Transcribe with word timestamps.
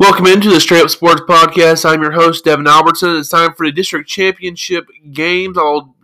Welcome 0.00 0.28
into 0.28 0.48
the 0.48 0.60
Straight 0.60 0.82
Up 0.82 0.88
Sports 0.88 1.20
Podcast. 1.28 1.84
I'm 1.84 2.00
your 2.00 2.12
host, 2.12 2.46
Devin 2.46 2.66
Albertson. 2.66 3.16
It's 3.16 3.28
time 3.28 3.52
for 3.52 3.66
the 3.66 3.70
district 3.70 4.08
championship 4.08 4.86
games. 5.12 5.58
I'll 5.58 5.94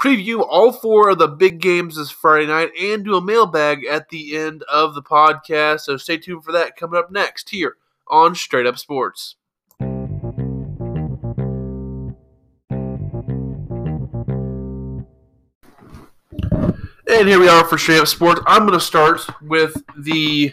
preview 0.00 0.44
all 0.50 0.72
four 0.72 1.10
of 1.10 1.18
the 1.18 1.28
big 1.28 1.60
games 1.60 1.94
this 1.94 2.10
Friday 2.10 2.48
night 2.48 2.72
and 2.76 3.04
do 3.04 3.14
a 3.14 3.20
mailbag 3.20 3.86
at 3.88 4.08
the 4.08 4.36
end 4.36 4.64
of 4.64 4.96
the 4.96 5.02
podcast. 5.02 5.82
So 5.82 5.96
stay 5.96 6.16
tuned 6.16 6.42
for 6.42 6.50
that 6.50 6.74
coming 6.74 6.98
up 6.98 7.12
next 7.12 7.50
here 7.50 7.76
on 8.08 8.34
Straight 8.34 8.66
Up 8.66 8.78
Sports. 8.78 9.36
And 17.06 17.28
here 17.28 17.38
we 17.38 17.48
are 17.48 17.64
for 17.64 17.78
Straight 17.78 18.00
Up 18.00 18.08
Sports. 18.08 18.40
I'm 18.48 18.66
going 18.66 18.76
to 18.76 18.84
start 18.84 19.20
with 19.40 19.80
the 19.96 20.52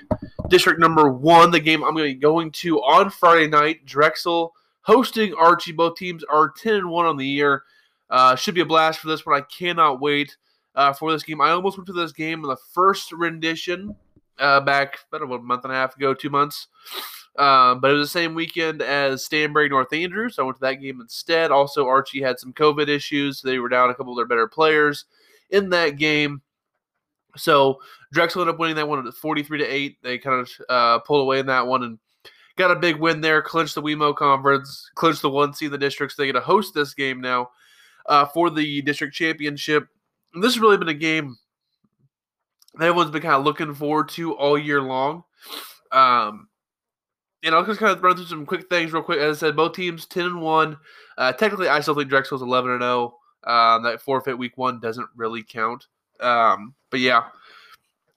district 0.50 0.80
number 0.80 1.10
one, 1.10 1.52
the 1.52 1.60
game 1.60 1.84
I'm 1.84 1.94
going 1.94 2.10
to 2.10 2.16
be 2.16 2.20
going 2.20 2.52
to 2.52 2.80
on 2.80 3.10
Friday 3.10 3.48
night. 3.48 3.86
Drexel 3.86 4.54
hosting 4.82 5.34
Archie. 5.34 5.72
Both 5.72 5.98
teams 5.98 6.24
are 6.24 6.50
10 6.50 6.76
and 6.76 6.90
1 6.90 7.06
on 7.06 7.18
the 7.18 7.28
year. 7.28 7.64
Uh, 8.10 8.36
should 8.36 8.56
be 8.56 8.62
a 8.62 8.66
blast 8.66 9.00
for 9.00 9.08
this 9.08 9.26
one. 9.26 9.36
I 9.36 9.42
cannot 9.42 10.00
wait 10.00 10.38
uh, 10.76 10.94
for 10.94 11.12
this 11.12 11.24
game. 11.24 11.42
I 11.42 11.50
almost 11.50 11.78
went 11.78 11.88
to 11.88 11.94
this 11.94 12.14
game 12.14 12.44
in 12.44 12.50
the 12.50 12.58
first 12.74 13.12
rendition 13.12 13.96
uh, 14.40 14.62
back 14.62 15.00
about 15.12 15.24
a 15.24 15.38
month 15.40 15.66
and 15.66 15.74
a 15.74 15.76
half 15.76 15.96
ago, 15.96 16.14
two 16.14 16.30
months. 16.30 16.68
Uh, 17.38 17.76
but 17.76 17.92
it 17.92 17.96
was 17.96 18.08
the 18.08 18.20
same 18.20 18.34
weekend 18.34 18.82
as 18.82 19.28
Stanberry 19.28 19.70
North 19.70 19.94
Andrews. 19.94 20.36
So 20.36 20.44
I 20.44 20.46
went 20.46 20.58
to 20.58 20.62
that 20.62 20.76
game 20.76 21.02
instead. 21.02 21.52
Also, 21.52 21.86
Archie 21.86 22.22
had 22.22 22.40
some 22.40 22.54
COVID 22.54 22.88
issues. 22.88 23.40
So 23.40 23.48
they 23.48 23.60
were 23.60 23.70
down 23.70 23.90
a 23.90 23.94
couple 23.94 24.14
of 24.14 24.18
their 24.18 24.26
better 24.26 24.48
players 24.48 25.06
in 25.50 25.70
that 25.70 25.98
game. 25.98 26.42
So 27.38 27.80
Drexel 28.12 28.42
ended 28.42 28.56
up 28.56 28.60
winning 28.60 28.76
that 28.76 28.88
one 28.88 29.06
at 29.06 29.14
43 29.14 29.60
to 29.60 29.66
8. 29.66 29.98
They 30.04 30.18
kind 30.18 30.42
of 30.42 30.52
uh, 30.70 31.00
pulled 31.00 31.22
away 31.22 31.40
in 31.40 31.46
that 31.48 31.66
one 31.66 31.84
and 31.84 32.00
got 32.58 32.72
a 32.72 32.76
big 32.76 32.98
win 32.98 33.22
there, 33.22 33.42
clinched 33.42 33.76
the 33.76 33.82
WeMo 33.82 34.16
conference, 34.16 34.90
clinched 34.96 35.22
the 35.22 35.30
one 35.30 35.54
seed 35.54 35.68
in 35.68 35.72
the 35.72 35.78
district. 35.78 36.14
So 36.14 36.22
they 36.22 36.28
get 36.28 36.34
to 36.34 36.42
host 36.42 36.74
this 36.74 36.94
game 36.94 37.22
now 37.22 37.50
uh, 38.08 38.26
for 38.26 38.50
the 38.50 38.82
district 38.82 39.14
championship. 39.14 39.88
And 40.34 40.44
this 40.44 40.54
has 40.54 40.62
really 40.62 40.78
been 40.78 40.90
a 40.90 40.94
game 40.94 41.38
that 42.76 42.86
everyone's 42.86 43.12
been 43.12 43.22
kind 43.22 43.36
of 43.36 43.44
looking 43.44 43.74
forward 43.74 44.10
to 44.10 44.34
all 44.34 44.58
year 44.58 44.82
long. 44.82 45.24
Um, 45.92 46.50
and 47.44 47.56
I'll 47.56 47.66
just 47.66 47.80
kind 47.80 47.96
of 47.96 48.04
run 48.04 48.16
through 48.16 48.26
some 48.26 48.46
quick 48.46 48.68
things 48.70 48.92
real 48.92 49.04
quick. 49.04 49.20
As 49.20 49.38
I 49.38 49.40
said, 49.48 49.56
both 49.56 49.74
teams 49.74 50.06
10 50.06 50.26
and 50.26 50.42
1. 50.42 50.78
Uh, 51.18 51.32
technically, 51.34 51.70
I 51.70 51.80
still 51.80 51.96
think 51.96 52.10
Drexel's 52.10 52.42
11 52.42 52.72
and 52.72 52.82
0. 52.82 53.16
Um, 53.46 53.84
that 53.84 54.02
forfeit 54.02 54.38
week 54.38 54.58
one 54.58 54.80
doesn't 54.80 55.08
really 55.16 55.44
count. 55.44 55.88
Um, 56.20 56.74
but 56.90 57.00
yeah. 57.00 57.24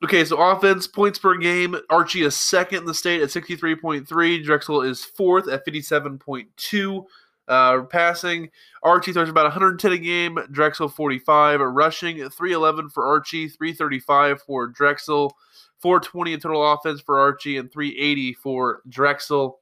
Okay, 0.03 0.25
so 0.25 0.41
offense, 0.41 0.87
points 0.87 1.19
per 1.19 1.37
game. 1.37 1.77
Archie 1.91 2.23
is 2.23 2.34
second 2.34 2.79
in 2.79 2.84
the 2.87 2.95
state 2.95 3.20
at 3.20 3.29
63.3. 3.29 4.43
Drexel 4.43 4.83
is 4.83 5.05
fourth 5.05 5.47
at 5.48 5.67
57.2. 5.67 7.05
Uh, 7.48 7.83
passing, 7.83 8.48
Archie 8.83 9.12
throws 9.12 9.28
about 9.28 9.45
110 9.45 9.93
a 9.93 9.98
game. 9.98 10.39
Drexel 10.53 10.89
45. 10.89 11.61
Rushing, 11.61 12.17
311 12.17 12.89
for 12.91 13.05
Archie, 13.05 13.48
335 13.48 14.41
for 14.43 14.69
Drexel, 14.69 15.37
420 15.81 16.33
in 16.33 16.41
total 16.41 16.73
offense 16.73 17.01
for 17.01 17.19
Archie, 17.19 17.59
and 17.59 17.71
380 17.71 18.34
for 18.34 18.81
Drexel. 18.89 19.59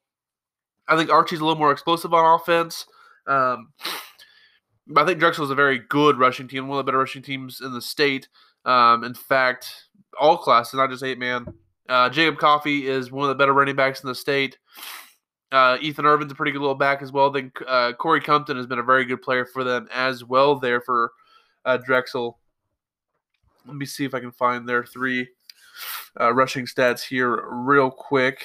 I 0.87 0.97
think 0.97 1.11
Archie's 1.11 1.41
a 1.41 1.45
little 1.45 1.59
more 1.59 1.73
explosive 1.73 2.15
on 2.15 2.39
offense. 2.39 2.87
Um, 3.27 3.73
I 4.97 5.05
think 5.05 5.19
Drexel 5.19 5.45
is 5.45 5.51
a 5.51 5.55
very 5.55 5.79
good 5.79 6.19
rushing 6.19 6.49
team, 6.49 6.69
one 6.69 6.79
of 6.79 6.85
the 6.85 6.91
better 6.91 6.99
rushing 6.99 7.23
teams 7.23 7.61
in 7.61 7.73
the 7.73 7.83
state. 7.83 8.29
Um, 8.65 9.05
in 9.05 9.15
fact, 9.15 9.89
all 10.21 10.39
classes, 10.39 10.75
not 10.75 10.91
just 10.91 11.03
eight 11.03 11.19
man. 11.19 11.47
Uh, 11.89 12.11
Jacob 12.11 12.39
Coffey 12.39 12.87
is 12.87 13.11
one 13.11 13.25
of 13.25 13.29
the 13.29 13.35
better 13.35 13.53
running 13.53 13.77
backs 13.77 14.03
in 14.03 14.09
the 14.09 14.15
state. 14.15 14.59
Uh, 15.51 15.79
Ethan 15.81 16.05
Irvin's 16.05 16.33
a 16.33 16.35
pretty 16.35 16.53
good 16.53 16.61
little 16.61 16.75
back 16.75 17.01
as 17.01 17.11
well. 17.11 17.31
Then 17.31 17.51
uh, 17.67 17.93
Corey 17.95 18.21
Compton 18.21 18.57
has 18.57 18.67
been 18.67 18.79
a 18.79 18.83
very 18.83 19.05
good 19.05 19.23
player 19.23 19.47
for 19.47 19.65
them 19.65 19.89
as 19.93 20.23
well 20.23 20.59
there 20.59 20.81
for 20.81 21.13
uh, 21.65 21.79
Drexel. 21.79 22.39
Let 23.67 23.77
me 23.77 23.87
see 23.87 24.05
if 24.05 24.15
I 24.15 24.21
can 24.21 24.33
find 24.33 24.69
their 24.69 24.85
three 24.85 25.29
uh, 26.21 26.33
rushing 26.33 26.67
stats 26.67 27.01
here 27.01 27.47
real 27.51 27.91
quick. 27.91 28.45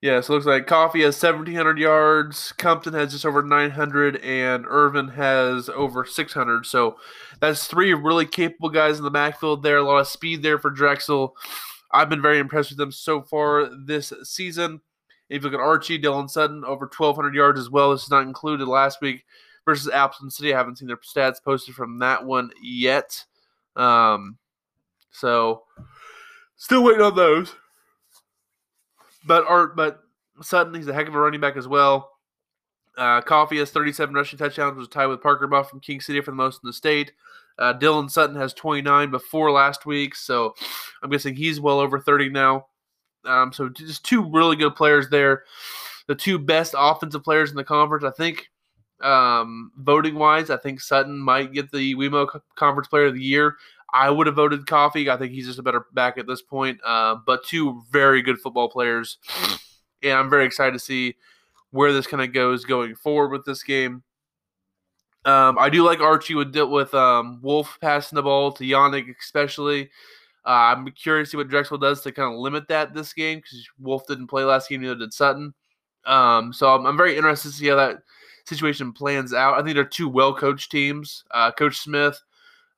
Yeah, 0.00 0.22
so 0.22 0.32
it 0.32 0.36
looks 0.36 0.46
like 0.46 0.66
Coffey 0.66 1.02
has 1.02 1.22
1,700 1.22 1.78
yards, 1.78 2.52
Compton 2.52 2.94
has 2.94 3.12
just 3.12 3.26
over 3.26 3.42
900, 3.42 4.16
and 4.16 4.64
Irvin 4.66 5.08
has 5.08 5.68
over 5.68 6.06
600. 6.06 6.64
So 6.64 6.96
that's 7.38 7.66
three 7.66 7.92
really 7.92 8.24
capable 8.24 8.70
guys 8.70 8.96
in 8.96 9.04
the 9.04 9.10
backfield 9.10 9.62
there. 9.62 9.76
A 9.76 9.82
lot 9.82 9.98
of 9.98 10.08
speed 10.08 10.42
there 10.42 10.58
for 10.58 10.70
Drexel. 10.70 11.36
I've 11.92 12.08
been 12.08 12.22
very 12.22 12.38
impressed 12.38 12.70
with 12.70 12.78
them 12.78 12.92
so 12.92 13.20
far 13.20 13.68
this 13.86 14.12
season. 14.22 14.80
If 15.28 15.42
you 15.42 15.50
look 15.50 15.60
at 15.60 15.64
Archie, 15.64 16.00
Dylan 16.00 16.30
Sutton, 16.30 16.64
over 16.64 16.86
1,200 16.86 17.34
yards 17.34 17.60
as 17.60 17.68
well. 17.68 17.90
This 17.90 18.04
is 18.04 18.10
not 18.10 18.22
included 18.22 18.66
last 18.66 19.02
week 19.02 19.24
versus 19.66 19.92
Appleton 19.92 20.30
City. 20.30 20.54
I 20.54 20.58
haven't 20.58 20.78
seen 20.78 20.88
their 20.88 20.96
stats 20.96 21.42
posted 21.42 21.74
from 21.74 21.98
that 21.98 22.24
one 22.24 22.50
yet. 22.62 23.24
Um, 23.76 24.38
so 25.10 25.64
still 26.56 26.84
waiting 26.84 27.02
on 27.02 27.14
those. 27.14 27.54
But 29.26 29.46
Art, 29.46 29.76
but 29.76 30.00
Sutton, 30.42 30.74
he's 30.74 30.88
a 30.88 30.94
heck 30.94 31.08
of 31.08 31.14
a 31.14 31.18
running 31.18 31.40
back 31.40 31.56
as 31.56 31.68
well. 31.68 32.10
Uh, 32.96 33.20
Coffey 33.20 33.58
has 33.58 33.70
37 33.70 34.14
rushing 34.14 34.38
touchdowns, 34.38 34.76
was 34.76 34.88
tied 34.88 35.06
with 35.06 35.22
Parker 35.22 35.46
Muff 35.46 35.70
from 35.70 35.80
King 35.80 36.00
City 36.00 36.20
for 36.20 36.32
the 36.32 36.36
most 36.36 36.60
in 36.62 36.66
the 36.66 36.72
state. 36.72 37.12
Uh, 37.58 37.74
Dylan 37.74 38.10
Sutton 38.10 38.36
has 38.36 38.54
29 38.54 39.10
before 39.10 39.50
last 39.50 39.86
week, 39.86 40.14
so 40.14 40.54
I'm 41.02 41.10
guessing 41.10 41.34
he's 41.34 41.60
well 41.60 41.78
over 41.78 42.00
30 42.00 42.30
now. 42.30 42.66
Um, 43.24 43.52
so 43.52 43.68
just 43.68 44.04
two 44.04 44.28
really 44.30 44.56
good 44.56 44.74
players 44.74 45.08
there. 45.08 45.44
The 46.08 46.14
two 46.14 46.38
best 46.38 46.74
offensive 46.76 47.22
players 47.22 47.50
in 47.50 47.56
the 47.56 47.64
conference, 47.64 48.04
I 48.04 48.10
think. 48.10 48.50
Um, 49.02 49.72
voting 49.76 50.14
wise, 50.14 50.50
I 50.50 50.56
think 50.56 50.80
Sutton 50.80 51.18
might 51.18 51.52
get 51.52 51.70
the 51.70 51.94
WeMo 51.94 52.40
Conference 52.56 52.88
Player 52.88 53.06
of 53.06 53.14
the 53.14 53.22
Year. 53.22 53.56
I 53.92 54.10
would 54.10 54.26
have 54.26 54.36
voted 54.36 54.66
Coffey. 54.66 55.10
I 55.10 55.16
think 55.16 55.32
he's 55.32 55.46
just 55.46 55.58
a 55.58 55.62
better 55.62 55.86
back 55.92 56.18
at 56.18 56.26
this 56.26 56.42
point. 56.42 56.80
Uh, 56.84 57.16
but 57.26 57.44
two 57.44 57.82
very 57.90 58.22
good 58.22 58.38
football 58.38 58.68
players. 58.68 59.18
And 60.02 60.12
I'm 60.12 60.30
very 60.30 60.46
excited 60.46 60.72
to 60.72 60.78
see 60.78 61.16
where 61.70 61.92
this 61.92 62.06
kind 62.06 62.22
of 62.22 62.32
goes 62.32 62.64
going 62.64 62.94
forward 62.94 63.30
with 63.30 63.44
this 63.44 63.62
game. 63.62 64.02
Um, 65.24 65.58
I 65.58 65.68
do 65.68 65.84
like 65.84 66.00
Archie 66.00 66.34
with 66.34 66.56
with 66.56 66.94
um, 66.94 67.40
Wolf 67.42 67.76
passing 67.80 68.16
the 68.16 68.22
ball 68.22 68.52
to 68.52 68.64
Yannick, 68.64 69.14
especially. 69.20 69.90
Uh, 70.46 70.72
I'm 70.74 70.90
curious 70.92 71.28
to 71.28 71.30
see 71.32 71.36
what 71.36 71.48
Drexel 71.48 71.76
does 71.76 72.00
to 72.02 72.12
kind 72.12 72.32
of 72.32 72.40
limit 72.40 72.68
that 72.68 72.94
this 72.94 73.12
game 73.12 73.38
because 73.38 73.68
Wolf 73.78 74.06
didn't 74.06 74.28
play 74.28 74.44
last 74.44 74.70
game, 74.70 74.80
neither 74.80 74.94
did 74.94 75.12
Sutton. 75.12 75.52
Um, 76.06 76.52
so 76.54 76.74
I'm, 76.74 76.86
I'm, 76.86 76.96
very 76.96 77.18
interested 77.18 77.50
to 77.50 77.54
see 77.54 77.68
how 77.68 77.76
that 77.76 77.98
situation 78.46 78.92
plans 78.94 79.34
out. 79.34 79.58
I 79.58 79.62
think 79.62 79.74
they're 79.74 79.84
two 79.84 80.08
well 80.08 80.34
coached 80.34 80.70
teams. 80.70 81.24
Uh, 81.30 81.52
Coach 81.52 81.76
Smith 81.76 82.18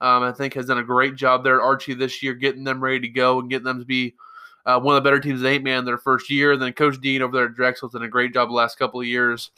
um, 0.02 0.24
I 0.24 0.32
think 0.32 0.54
has 0.54 0.66
done 0.66 0.78
a 0.78 0.82
great 0.82 1.14
job 1.14 1.44
there 1.44 1.60
at 1.60 1.64
Archie 1.64 1.94
this 1.94 2.24
year, 2.24 2.34
getting 2.34 2.64
them 2.64 2.82
ready 2.82 2.98
to 3.00 3.08
go 3.08 3.38
and 3.38 3.48
getting 3.48 3.64
them 3.64 3.78
to 3.78 3.86
be 3.86 4.16
uh, 4.66 4.80
one 4.80 4.96
of 4.96 5.02
the 5.02 5.08
better 5.08 5.20
teams 5.20 5.40
in 5.40 5.46
eight 5.46 5.62
man 5.62 5.84
their 5.84 5.96
first 5.96 6.28
year. 6.28 6.52
And 6.52 6.60
then 6.60 6.72
Coach 6.72 7.00
Dean 7.00 7.22
over 7.22 7.36
there 7.36 7.46
at 7.46 7.54
Drexel's 7.54 7.92
done 7.92 8.02
a 8.02 8.08
great 8.08 8.34
job 8.34 8.48
the 8.48 8.54
last 8.54 8.78
couple 8.78 9.00
of 9.00 9.06
years 9.06 9.52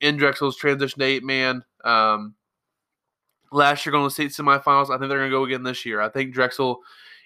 in 0.00 0.16
Drexel's 0.16 0.56
transition 0.56 0.98
to 0.98 1.04
eight 1.04 1.22
man. 1.22 1.64
Um, 1.84 2.34
last 3.52 3.86
year 3.86 3.92
going 3.92 4.02
to 4.02 4.08
the 4.08 4.10
state 4.10 4.32
semifinals. 4.32 4.90
I 4.90 4.98
think 4.98 5.08
they're 5.10 5.18
going 5.18 5.30
to 5.30 5.36
go 5.36 5.44
again 5.44 5.62
this 5.62 5.86
year. 5.86 6.00
I 6.00 6.08
think 6.08 6.34
Drexel 6.34 6.80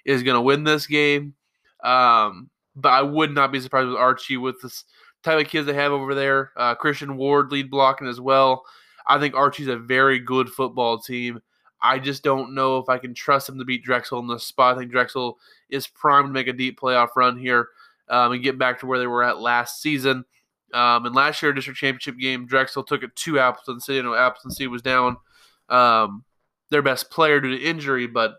is 0.05 0.23
going 0.23 0.35
to 0.37 0.43
win 0.43 0.63
this 0.63 0.87
game. 0.87 1.35
Um, 1.83 2.51
but 2.77 2.91
I 2.91 3.01
would 3.01 3.33
not 3.33 3.51
be 3.51 3.61
surprised 3.61 3.89
with 3.89 3.97
Archie 3.97 4.37
with 4.37 4.61
this 4.61 4.85
type 5.23 5.41
of 5.41 5.51
kids 5.51 5.67
they 5.67 5.73
have 5.73 5.93
over 5.93 6.15
there. 6.15 6.53
Uh, 6.57 6.75
Christian 6.75 7.17
Ward 7.17 7.51
lead 7.51 7.71
blocking 7.71 8.09
as 8.09 8.21
well. 8.21 8.65
I 9.07 9.19
think 9.19 9.35
Archie's 9.35 9.69
a 9.69 9.77
very 9.77 10.19
good 10.19 10.51
football 10.51 10.99
team. 10.99 11.41
I 11.83 11.99
just 11.99 12.23
don't 12.23 12.55
know 12.55 12.79
if 12.79 12.89
I 12.89 12.99
can 12.99 13.13
trust 13.13 13.49
him 13.49 13.59
to 13.59 13.65
beat 13.65 13.83
Drexel 13.83 14.21
in 14.21 14.29
this 14.29 14.45
spot. 14.45 14.77
I 14.77 14.79
think 14.79 14.93
Drexel 14.93 15.39
is 15.69 15.89
primed 15.89 16.29
to 16.29 16.33
make 16.33 16.47
a 16.47 16.53
deep 16.53 16.79
playoff 16.81 17.17
run 17.17 17.37
here 17.37 17.69
um, 18.09 18.33
and 18.33 18.43
get 18.43 18.59
back 18.59 18.81
to 18.81 18.87
where 18.87 18.99
they 18.99 19.07
were 19.07 19.25
at 19.25 19.41
last 19.41 19.83
season. 19.83 20.25
Um, 20.73 21.05
and 21.05 21.15
last 21.15 21.43
year, 21.43 21.53
district 21.53 21.81
championship 21.81 22.19
game, 22.19 22.47
Drexel 22.47 22.85
took 22.85 23.03
it 23.03 23.15
to 23.17 23.39
Appleton 23.39 23.81
City. 23.81 23.97
You 23.97 24.05
know, 24.05 24.15
Appleton 24.15 24.53
City 24.53 24.69
was 24.69 24.81
down 24.81 25.17
um, 25.69 26.25
their 26.71 26.83
best 26.83 27.11
player 27.11 27.41
due 27.41 27.57
to 27.57 27.63
injury, 27.63 28.07
but 28.07 28.37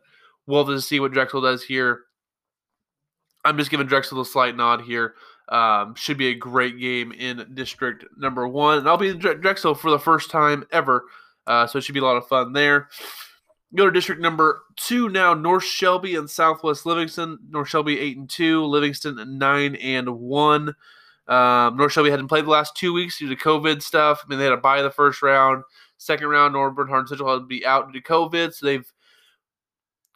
we'll 0.48 0.66
have 0.66 0.74
to 0.74 0.82
see 0.82 1.00
what 1.00 1.12
Drexel 1.12 1.42
does 1.42 1.64
here. 1.64 2.04
I'm 3.46 3.58
just 3.58 3.70
giving 3.70 3.88
Drexel 3.88 4.22
a 4.22 4.26
slight 4.26 4.56
nod 4.56 4.82
here. 4.82 5.16
Um, 5.50 5.96
should 5.96 6.18
be 6.18 6.30
a 6.30 6.36
great 6.36 6.80
game 6.80 7.12
in 7.12 7.52
district 7.54 8.06
number 8.18 8.48
one. 8.48 8.80
And 8.80 8.88
I'll 8.88 8.98
be 8.98 9.10
in 9.10 9.20
Drexel 9.20 9.76
for 9.76 9.92
the 9.92 10.00
first 10.00 10.32
time 10.32 10.66
ever. 10.72 11.06
Uh, 11.46 11.68
so 11.68 11.78
it 11.78 11.82
should 11.82 11.94
be 11.94 12.00
a 12.00 12.06
lot 12.06 12.16
of 12.16 12.28
fun 12.28 12.54
there. 12.54 12.88
Go 13.76 13.86
to 13.86 13.92
district 13.92 14.22
number 14.22 14.64
two 14.76 15.10
now. 15.10 15.34
North 15.34 15.64
Shelby 15.64 16.16
and 16.16 16.30
Southwest 16.30 16.86
Livingston. 16.86 17.40
North 17.50 17.70
Shelby 17.70 18.00
eight 18.00 18.18
and 18.18 18.30
two. 18.30 18.66
Livingston 18.66 19.38
nine 19.38 19.76
and 19.76 20.08
one. 20.10 20.76
Um, 21.28 21.78
North 21.78 21.94
Shelby 21.94 22.12
hadn't 22.12 22.28
played 22.28 22.46
the 22.46 22.52
last 22.52 22.76
two 22.76 22.94
weeks 22.94 23.18
due 23.18 23.30
to 23.30 23.36
COVID 23.36 23.82
stuff. 23.82 24.24
I 24.24 24.30
mean, 24.30 24.40
they 24.40 24.46
had 24.46 24.52
to 24.52 24.58
buy 24.58 24.82
the 24.82 24.92
first 24.92 25.22
round. 25.22 25.64
Second 25.98 26.28
round, 26.28 26.54
Norborne 26.54 26.90
Hardin 26.90 27.08
Central 27.08 27.32
had 27.32 27.40
to 27.40 27.46
be 27.46 27.66
out 27.66 27.92
due 27.92 28.00
to 28.00 28.06
COVID, 28.06 28.54
so 28.54 28.66
they've 28.66 28.92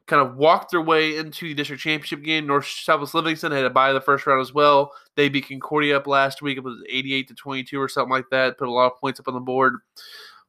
kind 0.07 0.21
of 0.21 0.35
walked 0.35 0.71
their 0.71 0.81
way 0.81 1.17
into 1.17 1.47
the 1.47 1.53
district 1.53 1.81
championship 1.81 2.23
game. 2.23 2.47
North 2.47 2.65
Southwest 2.65 3.13
Livingston 3.13 3.51
had 3.51 3.61
to 3.61 3.69
buy 3.69 3.93
the 3.93 4.01
first 4.01 4.25
round 4.25 4.41
as 4.41 4.53
well. 4.53 4.91
They 5.15 5.29
beat 5.29 5.47
Concordia 5.47 5.97
up 5.97 6.07
last 6.07 6.41
week. 6.41 6.57
It 6.57 6.63
was 6.63 6.81
88 6.89 7.27
to 7.29 7.35
22 7.35 7.79
or 7.79 7.89
something 7.89 8.11
like 8.11 8.29
that. 8.31 8.57
Put 8.57 8.67
a 8.67 8.71
lot 8.71 8.91
of 8.91 8.99
points 8.99 9.19
up 9.19 9.27
on 9.27 9.33
the 9.33 9.39
board. 9.39 9.75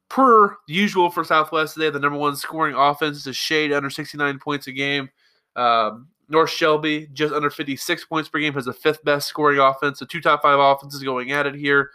Per 0.09 0.57
usual 0.67 1.11
for 1.11 1.23
Southwest, 1.23 1.77
they 1.77 1.85
have 1.85 1.95
the 1.95 2.01
number 2.01 2.19
one 2.19 2.35
scoring 2.37 2.75
offense. 2.75 3.19
It's 3.19 3.27
a 3.27 3.33
shade 3.33 3.73
under 3.73 3.91
69 3.91 4.39
points 4.39 4.67
a 4.67 4.73
game. 4.73 5.11
Um, 5.55 6.09
North 6.29 6.51
Shelby, 6.51 7.09
just 7.13 7.35
under 7.35 7.51
56 7.51 8.05
points 8.05 8.29
per 8.29 8.39
game, 8.39 8.55
has 8.55 8.67
the 8.67 8.73
fifth 8.73 9.05
best 9.05 9.29
scoring 9.29 9.59
offense. 9.59 9.99
The 9.99 10.07
two 10.07 10.21
top 10.21 10.43
five 10.43 10.59
offenses 10.59 11.03
going 11.03 11.33
at 11.33 11.47
it 11.47 11.55
here. 11.55 11.91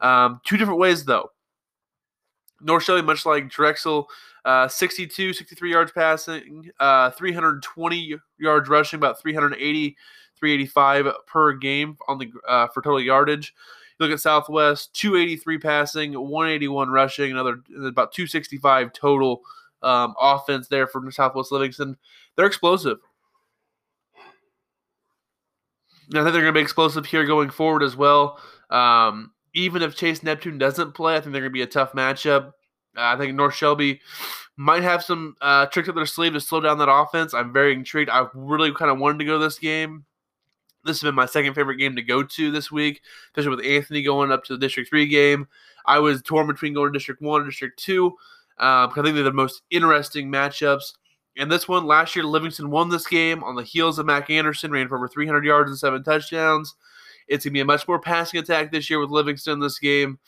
Um, 0.00 0.40
two 0.44 0.56
different 0.56 0.80
ways, 0.80 1.04
though. 1.04 1.30
North 2.60 2.84
Shelby, 2.84 3.02
much 3.02 3.24
like 3.24 3.48
Drexel, 3.48 4.08
uh, 4.44 4.66
62, 4.66 5.32
63 5.32 5.70
yards 5.70 5.92
passing, 5.92 6.70
uh, 6.80 7.10
320 7.10 8.16
yards 8.38 8.68
rushing, 8.68 8.98
about 8.98 9.20
380, 9.20 9.96
385 10.36 11.06
per 11.26 11.52
game 11.54 11.96
on 12.08 12.18
the 12.18 12.30
uh, 12.48 12.66
for 12.68 12.82
total 12.82 13.00
yardage. 13.00 13.54
Look 13.98 14.10
at 14.10 14.20
Southwest, 14.20 14.94
283 14.94 15.58
passing, 15.58 16.12
181 16.12 16.88
rushing, 16.88 17.32
another 17.32 17.60
about 17.84 18.12
265 18.12 18.92
total 18.92 19.42
um, 19.82 20.14
offense 20.20 20.68
there 20.68 20.86
from 20.86 21.10
Southwest 21.10 21.52
Livingston. 21.52 21.96
They're 22.36 22.46
explosive. 22.46 22.98
I 26.14 26.22
think 26.22 26.32
they're 26.32 26.42
going 26.42 26.46
to 26.46 26.52
be 26.52 26.60
explosive 26.60 27.04
here 27.04 27.26
going 27.26 27.50
forward 27.50 27.82
as 27.82 27.96
well. 27.96 28.40
Um, 28.70 29.32
even 29.54 29.82
if 29.82 29.96
Chase 29.96 30.22
Neptune 30.22 30.58
doesn't 30.58 30.92
play, 30.92 31.16
I 31.16 31.20
think 31.20 31.32
they're 31.32 31.42
going 31.42 31.50
to 31.50 31.54
be 31.54 31.62
a 31.62 31.66
tough 31.66 31.92
matchup. 31.92 32.48
Uh, 32.96 33.02
I 33.02 33.16
think 33.16 33.34
North 33.34 33.54
Shelby 33.54 34.00
might 34.56 34.82
have 34.82 35.04
some 35.04 35.36
uh, 35.40 35.66
tricks 35.66 35.88
up 35.88 35.94
their 35.94 36.06
sleeve 36.06 36.32
to 36.32 36.40
slow 36.40 36.60
down 36.60 36.78
that 36.78 36.90
offense. 36.90 37.34
I'm 37.34 37.52
very 37.52 37.74
intrigued. 37.74 38.10
I 38.10 38.26
really 38.34 38.72
kind 38.72 38.90
of 38.90 38.98
wanted 38.98 39.18
to 39.18 39.24
go 39.24 39.38
to 39.38 39.44
this 39.44 39.58
game. 39.58 40.04
This 40.88 41.00
has 41.00 41.06
been 41.06 41.14
my 41.14 41.26
second 41.26 41.54
favorite 41.54 41.76
game 41.76 41.94
to 41.96 42.02
go 42.02 42.22
to 42.22 42.50
this 42.50 42.72
week, 42.72 43.02
especially 43.26 43.54
with 43.54 43.64
Anthony 43.64 44.02
going 44.02 44.32
up 44.32 44.42
to 44.44 44.54
the 44.54 44.58
District 44.58 44.88
3 44.88 45.06
game. 45.06 45.46
I 45.86 46.00
was 46.00 46.22
torn 46.22 46.46
between 46.46 46.74
going 46.74 46.92
to 46.92 46.98
District 46.98 47.22
1 47.22 47.42
and 47.42 47.50
District 47.50 47.78
2 47.78 48.14
um, 48.60 48.90
I 48.90 49.02
think 49.02 49.14
they're 49.14 49.24
the 49.24 49.32
most 49.32 49.62
interesting 49.70 50.30
matchups. 50.30 50.94
And 51.36 51.50
this 51.50 51.68
one, 51.68 51.86
last 51.86 52.16
year, 52.16 52.24
Livingston 52.24 52.70
won 52.70 52.88
this 52.88 53.06
game 53.06 53.44
on 53.44 53.54
the 53.54 53.62
heels 53.62 53.98
of 53.98 54.06
Mac 54.06 54.30
Anderson, 54.30 54.72
ran 54.72 54.88
for 54.88 54.96
over 54.96 55.06
300 55.06 55.44
yards 55.44 55.70
and 55.70 55.78
seven 55.78 56.02
touchdowns. 56.02 56.74
It's 57.28 57.44
going 57.44 57.52
to 57.52 57.54
be 57.54 57.60
a 57.60 57.64
much 57.64 57.86
more 57.86 58.00
passing 58.00 58.40
attack 58.40 58.72
this 58.72 58.90
year 58.90 58.98
with 58.98 59.10
Livingston 59.10 59.54
in 59.54 59.60
this 59.60 59.78
game. 59.78 60.18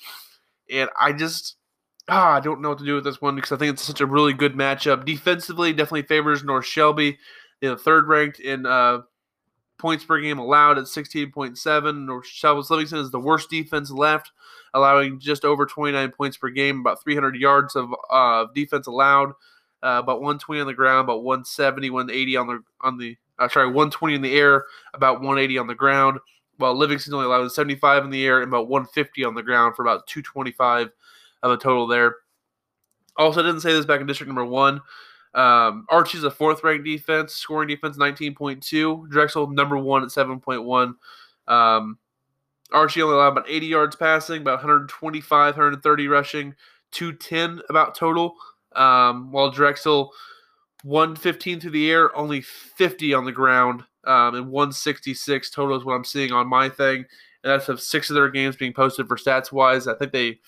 And 0.71 0.89
I 1.01 1.13
just, 1.13 1.57
ah, 2.09 2.35
I 2.35 2.41
don't 2.41 2.61
know 2.61 2.69
what 2.69 2.79
to 2.79 2.85
do 2.85 2.95
with 2.95 3.05
this 3.05 3.21
one 3.21 3.35
because 3.35 3.51
I 3.51 3.57
think 3.57 3.75
it's 3.75 3.83
such 3.83 4.01
a 4.01 4.07
really 4.07 4.33
good 4.33 4.55
matchup. 4.55 5.05
Defensively, 5.05 5.73
definitely 5.73 6.03
favors 6.03 6.45
North 6.45 6.67
Shelby. 6.67 7.19
The 7.61 7.77
third 7.77 8.07
ranked 8.07 8.39
in 8.39 8.65
uh, 8.65 9.01
points 9.81 10.05
per 10.05 10.21
game 10.21 10.39
allowed 10.39 10.79
at 10.79 10.85
16.7. 10.85 12.07
North 12.07 12.27
Shelby 12.27 12.63
Livingston 12.69 13.01
is 13.01 13.11
the 13.11 13.19
worst 13.19 13.51
defense 13.51 13.91
left, 13.91 14.31
allowing 14.75 15.19
just 15.19 15.45
over 15.45 15.67
29 15.67 16.11
points 16.13 16.37
per 16.37 16.51
game, 16.51 16.81
about 16.81 17.03
300 17.03 17.35
yards 17.37 17.75
of 17.75 17.93
uh, 18.11 18.47
defense 18.55 18.87
allowed 18.87 19.31
uh, 19.83 20.01
about 20.03 20.21
120 20.21 20.61
on 20.61 20.67
the 20.67 20.75
ground, 20.75 21.05
about 21.05 21.25
170, 21.25 21.91
180 21.91 22.37
on 22.37 22.47
the 22.47 22.63
on 22.83 22.99
the 22.99 23.17
uh, 23.39 23.49
sorry 23.49 23.67
120 23.67 24.15
in 24.15 24.23
the 24.23 24.37
air, 24.37 24.65
about 24.95 25.21
180 25.21 25.59
on 25.59 25.67
the 25.67 25.75
ground. 25.75 26.19
While 26.59 26.77
Livingston 26.77 27.15
only 27.15 27.25
allowed 27.25 27.51
75 27.51 28.05
in 28.05 28.11
the 28.11 28.27
air 28.27 28.43
and 28.43 28.49
about 28.49 28.69
150 28.69 29.25
on 29.25 29.35
the 29.35 29.43
ground 29.43 29.75
for 29.75 29.83
about 29.83 30.07
225 30.07 30.91
of 31.43 31.51
a 31.51 31.57
total 31.57 31.87
there. 31.87 32.17
Also, 33.17 33.41
I 33.41 33.47
didn't 33.47 33.63
say 33.63 33.73
this 33.73 33.87
back 33.87 34.03
in 34.03 34.07
district 34.07 34.29
number 34.29 34.45
one. 34.45 34.83
Um, 35.35 35.87
Archie's 35.89 36.25
a 36.25 36.31
fourth 36.31 36.65
ranked 36.65 36.85
defense, 36.85 37.35
scoring 37.35 37.69
defense 37.69 37.97
19.2. 37.97 39.09
Drexel 39.09 39.49
number 39.49 39.79
one 39.79 40.03
at 40.03 40.09
7.1. 40.09 40.95
Um, 41.47 41.99
Archie 42.73 43.03
only 43.03 43.15
allowed 43.15 43.29
about 43.29 43.49
80 43.49 43.67
yards 43.67 43.97
passing, 43.97 44.43
about 44.43 44.59
125, 44.59 45.55
130 45.55 46.09
rushing, 46.09 46.55
210 46.93 47.63
about 47.69 47.95
total. 47.95 48.35
Um, 48.77 49.33
while 49.33 49.51
Drexel 49.51 50.13
115 50.85 51.61
through 51.61 51.71
the 51.73 51.91
air, 51.91 52.17
only 52.17 52.41
50 52.41 53.15
on 53.15 53.25
the 53.25 53.33
ground, 53.33 53.83
um, 54.05 54.35
and 54.35 54.51
166 54.51 55.51
total 55.51 55.77
is 55.77 55.85
what 55.85 55.95
I'm 55.95 56.05
seeing 56.05 56.33
on 56.33 56.47
my 56.47 56.69
thing. 56.69 57.05
And 57.43 57.53
that's 57.53 57.69
of 57.69 57.81
six 57.81 58.11
of 58.11 58.15
their 58.15 58.31
games 58.31 58.57
being 58.57 58.73
posted 58.73 59.09
for 59.09 59.17
stats 59.17 59.51
wise. 59.51 59.89
I 59.89 59.95
think 59.95 60.13
they 60.13 60.39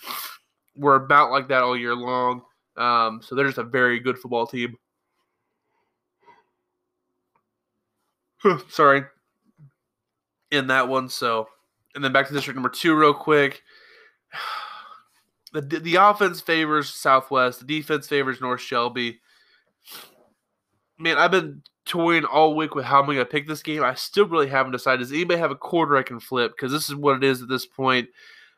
were 0.77 0.97
about 0.97 1.31
like 1.31 1.49
that 1.49 1.63
all 1.63 1.77
year 1.77 1.95
long. 1.95 2.43
Um, 2.77 3.21
so 3.23 3.35
they're 3.35 3.47
just 3.47 3.59
a 3.59 3.65
very 3.65 4.01
good 4.01 4.19
football 4.19 4.47
team. 4.47 4.77
Sorry. 8.69 9.03
In 10.51 10.67
that 10.69 10.89
one. 10.89 11.09
So, 11.09 11.49
and 11.95 12.03
then 12.03 12.13
back 12.13 12.29
to 12.29 12.35
district 12.35 12.57
number 12.57 12.69
two, 12.69 12.95
real 12.95 13.15
quick 13.15 13.63
the 15.53 15.61
the 15.61 15.97
offense 15.97 16.41
favors 16.41 16.89
Southwest, 16.89 17.61
the 17.61 17.67
defense 17.67 18.09
favors 18.09 18.41
North 18.41 18.61
Shelby. 18.61 19.21
Man, 20.99 21.19
I've 21.19 21.31
been 21.31 21.63
toying 21.85 22.25
all 22.25 22.55
week 22.55 22.75
with 22.75 22.85
how 22.85 23.01
I'm 23.01 23.07
going 23.07 23.19
to 23.19 23.25
pick 23.25 23.49
this 23.49 23.63
game. 23.63 23.83
I 23.83 23.95
still 23.95 24.27
really 24.27 24.49
haven't 24.49 24.73
decided. 24.73 25.01
Does 25.01 25.13
anybody 25.13 25.41
have 25.41 25.51
a 25.51 25.57
quarter 25.57 25.97
I 25.97 26.03
can 26.03 26.21
flip? 26.21 26.53
Because 26.57 26.71
this 26.71 26.89
is 26.89 26.95
what 26.95 27.17
it 27.17 27.25
is 27.25 27.43
at 27.43 27.49
this 27.49 27.67
point. 27.67 28.09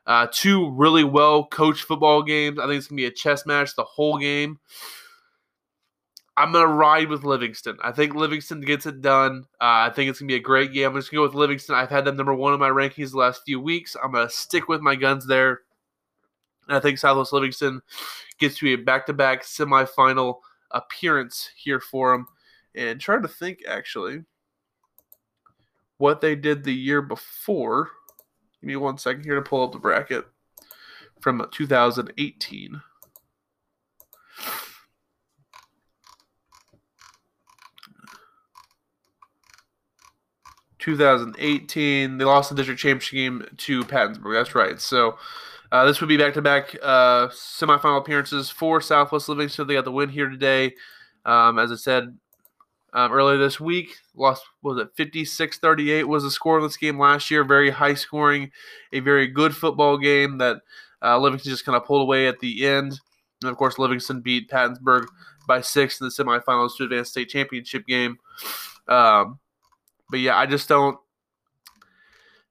Uh, 0.06 0.26
two 0.30 0.70
really 0.72 1.04
well 1.04 1.46
coached 1.46 1.84
football 1.84 2.22
games. 2.22 2.58
I 2.58 2.66
think 2.66 2.78
it's 2.78 2.88
going 2.88 2.98
to 2.98 3.02
be 3.02 3.06
a 3.06 3.10
chess 3.10 3.46
match 3.46 3.74
the 3.74 3.84
whole 3.84 4.18
game. 4.18 4.58
I'm 6.36 6.52
going 6.52 6.66
to 6.66 6.72
ride 6.72 7.08
with 7.08 7.22
Livingston. 7.22 7.78
I 7.82 7.92
think 7.92 8.14
Livingston 8.14 8.60
gets 8.60 8.86
it 8.86 9.00
done. 9.00 9.44
Uh, 9.60 9.86
I 9.86 9.92
think 9.94 10.10
it's 10.10 10.18
going 10.18 10.28
to 10.28 10.32
be 10.32 10.40
a 10.40 10.42
great 10.42 10.72
game. 10.72 10.90
I'm 10.90 10.96
just 10.96 11.10
going 11.10 11.22
to 11.22 11.28
go 11.28 11.30
with 11.30 11.40
Livingston. 11.40 11.76
I've 11.76 11.90
had 11.90 12.04
them 12.04 12.16
number 12.16 12.34
one 12.34 12.52
in 12.52 12.60
my 12.60 12.70
rankings 12.70 13.12
the 13.12 13.18
last 13.18 13.42
few 13.46 13.60
weeks. 13.60 13.96
I'm 14.02 14.12
going 14.12 14.26
to 14.26 14.34
stick 14.34 14.68
with 14.68 14.80
my 14.80 14.96
guns 14.96 15.26
there. 15.26 15.60
And 16.66 16.76
I 16.76 16.80
think 16.80 16.98
Southwest 16.98 17.32
Livingston 17.32 17.80
gets 18.40 18.58
to 18.58 18.64
be 18.64 18.72
a 18.72 18.84
back 18.84 19.06
to 19.06 19.12
back 19.12 19.44
semifinal 19.44 20.40
appearance 20.72 21.50
here 21.56 21.80
for 21.80 22.12
them. 22.12 22.26
And 22.74 23.00
trying 23.00 23.22
to 23.22 23.28
think 23.28 23.60
actually 23.68 24.24
what 25.98 26.20
they 26.20 26.34
did 26.34 26.64
the 26.64 26.74
year 26.74 27.00
before. 27.00 27.90
Give 28.64 28.68
me 28.68 28.76
one 28.76 28.96
second 28.96 29.24
here 29.24 29.34
to 29.34 29.42
pull 29.42 29.62
up 29.62 29.72
the 29.72 29.78
bracket 29.78 30.24
from 31.20 31.46
2018. 31.52 32.80
Two 40.78 40.96
thousand 40.96 41.36
eighteen, 41.38 42.16
they 42.16 42.24
lost 42.24 42.48
the 42.48 42.56
district 42.56 42.80
championship 42.80 43.12
game 43.12 43.46
to 43.58 43.84
Pattonsburg. 43.84 44.32
That's 44.32 44.54
right. 44.54 44.80
So 44.80 45.18
uh, 45.70 45.84
this 45.84 46.00
would 46.00 46.08
be 46.08 46.16
back 46.16 46.32
to 46.34 46.42
back 46.42 46.70
semifinal 46.70 47.98
appearances 47.98 48.48
for 48.48 48.80
Southwest 48.80 49.28
Livingston. 49.28 49.66
They 49.66 49.74
got 49.74 49.84
the 49.84 49.92
win 49.92 50.08
here 50.08 50.30
today. 50.30 50.72
Um, 51.26 51.58
as 51.58 51.70
I 51.70 51.76
said 51.76 52.16
um, 52.94 53.12
earlier 53.12 53.36
this 53.36 53.58
week, 53.58 53.96
lost, 54.14 54.44
was 54.62 54.78
it 54.78 54.88
56 54.94 55.58
38 55.58 56.04
was 56.04 56.22
the 56.22 56.30
score 56.30 56.62
this 56.62 56.76
game 56.76 56.98
last 56.98 57.30
year. 57.30 57.42
Very 57.42 57.70
high 57.70 57.94
scoring, 57.94 58.52
a 58.92 59.00
very 59.00 59.26
good 59.26 59.54
football 59.54 59.98
game 59.98 60.38
that 60.38 60.58
uh, 61.02 61.18
Livingston 61.18 61.50
just 61.50 61.64
kind 61.64 61.76
of 61.76 61.84
pulled 61.84 62.02
away 62.02 62.28
at 62.28 62.38
the 62.38 62.66
end. 62.66 62.98
And 63.42 63.50
of 63.50 63.56
course, 63.56 63.78
Livingston 63.80 64.20
beat 64.20 64.48
Pattonsburg 64.48 65.06
by 65.48 65.60
six 65.60 66.00
in 66.00 66.06
the 66.06 66.10
semifinals 66.10 66.76
to 66.76 66.84
advance 66.84 67.10
state 67.10 67.28
championship 67.28 67.84
game. 67.86 68.16
Um, 68.86 69.40
but 70.08 70.20
yeah, 70.20 70.36
I 70.36 70.46
just 70.46 70.68
don't 70.68 70.96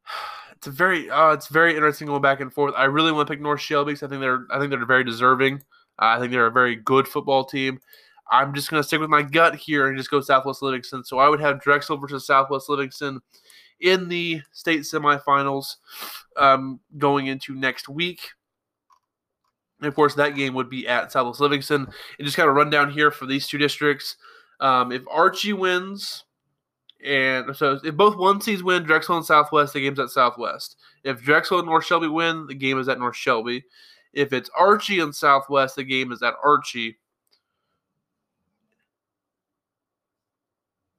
it's 0.51 0.67
a 0.67 0.71
very 0.71 1.09
uh, 1.09 1.31
it's 1.31 1.47
very 1.47 1.73
interesting 1.73 2.07
going 2.07 2.21
back 2.21 2.41
and 2.41 2.53
forth. 2.53 2.73
I 2.75 2.83
really 2.83 3.13
want 3.13 3.27
to 3.27 3.33
pick 3.33 3.41
North 3.41 3.61
Shelby 3.61 3.93
because 3.93 4.03
I 4.03 4.09
think 4.09 4.19
they're 4.19 4.45
I 4.51 4.59
think 4.59 4.71
they're 4.71 4.85
very 4.85 5.05
deserving. 5.05 5.63
Uh, 5.99 6.17
I 6.17 6.19
think 6.19 6.31
they're 6.31 6.47
a 6.47 6.51
very 6.51 6.75
good 6.75 7.07
football 7.07 7.45
team. 7.45 7.79
I'm 8.29 8.53
just 8.53 8.69
going 8.69 8.81
to 8.81 8.87
stick 8.87 8.99
with 8.99 9.09
my 9.09 9.21
gut 9.21 9.55
here 9.55 9.87
and 9.87 9.97
just 9.97 10.09
go 10.09 10.21
Southwest 10.21 10.61
Livingston. 10.61 11.03
So 11.03 11.19
I 11.19 11.29
would 11.29 11.41
have 11.41 11.61
Drexel 11.61 11.97
versus 11.97 12.25
Southwest 12.25 12.69
Livingston 12.69 13.21
in 13.79 14.07
the 14.07 14.41
state 14.53 14.81
semifinals 14.81 15.75
um, 16.37 16.79
going 16.97 17.27
into 17.27 17.53
next 17.53 17.89
week. 17.89 18.21
And 19.79 19.87
of 19.87 19.95
course, 19.95 20.15
that 20.15 20.35
game 20.35 20.53
would 20.53 20.69
be 20.69 20.87
at 20.87 21.11
Southwest 21.11 21.41
Livingston. 21.41 21.85
And 22.17 22.25
just 22.25 22.37
kind 22.37 22.49
of 22.49 22.55
run 22.55 22.69
down 22.69 22.89
here 22.89 23.11
for 23.11 23.25
these 23.25 23.47
two 23.47 23.57
districts. 23.57 24.15
Um, 24.61 24.91
if 24.93 25.03
Archie 25.11 25.53
wins, 25.53 26.23
and 27.05 27.53
so 27.55 27.79
if 27.83 27.95
both 27.95 28.15
one 28.15 28.39
seeds 28.39 28.63
win, 28.63 28.83
Drexel 28.83 29.17
and 29.17 29.25
Southwest, 29.25 29.73
the 29.73 29.81
game's 29.81 29.99
at 29.99 30.09
Southwest. 30.09 30.77
If 31.03 31.21
Drexel 31.21 31.59
and 31.59 31.67
North 31.67 31.85
Shelby 31.85 32.07
win, 32.07 32.47
the 32.47 32.55
game 32.55 32.79
is 32.79 32.87
at 32.87 32.99
North 32.99 33.17
Shelby. 33.17 33.65
If 34.13 34.31
it's 34.31 34.49
Archie 34.57 35.01
and 35.01 35.13
Southwest, 35.13 35.75
the 35.75 35.83
game 35.83 36.13
is 36.13 36.23
at 36.23 36.35
Archie. 36.41 36.97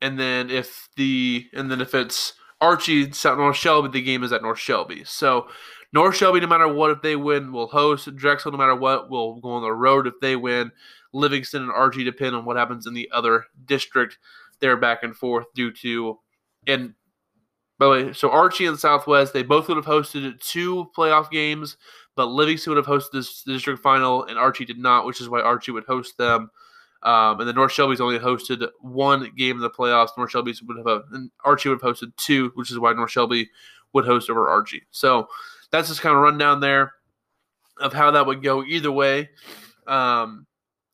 And 0.05 0.21
then 0.21 0.51
if 0.51 0.91
the 0.97 1.47
and 1.55 1.71
then 1.71 1.81
if 1.81 1.95
it's 1.95 2.35
Archie 2.61 3.11
South 3.13 3.39
North 3.39 3.57
Shelby, 3.57 3.89
the 3.89 4.03
game 4.03 4.23
is 4.23 4.35
at 4.35 4.43
North 4.43 4.59
Shelby. 4.59 5.03
So 5.05 5.49
North 5.95 6.15
Shelby, 6.15 6.41
no 6.41 6.47
matter 6.47 6.69
what, 6.69 6.91
if 6.91 7.01
they 7.01 7.17
win, 7.17 7.53
will 7.53 7.69
host. 7.69 8.15
Drexel, 8.15 8.53
no 8.53 8.59
matter 8.59 8.77
what, 8.77 9.09
will 9.09 9.41
go 9.41 9.53
on 9.53 9.63
the 9.63 9.73
road 9.73 10.07
if 10.07 10.13
they 10.21 10.37
win. 10.37 10.71
Livingston 11.15 11.63
and 11.63 11.73
Archie 11.73 12.05
depend 12.05 12.37
on 12.37 12.45
what 12.45 12.59
happens 12.59 12.87
in 12.87 12.93
the 12.93 13.09
other 13.15 13.47
district. 13.65 14.19
They're 14.61 14.77
back 14.77 15.05
and 15.05 15.17
forth 15.17 15.47
due 15.55 15.73
to, 15.73 16.19
and 16.67 16.93
by 17.79 17.87
the 17.87 17.91
way, 17.91 18.13
so 18.13 18.31
Archie 18.31 18.67
and 18.67 18.79
Southwest, 18.79 19.33
they 19.33 19.43
both 19.43 19.69
would 19.69 19.79
have 19.79 19.87
hosted 19.87 20.39
two 20.41 20.91
playoff 20.95 21.31
games, 21.31 21.79
but 22.15 22.27
Livingston 22.27 22.75
would 22.75 22.85
have 22.85 22.95
hosted 22.95 23.13
this 23.13 23.43
district 23.43 23.83
final, 23.83 24.25
and 24.25 24.39
Archie 24.39 24.67
did 24.67 24.79
not, 24.79 25.07
which 25.07 25.23
is 25.23 25.31
why 25.31 25.41
Archie 25.41 25.73
would 25.73 25.85
host 25.85 26.19
them. 26.19 26.51
Um, 27.05 27.39
and 27.39 27.49
the 27.49 27.53
North 27.53 27.73
Shelby's 27.73 28.01
only 28.01 28.19
hosted 28.19 28.67
one 28.81 29.31
game 29.37 29.57
in 29.57 29.63
the 29.63 29.71
playoffs. 29.71 30.17
North 30.17 30.31
Shelby's 30.31 30.63
would 30.63 30.79
have, 30.79 31.03
and 31.13 31.31
Archie 31.45 31.69
would 31.69 31.81
have 31.83 31.97
hosted 31.97 32.17
two, 32.17 32.51
which 32.55 32.71
is 32.71 32.79
why 32.79 32.93
North 32.95 33.11
Shelby 33.11 33.51
would 33.93 34.07
host 34.07 34.31
over 34.31 34.49
Archie. 34.49 34.83
So 34.91 35.29
that's 35.71 35.89
just 35.89 36.01
kind 36.01 36.17
of 36.17 36.23
rundown 36.23 36.61
there 36.61 36.93
of 37.79 37.93
how 37.93 38.11
that 38.13 38.27
would 38.27 38.43
go 38.43 38.65
either 38.65 38.91
way. 38.91 39.31
Um, 39.87 40.47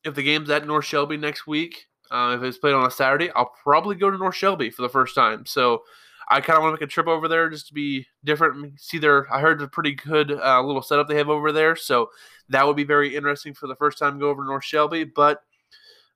if 0.03 0.15
the 0.15 0.23
game's 0.23 0.49
at 0.49 0.67
North 0.67 0.85
Shelby 0.85 1.15
next 1.15 1.47
week, 1.47 1.87
uh, 2.09 2.35
if 2.37 2.43
it's 2.43 2.57
played 2.57 2.73
on 2.73 2.85
a 2.85 2.91
Saturday, 2.91 3.29
I'll 3.31 3.53
probably 3.63 3.95
go 3.95 4.09
to 4.09 4.17
North 4.17 4.35
Shelby 4.35 4.69
for 4.69 4.81
the 4.81 4.89
first 4.89 5.15
time. 5.15 5.45
So 5.45 5.83
I 6.29 6.41
kind 6.41 6.57
of 6.57 6.63
want 6.63 6.75
to 6.75 6.81
make 6.81 6.89
a 6.89 6.91
trip 6.91 7.07
over 7.07 7.27
there 7.27 7.49
just 7.49 7.67
to 7.67 7.73
be 7.73 8.05
different. 8.23 8.79
See 8.81 8.97
their, 8.97 9.31
I 9.33 9.39
heard 9.39 9.61
a 9.61 9.67
pretty 9.67 9.95
good 9.95 10.31
uh, 10.31 10.61
little 10.61 10.81
setup 10.81 11.07
they 11.07 11.17
have 11.17 11.29
over 11.29 11.51
there. 11.51 11.75
So 11.75 12.09
that 12.49 12.67
would 12.67 12.75
be 12.75 12.83
very 12.83 13.15
interesting 13.15 13.53
for 13.53 13.67
the 13.67 13.75
first 13.75 13.97
time 13.97 14.19
go 14.19 14.29
over 14.29 14.43
to 14.43 14.47
North 14.47 14.65
Shelby. 14.65 15.05
But 15.05 15.41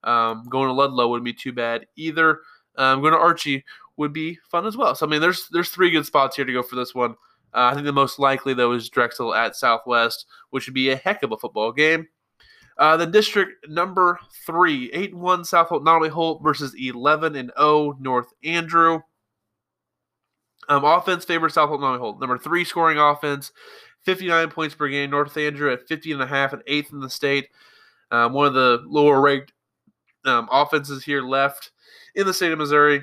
um, 0.05 0.45
going 0.49 0.67
to 0.67 0.73
Ludlow 0.73 1.09
wouldn't 1.09 1.25
be 1.25 1.33
too 1.33 1.51
bad 1.51 1.87
either. 1.95 2.39
Um, 2.77 3.01
going 3.01 3.13
to 3.13 3.19
Archie 3.19 3.65
would 3.97 4.13
be 4.13 4.39
fun 4.49 4.65
as 4.65 4.77
well. 4.77 4.95
So 4.95 5.05
I 5.05 5.09
mean, 5.09 5.21
there's 5.21 5.47
there's 5.51 5.69
three 5.69 5.91
good 5.91 6.05
spots 6.05 6.35
here 6.35 6.45
to 6.45 6.53
go 6.53 6.63
for 6.63 6.75
this 6.75 6.95
one. 6.95 7.11
Uh, 7.53 7.69
I 7.71 7.73
think 7.73 7.85
the 7.85 7.93
most 7.93 8.19
likely 8.19 8.53
though 8.53 8.73
is 8.73 8.89
Drexel 8.89 9.33
at 9.33 9.55
Southwest, 9.55 10.25
which 10.49 10.67
would 10.67 10.73
be 10.73 10.89
a 10.89 10.95
heck 10.95 11.23
of 11.23 11.31
a 11.31 11.37
football 11.37 11.71
game. 11.71 12.07
Uh, 12.77 12.97
the 12.97 13.05
district 13.05 13.69
number 13.69 14.19
three, 14.45 14.91
eight 14.91 15.13
and 15.13 15.21
one 15.21 15.45
South 15.45 15.69
Holt 15.69 15.87
Holt 16.11 16.43
versus 16.43 16.75
eleven 16.77 17.35
and 17.35 17.51
zero 17.57 17.67
oh, 17.67 17.95
North 17.99 18.27
Andrew. 18.43 18.99
Um, 20.67 20.83
offense 20.83 21.23
favors 21.23 21.53
South 21.53 21.69
Holt 21.69 21.81
Holt. 21.81 22.19
Number 22.19 22.37
three 22.37 22.65
scoring 22.65 22.97
offense, 22.97 23.51
59 24.03 24.49
points 24.49 24.75
per 24.75 24.89
game. 24.89 25.11
North 25.11 25.37
Andrew 25.37 25.71
at 25.71 25.87
50 25.87 26.13
and 26.13 26.21
a 26.21 26.27
half 26.27 26.53
and 26.53 26.63
eighth 26.67 26.91
in 26.91 26.99
the 26.99 27.09
state. 27.09 27.49
Um, 28.11 28.33
one 28.33 28.47
of 28.47 28.53
the 28.53 28.81
lower 28.85 29.21
ranked 29.21 29.53
um, 30.25 30.47
offenses 30.51 31.03
here 31.03 31.21
left 31.21 31.71
in 32.15 32.25
the 32.25 32.33
state 32.33 32.51
of 32.51 32.59
Missouri. 32.59 33.01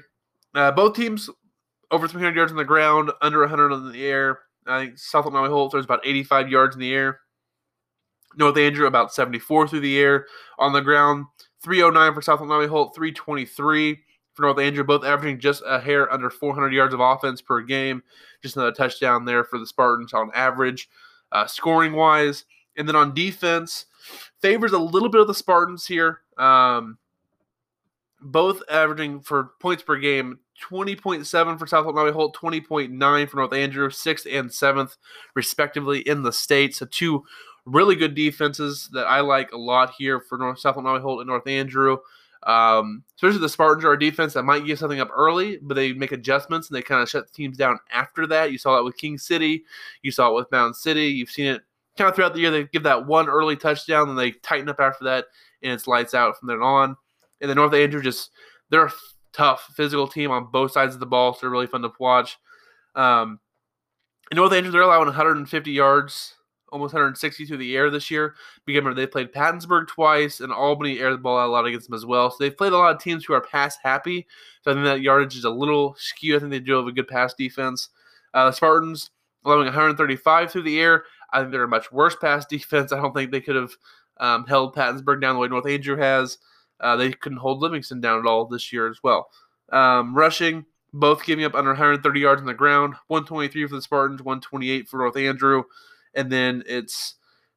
Uh, 0.55 0.71
both 0.71 0.95
teams 0.95 1.31
over 1.91 2.09
300 2.09 2.35
yards 2.35 2.53
on 2.53 2.59
the 2.59 2.65
ground, 2.65 3.11
under 3.21 3.41
100 3.41 3.73
on 3.73 3.93
the 3.93 4.05
air. 4.05 4.41
I 4.67 4.87
think 4.87 4.99
South 4.99 5.27
Nodaway 5.27 5.49
Holt 5.49 5.73
throws 5.73 5.85
about 5.85 6.07
85 6.07 6.49
yards 6.49 6.75
in 6.75 6.81
the 6.81 6.95
air. 6.95 7.21
North 8.37 8.57
Andrew 8.57 8.87
about 8.87 9.13
74 9.13 9.69
through 9.69 9.81
the 9.81 9.99
air 9.99 10.27
on 10.59 10.73
the 10.73 10.81
ground. 10.81 11.27
309 11.63 12.15
for 12.15 12.23
South 12.23 12.41
Nodaway 12.41 12.69
Holt, 12.69 12.95
323 12.95 13.99
for 14.35 14.43
North 14.43 14.59
Andrew, 14.59 14.85
both 14.85 15.05
averaging 15.05 15.39
just 15.39 15.63
a 15.67 15.79
hair 15.79 16.11
under 16.13 16.31
400 16.31 16.73
yards 16.73 16.95
of 16.95 17.01
offense 17.01 17.41
per 17.41 17.61
game. 17.61 18.03
Just 18.43 18.57
another 18.57 18.73
touchdown 18.73 19.25
there 19.25 19.45
for 19.45 19.59
the 19.59 19.67
Spartans 19.67 20.15
on 20.15 20.31
average, 20.35 20.89
uh, 21.31 21.47
scoring 21.47 21.93
wise. 21.93 22.45
And 22.77 22.89
then 22.89 22.97
on 22.97 23.15
defense, 23.15 23.87
favors 24.41 24.73
a 24.73 24.79
little 24.79 25.11
bit 25.11 25.21
of 25.21 25.27
the 25.27 25.35
Spartans 25.35 25.87
here. 25.87 26.21
Um, 26.39 26.99
both 28.23 28.63
averaging 28.71 29.21
for 29.21 29.53
points 29.61 29.83
per 29.83 29.97
game 29.97 30.39
20.7 30.63 31.59
for 31.59 31.67
South 31.67 31.87
Nodaway 31.87 32.13
Holt, 32.13 32.37
20.9 32.37 33.29
for 33.29 33.37
North 33.37 33.53
Andrew, 33.53 33.91
sixth 33.91 34.27
and 34.31 34.53
seventh, 34.53 34.97
respectively, 35.35 36.01
in 36.01 36.23
the 36.23 36.33
state. 36.33 36.75
So, 36.75 36.87
two 36.87 37.25
really 37.65 37.97
good 37.97 38.15
defenses 38.15 38.89
that 38.93 39.07
I 39.07 39.21
like 39.21 39.53
a 39.53 39.59
lot 39.59 39.95
here 39.97 40.21
for 40.21 40.39
North 40.39 40.59
South 40.59 40.77
Nodaway 40.77 41.01
Holt 41.01 41.21
and 41.21 41.29
North 41.29 41.47
Andrew. 41.47 41.99
Um, 42.45 43.05
especially 43.17 43.39
the 43.39 43.49
Spartans 43.49 43.85
are 43.85 43.93
a 43.93 43.99
defense 43.99 44.35
that 44.35 44.43
might 44.43 44.67
give 44.67 44.79
something 44.79 44.99
up 44.99 45.11
early, 45.15 45.59
but 45.63 45.75
they 45.75 45.93
make 45.93 46.11
adjustments 46.11 46.69
and 46.69 46.77
they 46.77 46.83
kind 46.83 47.01
of 47.01 47.09
shut 47.09 47.29
the 47.29 47.33
teams 47.33 47.57
down 47.57 47.79
after 47.93 48.27
that. 48.27 48.51
You 48.51 48.59
saw 48.59 48.77
that 48.77 48.85
with 48.85 48.97
King 48.97 49.17
City, 49.17 49.65
you 50.03 50.11
saw 50.11 50.31
it 50.31 50.35
with 50.35 50.51
Mound 50.51 50.75
City, 50.75 51.07
you've 51.07 51.31
seen 51.31 51.47
it 51.47 51.63
kind 51.97 52.09
of 52.09 52.17
throughout 52.17 52.35
the 52.35 52.41
year. 52.41 52.51
They 52.51 52.65
give 52.65 52.83
that 52.83 53.07
one 53.07 53.29
early 53.29 53.57
touchdown, 53.57 54.09
and 54.09 54.19
they 54.19 54.33
tighten 54.33 54.69
up 54.69 54.81
after 54.81 55.05
that, 55.05 55.27
and 55.63 55.73
it's 55.73 55.87
lights 55.87 56.15
out 56.15 56.39
from 56.39 56.49
then 56.49 56.63
on. 56.63 56.97
And 57.43 57.51
the 57.51 57.55
North 57.55 57.75
Andrew 57.75 58.01
just 58.01 58.31
they're 58.71 58.87
a 58.87 58.93
tough 59.35 59.69
physical 59.75 60.09
team 60.09 60.31
on 60.31 60.51
both 60.51 60.73
sides 60.73 60.95
of 60.95 61.01
the 61.01 61.07
ball, 61.07 61.35
so 61.35 61.41
they're 61.43 61.51
really 61.51 61.67
fun 61.67 61.83
to 61.83 61.93
watch. 62.01 62.39
Um, 62.95 63.41
North 64.33 64.53
Andrew, 64.53 64.73
they're 64.73 64.83
allowing 64.83 65.07
150 65.07 65.71
yards, 65.71 66.35
almost 66.71 66.95
160 66.95 67.45
through 67.45 67.59
the 67.59 67.77
air 67.77 67.91
this 67.91 68.11
year. 68.11 68.35
Remember, 68.67 68.95
they 68.95 69.07
played 69.07 69.33
Pattonsburg 69.33 69.89
twice, 69.89 70.41
and 70.41 70.53
Albany 70.53 71.01
aired 71.01 71.15
the 71.15 71.19
ball 71.19 71.39
out 71.39 71.49
a 71.49 71.53
lot 71.53 71.67
against 71.67 71.89
them 71.89 71.97
as 71.97 72.07
well. 72.07 72.31
So 72.31 72.37
they've 72.41 72.57
played 72.57 72.73
a 72.73 72.79
lot 72.79 72.95
of 72.95 73.03
teams 73.03 73.25
who 73.25 73.35
are 73.35 73.43
pass 73.43 73.77
happy. 73.83 74.27
So 74.63 74.71
I 74.71 74.75
think 74.75 74.87
that 74.87 75.03
yardage 75.03 75.37
is 75.37 75.45
a 75.45 75.51
little 75.51 75.95
skewed. 75.99 76.37
I 76.37 76.39
think 76.39 76.51
they 76.51 76.61
do 76.61 76.77
have 76.77 76.87
a 76.87 76.93
good 76.93 77.09
pass 77.09 77.35
defense. 77.35 77.91
Uh, 78.33 78.47
the 78.47 78.53
Spartans 78.53 79.11
allowing 79.45 79.65
135 79.67 80.51
through 80.51 80.63
the 80.63 80.81
air. 80.81 81.05
I 81.33 81.41
think 81.41 81.53
they're 81.53 81.65
a 81.65 81.69
much 81.69 81.93
worse 81.93 82.17
pass 82.17 82.47
defense. 82.51 82.93
I 82.93 83.01
don't 83.01 83.15
think 83.15 83.31
they 83.31 83.41
could 83.41 83.57
have 83.57 83.73
um, 84.19 84.47
held 84.47 84.75
Pattonsburg 84.75 85.21
down 85.21 85.35
the 85.35 85.41
way 85.41 85.49
North 85.49 85.69
Andrew 85.69 85.97
has. 85.97 86.39
Uh, 86.83 86.97
they 86.97 87.13
couldn't 87.13 87.39
hold 87.39 87.61
Livingston 87.61 88.01
down 88.01 88.19
at 88.19 88.27
all 88.27 88.45
this 88.45 88.73
year 88.73 88.89
as 88.89 88.99
well. 89.03 89.31
Um, 89.71 90.15
rushing, 90.15 90.67
both 90.93 91.25
giving 91.25 91.45
up 91.45 91.55
under 91.55 91.71
130 91.71 92.21
yards 92.21 92.41
on 92.41 92.47
the 92.47 92.55
ground. 92.55 92.95
123 93.07 93.67
for 93.67 93.77
the 93.77 93.83
Spartans, 93.83 94.23
128 94.23 94.89
for 94.89 94.99
North 94.99 95.17
Andrew, 95.17 95.65
and 96.15 96.31
then 96.31 96.63
it's 96.67 97.15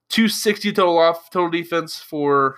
260 0.09 0.71
total 0.73 0.97
off 0.97 1.29
total 1.29 1.49
defense 1.49 1.97
for 1.99 2.57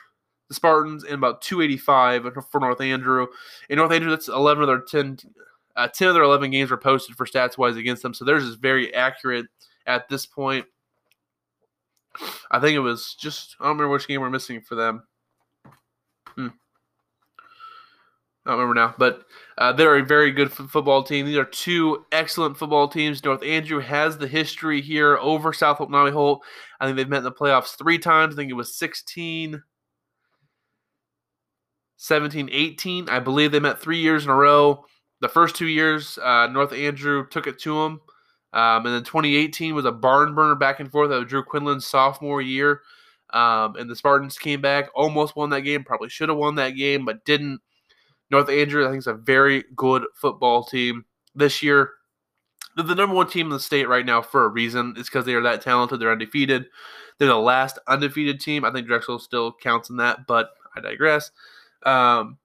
the 0.49 0.53
Spartans 0.53 1.03
and 1.03 1.13
about 1.13 1.41
285 1.41 2.27
for 2.51 2.59
North 2.59 2.81
Andrew. 2.81 3.27
In 3.69 3.77
North 3.77 3.91
Andrew, 3.91 4.09
that's 4.09 4.27
11 4.27 4.63
of 4.63 4.67
their 4.67 4.81
10, 4.81 5.17
uh, 5.75 5.87
10 5.87 6.09
of 6.09 6.13
their 6.13 6.23
11 6.23 6.51
games 6.51 6.69
were 6.69 6.77
posted 6.77 7.15
for 7.15 7.25
stats 7.25 7.57
wise 7.57 7.77
against 7.77 8.03
them, 8.03 8.13
so 8.13 8.25
theirs 8.25 8.43
is 8.43 8.55
very 8.55 8.93
accurate 8.93 9.47
at 9.85 10.07
this 10.09 10.25
point. 10.25 10.65
I 12.51 12.59
think 12.59 12.75
it 12.75 12.79
was 12.79 13.15
just 13.15 13.55
I 13.59 13.65
don't 13.65 13.77
remember 13.77 13.93
which 13.93 14.07
game 14.07 14.21
we're 14.21 14.29
missing 14.29 14.61
for 14.61 14.75
them. 14.75 15.03
Hmm. 16.37 16.47
I 18.45 18.51
don't 18.51 18.59
remember 18.59 18.79
now, 18.79 18.95
but 18.97 19.25
uh, 19.57 19.73
they're 19.73 19.97
a 19.97 20.05
very 20.05 20.31
good 20.31 20.47
f- 20.47 20.69
football 20.69 21.03
team. 21.03 21.25
These 21.25 21.35
are 21.35 21.43
two 21.43 22.05
excellent 22.13 22.57
football 22.57 22.87
teams. 22.87 23.21
North 23.23 23.43
Andrew 23.43 23.81
has 23.81 24.17
the 24.17 24.27
history 24.27 24.81
here 24.81 25.17
over 25.17 25.51
South 25.51 25.77
Holt 25.79 25.89
Nodaway 25.89 26.13
Holt. 26.13 26.43
I 26.79 26.85
think 26.85 26.95
they've 26.95 27.09
met 27.09 27.17
in 27.17 27.23
the 27.25 27.31
playoffs 27.31 27.77
three 27.77 27.97
times. 27.97 28.35
I 28.35 28.37
think 28.37 28.49
it 28.49 28.53
was 28.53 28.73
16, 28.75 29.61
17, 31.97 32.49
18. 32.49 33.09
I 33.09 33.19
believe 33.19 33.51
they 33.51 33.59
met 33.59 33.81
three 33.81 33.99
years 33.99 34.23
in 34.23 34.29
a 34.29 34.35
row. 34.35 34.85
The 35.19 35.27
first 35.27 35.55
two 35.55 35.67
years, 35.67 36.17
uh, 36.19 36.47
North 36.47 36.71
Andrew 36.71 37.27
took 37.27 37.47
it 37.47 37.59
to 37.59 37.83
them. 37.83 38.01
Um, 38.53 38.85
and 38.85 38.95
then 38.95 39.03
2018 39.03 39.75
was 39.75 39.83
a 39.83 39.91
barn 39.91 40.35
burner 40.35 40.55
back 40.55 40.79
and 40.79 40.89
forth. 40.89 41.09
That 41.09 41.19
was 41.19 41.27
Drew 41.27 41.43
Quinlan's 41.43 41.85
sophomore 41.85 42.41
year. 42.41 42.81
Um, 43.31 43.75
and 43.75 43.89
the 43.89 43.95
Spartans 43.95 44.37
came 44.37 44.61
back, 44.61 44.89
almost 44.95 45.35
won 45.35 45.49
that 45.49 45.61
game, 45.61 45.83
probably 45.83 46.09
should 46.09 46.29
have 46.29 46.37
won 46.37 46.55
that 46.55 46.71
game, 46.71 47.05
but 47.05 47.25
didn't. 47.25 47.61
North 48.29 48.49
Andrew, 48.49 48.85
I 48.85 48.89
think, 48.89 48.99
is 48.99 49.07
a 49.07 49.13
very 49.13 49.63
good 49.75 50.03
football 50.15 50.63
team 50.63 51.05
this 51.33 51.63
year. 51.63 51.91
They're 52.75 52.85
the 52.85 52.95
number 52.95 53.15
one 53.15 53.29
team 53.29 53.47
in 53.47 53.53
the 53.53 53.59
state 53.59 53.87
right 53.87 54.05
now 54.05 54.21
for 54.21 54.45
a 54.45 54.49
reason. 54.49 54.93
It's 54.97 55.09
because 55.09 55.25
they 55.25 55.33
are 55.33 55.41
that 55.41 55.61
talented. 55.61 55.99
They're 55.99 56.11
undefeated. 56.11 56.65
They're 57.17 57.29
the 57.29 57.35
last 57.35 57.79
undefeated 57.87 58.39
team. 58.39 58.65
I 58.65 58.71
think 58.71 58.85
Drexel 58.85 59.19
still 59.19 59.53
counts 59.53 59.89
in 59.89 59.97
that, 59.97 60.27
but 60.27 60.51
I 60.75 60.81
digress. 60.81 61.31
Um, 61.83 62.37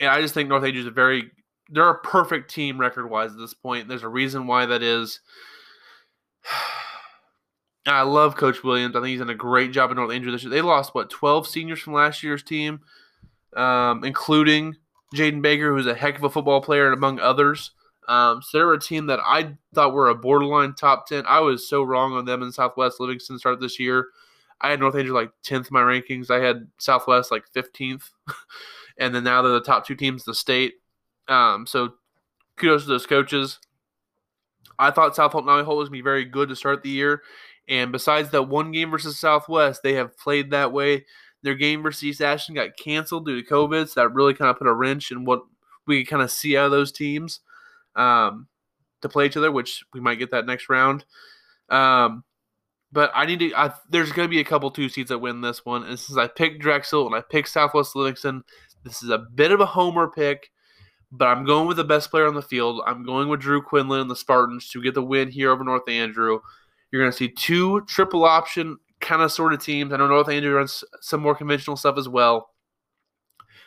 and 0.00 0.10
I 0.10 0.20
just 0.20 0.34
think 0.34 0.48
North 0.48 0.64
Andrew 0.64 0.80
is 0.80 0.86
a 0.86 0.90
very 0.90 1.30
they're 1.70 1.88
a 1.88 2.00
perfect 2.00 2.50
team 2.50 2.80
record 2.80 3.08
wise 3.08 3.30
at 3.30 3.38
this 3.38 3.54
point. 3.54 3.88
There's 3.88 4.02
a 4.02 4.08
reason 4.08 4.46
why 4.46 4.66
that 4.66 4.82
is. 4.82 5.20
I 7.86 8.02
love 8.02 8.36
Coach 8.36 8.62
Williams. 8.62 8.94
I 8.94 9.00
think 9.00 9.08
he's 9.08 9.20
done 9.20 9.30
a 9.30 9.34
great 9.34 9.72
job 9.72 9.90
in 9.90 9.96
North 9.96 10.12
Andrew 10.12 10.30
this 10.30 10.42
year. 10.42 10.50
They 10.50 10.60
lost 10.60 10.94
what 10.94 11.10
12 11.10 11.46
seniors 11.46 11.80
from 11.80 11.94
last 11.94 12.22
year's 12.22 12.42
team, 12.42 12.80
um, 13.56 14.04
including 14.04 14.76
Jaden 15.14 15.42
Baker, 15.42 15.74
who's 15.74 15.86
a 15.86 15.94
heck 15.94 16.16
of 16.16 16.24
a 16.24 16.30
football 16.30 16.60
player, 16.60 16.86
and 16.86 16.94
among 16.94 17.20
others. 17.20 17.72
Um, 18.06 18.42
so 18.42 18.58
they're 18.58 18.72
a 18.72 18.80
team 18.80 19.06
that 19.06 19.20
I 19.24 19.56
thought 19.74 19.94
were 19.94 20.08
a 20.08 20.14
borderline 20.14 20.74
top 20.74 21.06
10. 21.06 21.24
I 21.26 21.40
was 21.40 21.68
so 21.68 21.82
wrong 21.82 22.12
on 22.12 22.24
them 22.24 22.42
in 22.42 22.52
Southwest 22.52 23.00
Livingston 23.00 23.38
start 23.38 23.60
this 23.60 23.78
year. 23.78 24.08
I 24.60 24.70
had 24.70 24.80
North 24.80 24.94
Andrew 24.94 25.14
like 25.14 25.30
10th 25.44 25.70
in 25.70 25.72
my 25.72 25.80
rankings. 25.80 26.30
I 26.30 26.44
had 26.44 26.68
Southwest 26.78 27.30
like 27.30 27.44
15th. 27.54 28.10
and 28.98 29.14
then 29.14 29.24
now 29.24 29.42
they're 29.42 29.52
the 29.52 29.60
top 29.60 29.86
two 29.86 29.94
teams 29.94 30.22
in 30.22 30.30
the 30.30 30.34
state. 30.34 30.74
Um, 31.28 31.66
so 31.66 31.94
kudos 32.56 32.82
to 32.82 32.88
those 32.88 33.06
coaches. 33.06 33.58
I 34.78 34.90
thought 34.90 35.14
South 35.14 35.32
Holt 35.32 35.44
Holt 35.44 35.66
was 35.66 35.66
going 35.66 35.86
to 35.86 35.90
be 35.90 36.00
very 36.00 36.24
good 36.24 36.48
to 36.48 36.56
start 36.56 36.82
the 36.82 36.90
year. 36.90 37.22
And 37.68 37.92
besides 37.92 38.30
that 38.30 38.48
one 38.48 38.72
game 38.72 38.90
versus 38.90 39.18
Southwest, 39.18 39.82
they 39.82 39.94
have 39.94 40.16
played 40.18 40.50
that 40.50 40.72
way. 40.72 41.04
Their 41.42 41.54
game 41.54 41.82
versus 41.82 42.04
East 42.04 42.20
Atchison 42.20 42.54
got 42.54 42.76
canceled 42.76 43.26
due 43.26 43.40
to 43.40 43.48
COVID, 43.48 43.88
so 43.88 44.00
that 44.00 44.12
really 44.12 44.34
kind 44.34 44.50
of 44.50 44.58
put 44.58 44.66
a 44.66 44.74
wrench 44.74 45.10
in 45.10 45.24
what 45.24 45.42
we 45.86 46.04
kind 46.04 46.22
of 46.22 46.30
see 46.30 46.56
out 46.56 46.66
of 46.66 46.70
those 46.70 46.92
teams 46.92 47.40
um, 47.96 48.46
to 49.02 49.08
play 49.08 49.26
each 49.26 49.36
other, 49.36 49.50
which 49.50 49.84
we 49.94 50.00
might 50.00 50.18
get 50.18 50.30
that 50.32 50.46
next 50.46 50.68
round. 50.68 51.04
Um, 51.68 52.24
but 52.92 53.10
I 53.14 53.24
need 53.26 53.38
to. 53.40 53.54
I, 53.54 53.72
there's 53.88 54.12
going 54.12 54.26
to 54.26 54.30
be 54.30 54.40
a 54.40 54.44
couple 54.44 54.70
two 54.70 54.88
seeds 54.88 55.08
that 55.08 55.18
win 55.18 55.40
this 55.40 55.64
one, 55.64 55.84
and 55.84 55.98
since 55.98 56.18
I 56.18 56.26
picked 56.26 56.60
Drexel 56.60 57.06
and 57.06 57.14
I 57.14 57.20
picked 57.20 57.48
Southwest 57.48 57.96
Livingston, 57.96 58.42
this 58.84 59.02
is 59.02 59.10
a 59.10 59.18
bit 59.18 59.52
of 59.52 59.60
a 59.60 59.66
homer 59.66 60.08
pick. 60.08 60.50
But 61.12 61.26
I'm 61.26 61.44
going 61.44 61.66
with 61.66 61.76
the 61.76 61.84
best 61.84 62.10
player 62.10 62.26
on 62.26 62.34
the 62.34 62.42
field. 62.42 62.82
I'm 62.86 63.04
going 63.04 63.28
with 63.28 63.40
Drew 63.40 63.62
Quinlan 63.62 64.02
and 64.02 64.10
the 64.10 64.16
Spartans 64.16 64.68
to 64.70 64.82
get 64.82 64.94
the 64.94 65.02
win 65.02 65.28
here 65.28 65.50
over 65.50 65.64
North 65.64 65.88
Andrew. 65.88 66.38
You're 66.90 67.02
going 67.02 67.12
to 67.12 67.16
see 67.16 67.28
two 67.28 67.82
triple 67.82 68.24
option 68.24 68.78
kind 69.00 69.22
of 69.22 69.32
sort 69.32 69.52
of 69.52 69.62
teams. 69.62 69.92
I 69.92 69.96
know 69.96 70.08
North 70.08 70.28
Andrew 70.28 70.54
runs 70.54 70.84
some 71.00 71.20
more 71.20 71.34
conventional 71.34 71.76
stuff 71.76 71.98
as 71.98 72.08
well. 72.08 72.50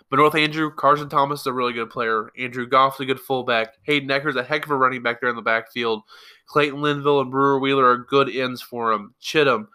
But 0.09 0.17
North 0.17 0.35
Andrew, 0.35 0.69
Carson 0.71 1.09
Thomas 1.09 1.41
is 1.41 1.47
a 1.47 1.53
really 1.53 1.73
good 1.73 1.89
player. 1.89 2.29
Andrew 2.37 2.67
Goff's 2.67 2.99
a 2.99 3.05
good 3.05 3.19
fullback. 3.19 3.73
Hayden 3.83 4.11
Ecker's 4.11 4.35
a 4.35 4.43
heck 4.43 4.65
of 4.65 4.71
a 4.71 4.75
running 4.75 5.01
back 5.01 5.19
there 5.19 5.29
in 5.29 5.35
the 5.35 5.41
backfield. 5.41 6.03
Clayton 6.45 6.81
Linville 6.81 7.21
and 7.21 7.31
Brewer 7.31 7.59
Wheeler 7.59 7.85
are 7.85 7.97
good 7.97 8.29
ends 8.29 8.61
for 8.61 8.91
him. 8.91 9.15
Chittum. 9.21 9.67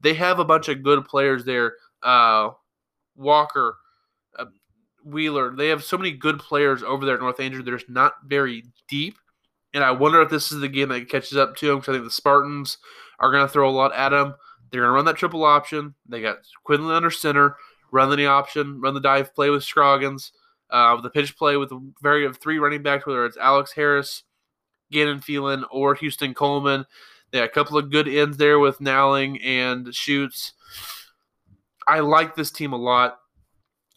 They 0.00 0.12
have 0.14 0.38
a 0.38 0.44
bunch 0.44 0.68
of 0.68 0.82
good 0.82 1.06
players 1.06 1.44
there. 1.44 1.76
Uh, 2.02 2.50
Walker, 3.14 3.78
uh, 4.38 4.44
Wheeler. 5.04 5.56
They 5.56 5.68
have 5.68 5.82
so 5.82 5.96
many 5.96 6.10
good 6.10 6.40
players 6.40 6.82
over 6.82 7.06
there 7.06 7.14
at 7.14 7.20
North 7.20 7.40
Andrew. 7.40 7.62
They're 7.62 7.78
just 7.78 7.88
not 7.88 8.16
very 8.26 8.64
deep. 8.88 9.16
And 9.76 9.84
I 9.84 9.90
wonder 9.90 10.22
if 10.22 10.30
this 10.30 10.52
is 10.52 10.60
the 10.60 10.68
game 10.68 10.88
that 10.88 11.10
catches 11.10 11.36
up 11.36 11.54
to 11.56 11.66
them 11.66 11.76
because 11.76 11.90
I 11.90 11.98
think 11.98 12.06
the 12.06 12.10
Spartans 12.10 12.78
are 13.20 13.30
going 13.30 13.44
to 13.46 13.52
throw 13.52 13.68
a 13.68 13.70
lot 13.70 13.94
at 13.94 14.08
them. 14.08 14.34
They're 14.70 14.80
going 14.80 14.88
to 14.88 14.94
run 14.94 15.04
that 15.04 15.16
triple 15.16 15.44
option. 15.44 15.94
They 16.08 16.22
got 16.22 16.38
Quinlan 16.64 16.96
under 16.96 17.10
center, 17.10 17.56
run 17.92 18.08
the 18.08 18.26
option, 18.26 18.80
run 18.80 18.94
the 18.94 19.00
dive 19.00 19.34
play 19.34 19.50
with 19.50 19.64
Scroggins, 19.64 20.32
uh, 20.70 20.98
the 21.02 21.10
pitch 21.10 21.36
play 21.36 21.58
with 21.58 21.72
a 21.72 21.92
very 22.02 22.24
of 22.24 22.38
three 22.38 22.58
running 22.58 22.82
backs, 22.82 23.06
whether 23.06 23.26
it's 23.26 23.36
Alex 23.36 23.72
Harris, 23.72 24.22
Gannon 24.90 25.20
Phelan, 25.20 25.66
or 25.70 25.94
Houston 25.94 26.32
Coleman. 26.32 26.86
They 27.30 27.40
got 27.40 27.44
a 27.44 27.52
couple 27.52 27.76
of 27.76 27.90
good 27.90 28.08
ends 28.08 28.38
there 28.38 28.58
with 28.58 28.80
Nowling 28.80 29.42
and 29.42 29.94
Shoots. 29.94 30.54
I 31.86 32.00
like 32.00 32.34
this 32.34 32.50
team 32.50 32.72
a 32.72 32.78
lot. 32.78 33.18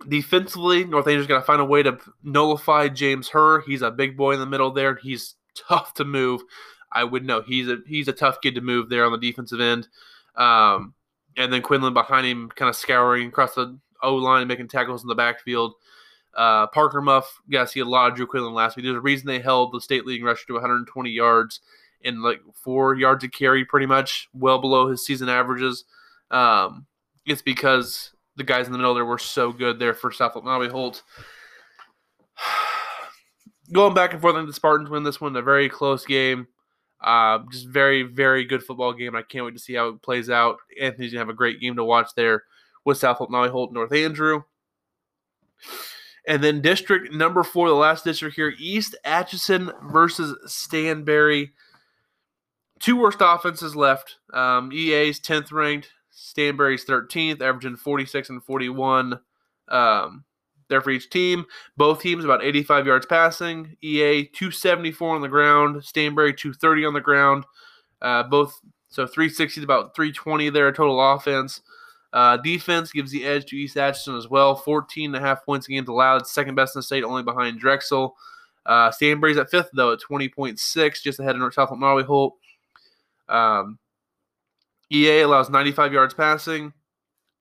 Defensively, 0.09 0.83
North 0.83 1.07
Andrew's 1.07 1.27
got 1.27 1.39
to 1.39 1.45
find 1.45 1.62
a 1.62 1.65
way 1.65 1.83
to 1.83 2.00
nullify 2.21 2.89
James 2.89 3.29
Hur. 3.29 3.62
He's 3.62 3.81
a 3.81 3.91
big 3.91 4.17
boy 4.17 4.33
in 4.33 4.41
the 4.41 4.45
middle 4.45 4.71
there. 4.71 4.95
He's 4.95 5.36
tough 5.55 5.93
to 5.95 6.05
move. 6.05 6.41
I 6.91 7.03
would 7.03 7.25
know 7.25 7.41
he's 7.41 7.67
a 7.67 7.77
he's 7.85 8.07
a 8.07 8.13
tough 8.13 8.41
kid 8.41 8.55
to 8.55 8.61
move 8.61 8.89
there 8.89 9.05
on 9.05 9.11
the 9.11 9.17
defensive 9.17 9.59
end. 9.59 9.87
Um, 10.35 10.93
and 11.37 11.53
then 11.53 11.61
Quinlan 11.61 11.93
behind 11.93 12.25
him, 12.25 12.49
kind 12.49 12.69
of 12.69 12.75
scouring 12.75 13.27
across 13.27 13.55
the 13.55 13.77
O 14.01 14.15
line 14.15 14.41
and 14.41 14.47
making 14.47 14.67
tackles 14.67 15.03
in 15.03 15.07
the 15.07 15.15
backfield. 15.15 15.73
Uh, 16.35 16.67
Parker 16.67 17.01
Muff, 17.01 17.41
got 17.49 17.63
to 17.63 17.67
see 17.67 17.79
a 17.79 17.85
lot 17.85 18.11
of 18.11 18.15
Drew 18.15 18.27
Quinlan 18.27 18.53
last 18.53 18.77
week. 18.77 18.85
There's 18.85 18.95
a 18.95 19.01
reason 19.01 19.27
they 19.27 19.39
held 19.39 19.73
the 19.73 19.81
state 19.81 20.05
leading 20.05 20.25
rusher 20.25 20.45
to 20.47 20.53
120 20.53 21.09
yards 21.09 21.59
in 22.01 22.21
like 22.21 22.39
four 22.53 22.95
yards 22.95 23.23
of 23.23 23.31
carry, 23.31 23.65
pretty 23.65 23.85
much, 23.85 24.29
well 24.33 24.59
below 24.59 24.89
his 24.89 25.05
season 25.05 25.27
averages. 25.27 25.85
Um, 26.31 26.85
it's 27.25 27.41
because 27.41 28.11
the 28.35 28.43
guys 28.43 28.67
in 28.67 28.71
the 28.71 28.77
middle 28.77 28.93
there 28.93 29.05
were 29.05 29.17
so 29.17 29.51
good 29.51 29.79
there 29.79 29.93
for 29.93 30.11
South 30.11 30.33
Nabi 30.33 30.69
Holt. 30.69 31.03
Going 33.71 33.93
back 33.93 34.13
and 34.13 34.21
forth, 34.21 34.35
think 34.35 34.47
the 34.47 34.53
Spartans 34.53 34.89
win 34.89 35.03
this 35.03 35.21
one. 35.21 35.35
A 35.35 35.41
very 35.41 35.69
close 35.69 36.05
game. 36.05 36.47
Uh, 37.01 37.39
just 37.51 37.67
very, 37.67 38.03
very 38.03 38.43
good 38.43 38.63
football 38.63 38.93
game. 38.93 39.15
I 39.15 39.21
can't 39.21 39.45
wait 39.45 39.53
to 39.53 39.59
see 39.59 39.75
how 39.75 39.89
it 39.89 40.01
plays 40.01 40.29
out. 40.29 40.57
Anthony's 40.81 41.13
gonna 41.13 41.21
have 41.21 41.29
a 41.29 41.33
great 41.33 41.61
game 41.61 41.75
to 41.75 41.83
watch 41.83 42.09
there 42.15 42.43
with 42.83 42.97
South 42.97 43.19
Nabi 43.19 43.49
Holt, 43.49 43.71
North 43.71 43.93
Andrew. 43.93 44.43
And 46.27 46.43
then 46.43 46.61
district 46.61 47.13
number 47.13 47.43
four, 47.43 47.69
the 47.69 47.75
last 47.75 48.03
district 48.03 48.35
here, 48.35 48.53
East 48.59 48.95
Atchison 49.05 49.71
versus 49.83 50.38
Stanberry. 50.45 51.51
Two 52.79 52.97
worst 52.97 53.19
offenses 53.21 53.75
left. 53.75 54.17
Um, 54.33 54.71
EA's 54.71 55.19
10th 55.19 55.51
ranked, 55.51 55.89
Stanberry's 56.13 56.85
13th, 56.85 57.41
averaging 57.41 57.77
46 57.77 58.29
and 58.29 58.43
41 58.43 59.19
um, 59.69 60.23
there 60.69 60.81
for 60.81 60.91
each 60.91 61.09
team. 61.09 61.45
Both 61.77 62.01
teams 62.01 62.23
about 62.23 62.43
85 62.43 62.85
yards 62.85 63.05
passing. 63.05 63.75
EA 63.81 64.25
274 64.25 65.15
on 65.15 65.21
the 65.21 65.27
ground, 65.27 65.77
Stanberry 65.77 66.35
230 66.35 66.85
on 66.85 66.93
the 66.93 67.01
ground. 67.01 67.45
Uh, 68.01 68.23
both 68.23 68.60
so 68.89 69.05
360 69.05 69.62
is 69.62 69.63
about 69.63 69.95
320 69.95 70.49
there 70.49 70.71
total 70.71 71.13
offense. 71.13 71.62
Uh, 72.12 72.38
defense 72.38 72.91
gives 72.91 73.12
the 73.12 73.23
edge 73.23 73.45
to 73.45 73.55
East 73.55 73.77
Atchison 73.77 74.17
as 74.17 74.27
well. 74.27 74.55
14 74.55 75.13
and 75.13 75.23
a 75.23 75.25
half 75.25 75.45
points 75.45 75.67
a 75.67 75.71
game 75.71 75.88
allowed, 75.88 76.25
second 76.25 76.55
best 76.55 76.75
in 76.75 76.79
the 76.79 76.84
state, 76.84 77.03
only 77.03 77.21
behind 77.21 77.60
Drexel. 77.60 78.15
Uh, 78.65 78.89
Stanberry's 78.91 79.38
at 79.38 79.49
fifth 79.49 79.69
though 79.73 79.93
at 79.93 79.99
20.6, 79.99 81.01
just 81.01 81.19
ahead 81.19 81.36
of 81.36 81.39
North 81.39 81.53
South 81.53 81.71
Marley 81.77 82.03
Holt. 82.03 82.36
Um, 83.27 83.77
EA 84.91 85.21
allows 85.21 85.49
95 85.51 85.93
yards 85.93 86.13
passing, 86.15 86.73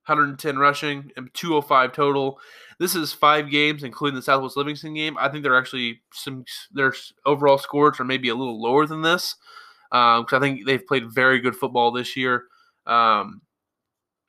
110 0.09 0.59
rushing, 0.59 1.11
and 1.17 1.33
205 1.35 1.93
total. 1.93 2.39
This 2.79 2.95
is 2.95 3.13
five 3.13 3.51
games, 3.51 3.83
including 3.83 4.17
the 4.17 4.23
Southwest 4.23 4.57
Livingston 4.57 4.95
game. 4.95 5.17
I 5.19 5.29
think 5.29 5.43
they're 5.43 5.59
actually 5.59 6.01
some 6.13 6.45
their 6.73 6.95
overall 7.27 7.59
scores 7.59 8.01
are 8.01 8.05
maybe 8.05 8.29
a 8.29 8.35
little 8.35 8.61
lower 8.63 8.87
than 8.87 9.03
this 9.03 9.35
because 9.91 10.33
um, 10.33 10.37
I 10.37 10.41
think 10.41 10.67
they've 10.67 10.87
played 10.87 11.11
very 11.11 11.41
good 11.41 11.57
football 11.57 11.91
this 11.91 12.17
year. 12.17 12.45
Um, 12.87 13.43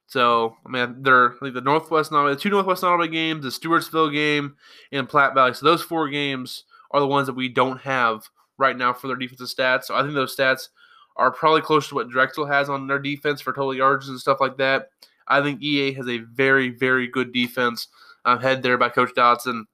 so 0.07 0.55
I 0.65 0.69
mean, 0.69 1.03
they're 1.03 1.35
the 1.41 1.61
Northwest 1.61 2.09
the 2.09 2.37
two 2.39 2.49
Northwest 2.49 2.83
Nodaway 2.83 3.11
games, 3.11 3.43
the 3.43 3.49
Stewartsville 3.49 4.11
game, 4.11 4.55
and 4.91 5.07
Platte 5.07 5.35
Valley. 5.35 5.53
So 5.53 5.65
those 5.65 5.83
four 5.83 6.09
games 6.09 6.63
are 6.91 6.99
the 6.99 7.07
ones 7.07 7.27
that 7.27 7.35
we 7.35 7.49
don't 7.49 7.79
have 7.81 8.27
right 8.57 8.75
now 8.75 8.93
for 8.93 9.07
their 9.07 9.15
defensive 9.15 9.47
stats. 9.47 9.85
So 9.85 9.95
I 9.95 10.01
think 10.01 10.15
those 10.15 10.35
stats 10.35 10.69
are 11.15 11.31
probably 11.31 11.61
close 11.61 11.87
to 11.89 11.95
what 11.95 12.09
Drexel 12.09 12.45
has 12.45 12.69
on 12.69 12.87
their 12.87 12.97
defense 12.97 13.41
for 13.41 13.53
total 13.53 13.75
yards 13.75 14.09
and 14.09 14.19
stuff 14.19 14.39
like 14.39 14.57
that. 14.57 14.89
I 15.29 15.41
think 15.41 15.61
EA 15.61 15.93
has 15.93 16.07
a 16.07 16.19
very, 16.19 16.69
very 16.69 17.07
good 17.07 17.31
defense 17.33 17.87
um, 18.25 18.39
head 18.39 18.63
there 18.63 18.77
by 18.77 18.89
Coach 18.89 19.13
Dodson, 19.15 19.65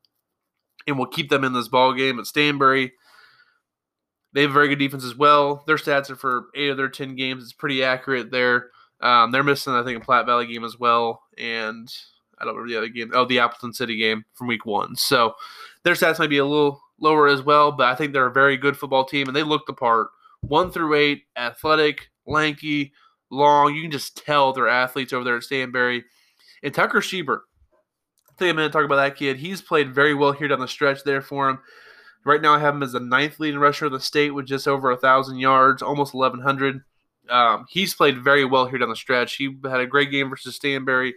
and 0.87 0.97
will 0.97 1.07
keep 1.07 1.29
them 1.29 1.43
in 1.43 1.53
this 1.53 1.67
ball 1.67 1.93
game 1.93 2.19
at 2.19 2.25
Stanberry, 2.25 2.91
They 4.33 4.41
have 4.41 4.51
a 4.51 4.53
very 4.53 4.67
good 4.67 4.79
defense 4.79 5.03
as 5.03 5.15
well. 5.15 5.63
Their 5.65 5.77
stats 5.77 6.09
are 6.09 6.15
for 6.15 6.47
eight 6.55 6.69
of 6.69 6.77
their 6.77 6.89
ten 6.89 7.15
games. 7.15 7.43
It's 7.43 7.53
pretty 7.53 7.83
accurate 7.83 8.31
there. 8.31 8.69
Um, 9.01 9.31
they're 9.31 9.43
missing, 9.43 9.73
I 9.73 9.83
think, 9.83 10.01
a 10.01 10.05
Platte 10.05 10.25
Valley 10.25 10.47
game 10.47 10.63
as 10.63 10.79
well, 10.79 11.23
and 11.37 11.91
I 12.39 12.45
don't 12.45 12.55
remember 12.55 12.71
the 12.71 12.77
other 12.77 12.87
game. 12.87 13.11
Oh, 13.13 13.25
the 13.25 13.39
Appleton 13.39 13.73
City 13.73 13.97
game 13.97 14.25
from 14.33 14.47
Week 14.47 14.65
One. 14.65 14.95
So 14.95 15.35
their 15.83 15.95
stats 15.95 16.19
might 16.19 16.29
be 16.29 16.37
a 16.37 16.45
little 16.45 16.81
lower 16.99 17.27
as 17.27 17.41
well, 17.41 17.71
but 17.71 17.87
I 17.87 17.95
think 17.95 18.13
they're 18.13 18.27
a 18.27 18.31
very 18.31 18.57
good 18.57 18.77
football 18.77 19.05
team, 19.05 19.27
and 19.27 19.35
they 19.35 19.43
look 19.43 19.65
the 19.67 19.73
part 19.73 20.07
one 20.41 20.71
through 20.71 20.95
eight, 20.95 21.23
athletic, 21.35 22.09
lanky, 22.25 22.93
long. 23.31 23.73
You 23.73 23.81
can 23.81 23.91
just 23.91 24.23
tell 24.25 24.53
they're 24.53 24.67
athletes 24.67 25.13
over 25.13 25.23
there 25.23 25.37
at 25.37 25.43
Stanberry. 25.43 26.03
And 26.63 26.73
Tucker 26.73 26.99
Schieber, 26.99 27.41
take 28.39 28.51
a 28.51 28.53
minute 28.53 28.69
to 28.69 28.73
talk 28.73 28.85
about 28.85 28.95
that 28.95 29.15
kid. 29.15 29.37
He's 29.37 29.61
played 29.61 29.93
very 29.93 30.13
well 30.13 30.31
here 30.31 30.47
down 30.47 30.59
the 30.59 30.67
stretch 30.67 31.03
there 31.03 31.21
for 31.21 31.49
him. 31.49 31.59
Right 32.25 32.41
now, 32.41 32.55
I 32.55 32.59
have 32.59 32.73
him 32.73 32.83
as 32.83 32.93
the 32.93 32.99
ninth 32.99 33.39
leading 33.39 33.59
rusher 33.59 33.85
of 33.85 33.91
the 33.91 33.99
state 33.99 34.31
with 34.31 34.47
just 34.47 34.67
over 34.67 34.89
a 34.89 34.97
thousand 34.97 35.37
yards, 35.37 35.81
almost 35.83 36.15
eleven 36.15 36.39
hundred. 36.39 36.81
Um, 37.29 37.65
he's 37.69 37.93
played 37.93 38.23
very 38.23 38.45
well 38.45 38.65
here 38.65 38.79
down 38.79 38.89
the 38.89 38.95
stretch. 38.95 39.35
He 39.35 39.55
had 39.63 39.79
a 39.79 39.85
great 39.85 40.11
game 40.11 40.29
versus 40.29 40.57
Stanberry. 40.57 41.13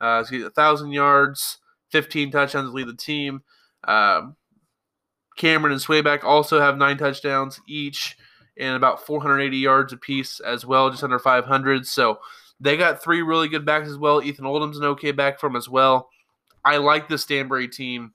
Uh, 0.00 0.24
a 0.30 0.50
thousand 0.50 0.92
yards, 0.92 1.58
fifteen 1.90 2.30
touchdowns 2.30 2.68
to 2.68 2.72
lead 2.72 2.86
the 2.86 2.94
team. 2.94 3.42
Um, 3.84 4.36
Cameron 5.36 5.72
and 5.72 5.82
Swayback 5.82 6.22
also 6.22 6.60
have 6.60 6.78
nine 6.78 6.96
touchdowns 6.96 7.60
each 7.68 8.16
and 8.58 8.76
about 8.76 9.04
480 9.04 9.56
yards 9.56 9.92
apiece 9.92 10.40
as 10.40 10.64
well, 10.64 10.90
just 10.90 11.04
under 11.04 11.18
500. 11.18 11.86
So 11.86 12.18
they 12.60 12.76
got 12.76 13.02
three 13.02 13.22
really 13.22 13.48
good 13.48 13.64
backs 13.64 13.88
as 13.88 13.98
well. 13.98 14.22
Ethan 14.22 14.46
Oldham's 14.46 14.78
an 14.78 14.84
okay 14.84 15.12
back 15.12 15.38
from 15.38 15.56
as 15.56 15.68
well. 15.68 16.08
I 16.64 16.78
like 16.78 17.08
the 17.08 17.16
Stanberry 17.16 17.70
team. 17.70 18.12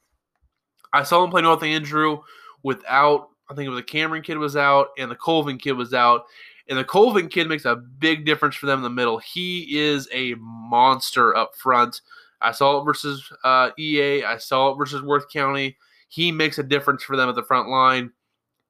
I 0.94 1.04
saw 1.04 1.22
them 1.22 1.30
play 1.30 1.42
North 1.42 1.64
Andrew 1.64 2.20
without, 2.64 3.30
I 3.50 3.54
think 3.54 3.68
it 3.68 3.70
was 3.70 3.80
the 3.80 3.84
Cameron 3.84 4.24
kid 4.24 4.38
was 4.38 4.58
out 4.58 4.90
and 4.98 5.10
the 5.10 5.16
Colvin 5.16 5.58
kid 5.58 5.74
was 5.74 5.94
out. 5.94 6.26
And 6.68 6.78
the 6.78 6.84
Colvin 6.84 7.28
kid 7.28 7.48
makes 7.48 7.66
a 7.66 7.76
big 7.76 8.26
difference 8.26 8.56
for 8.56 8.66
them 8.66 8.80
in 8.80 8.84
the 8.84 8.90
middle. 8.90 9.20
He 9.20 9.78
is 9.80 10.08
a 10.12 10.36
monster 10.36 11.36
up 11.36 11.56
front. 11.56 12.02
I 12.42 12.52
saw 12.52 12.82
it 12.82 12.86
versus 12.86 13.32
uh, 13.44 13.72
EA. 13.78 14.24
I 14.24 14.38
saw 14.38 14.72
it 14.72 14.78
versus 14.78 15.02
Worth 15.02 15.30
County. 15.30 15.78
He 16.10 16.32
makes 16.32 16.60
a 16.60 16.64
difference 16.64 17.04
for 17.04 17.16
them 17.16 17.30
at 17.30 17.36
the 17.36 17.44
front 17.44 17.70
line 17.70 18.12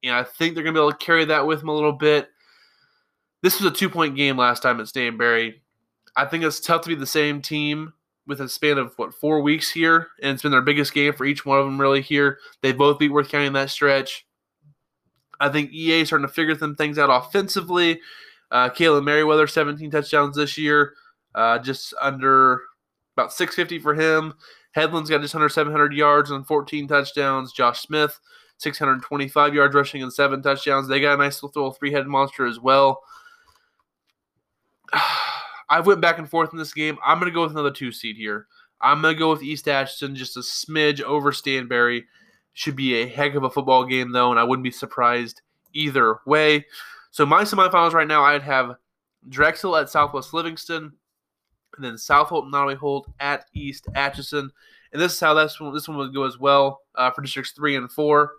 and 0.03 0.15
I 0.15 0.23
think 0.23 0.53
they're 0.55 0.63
going 0.63 0.73
to 0.73 0.79
be 0.79 0.83
able 0.83 0.91
to 0.91 0.97
carry 0.97 1.25
that 1.25 1.45
with 1.45 1.59
them 1.59 1.69
a 1.69 1.75
little 1.75 1.93
bit. 1.93 2.29
This 3.41 3.59
was 3.59 3.71
a 3.71 3.75
two 3.75 3.89
point 3.89 4.15
game 4.15 4.37
last 4.37 4.61
time 4.61 4.79
at 4.79 4.87
Stanberry. 4.87 5.55
I 6.15 6.25
think 6.25 6.43
it's 6.43 6.59
tough 6.59 6.81
to 6.83 6.89
be 6.89 6.95
the 6.95 7.05
same 7.05 7.41
team 7.41 7.93
with 8.27 8.41
a 8.41 8.49
span 8.49 8.77
of 8.77 8.93
what 8.97 9.13
four 9.13 9.41
weeks 9.41 9.71
here, 9.71 10.09
and 10.21 10.33
it's 10.33 10.43
been 10.43 10.51
their 10.51 10.61
biggest 10.61 10.93
game 10.93 11.13
for 11.13 11.25
each 11.25 11.45
one 11.45 11.59
of 11.59 11.65
them 11.65 11.79
really 11.79 12.01
here. 12.01 12.37
They 12.61 12.71
both 12.71 12.99
beat 12.99 13.11
Worth 13.11 13.29
County 13.29 13.47
in 13.47 13.53
that 13.53 13.69
stretch. 13.69 14.25
I 15.39 15.49
think 15.49 15.73
EA 15.73 16.01
is 16.01 16.07
starting 16.07 16.27
to 16.27 16.33
figure 16.33 16.57
some 16.57 16.75
things 16.75 16.99
out 16.99 17.09
offensively. 17.09 17.99
Uh, 18.51 18.69
Caleb 18.69 19.05
Merriweather, 19.05 19.47
17 19.47 19.89
touchdowns 19.89 20.35
this 20.35 20.57
year, 20.57 20.93
uh, 21.33 21.57
just 21.57 21.93
under 21.99 22.61
about 23.15 23.33
650 23.33 23.79
for 23.79 23.95
him. 23.95 24.33
Headland's 24.73 25.09
got 25.09 25.21
just 25.21 25.35
under 25.35 25.49
700 25.49 25.93
yards 25.93 26.31
and 26.31 26.45
14 26.45 26.87
touchdowns. 26.87 27.51
Josh 27.51 27.81
Smith, 27.81 28.19
625 28.61 29.53
yards 29.53 29.75
rushing 29.75 30.03
and 30.03 30.13
seven 30.13 30.41
touchdowns. 30.41 30.87
They 30.87 30.99
got 30.99 31.15
a 31.15 31.17
nice 31.17 31.41
little 31.41 31.71
three 31.71 31.91
headed 31.91 32.07
monster 32.07 32.45
as 32.45 32.59
well. 32.59 33.01
I 35.69 35.79
went 35.79 36.01
back 36.01 36.17
and 36.17 36.29
forth 36.29 36.51
in 36.51 36.59
this 36.59 36.73
game. 36.73 36.97
I'm 37.03 37.17
going 37.17 37.31
to 37.31 37.33
go 37.33 37.43
with 37.43 37.51
another 37.51 37.71
two 37.71 37.91
seed 37.91 38.17
here. 38.17 38.47
I'm 38.81 39.01
going 39.01 39.15
to 39.15 39.19
go 39.19 39.29
with 39.29 39.43
East 39.43 39.67
Atchison, 39.67 40.15
just 40.15 40.37
a 40.37 40.41
smidge 40.41 41.01
over 41.01 41.31
Stanberry. 41.31 42.03
Should 42.53 42.75
be 42.75 42.95
a 42.95 43.07
heck 43.07 43.35
of 43.35 43.43
a 43.43 43.49
football 43.49 43.85
game, 43.85 44.11
though, 44.11 44.31
and 44.31 44.39
I 44.39 44.43
wouldn't 44.43 44.65
be 44.65 44.71
surprised 44.71 45.41
either 45.73 46.17
way. 46.25 46.65
So, 47.11 47.25
my 47.25 47.43
semifinals 47.43 47.93
right 47.93 48.07
now, 48.07 48.23
I'd 48.23 48.41
have 48.41 48.75
Drexel 49.29 49.77
at 49.77 49.89
Southwest 49.89 50.33
Livingston, 50.33 50.91
and 51.75 51.85
then 51.85 51.97
South 51.97 52.27
Holt 52.27 52.45
Nodaway 52.45 52.75
Holt 52.75 53.09
at 53.19 53.45
East 53.53 53.87
Atchison. 53.95 54.51
And 54.93 55.01
this 55.01 55.13
is 55.13 55.19
how 55.19 55.33
this 55.33 55.59
one, 55.59 55.73
this 55.73 55.87
one 55.87 55.97
would 55.97 56.13
go 56.13 56.23
as 56.23 56.37
well 56.37 56.81
uh, 56.95 57.11
for 57.11 57.21
districts 57.21 57.51
three 57.51 57.75
and 57.75 57.91
four. 57.91 58.33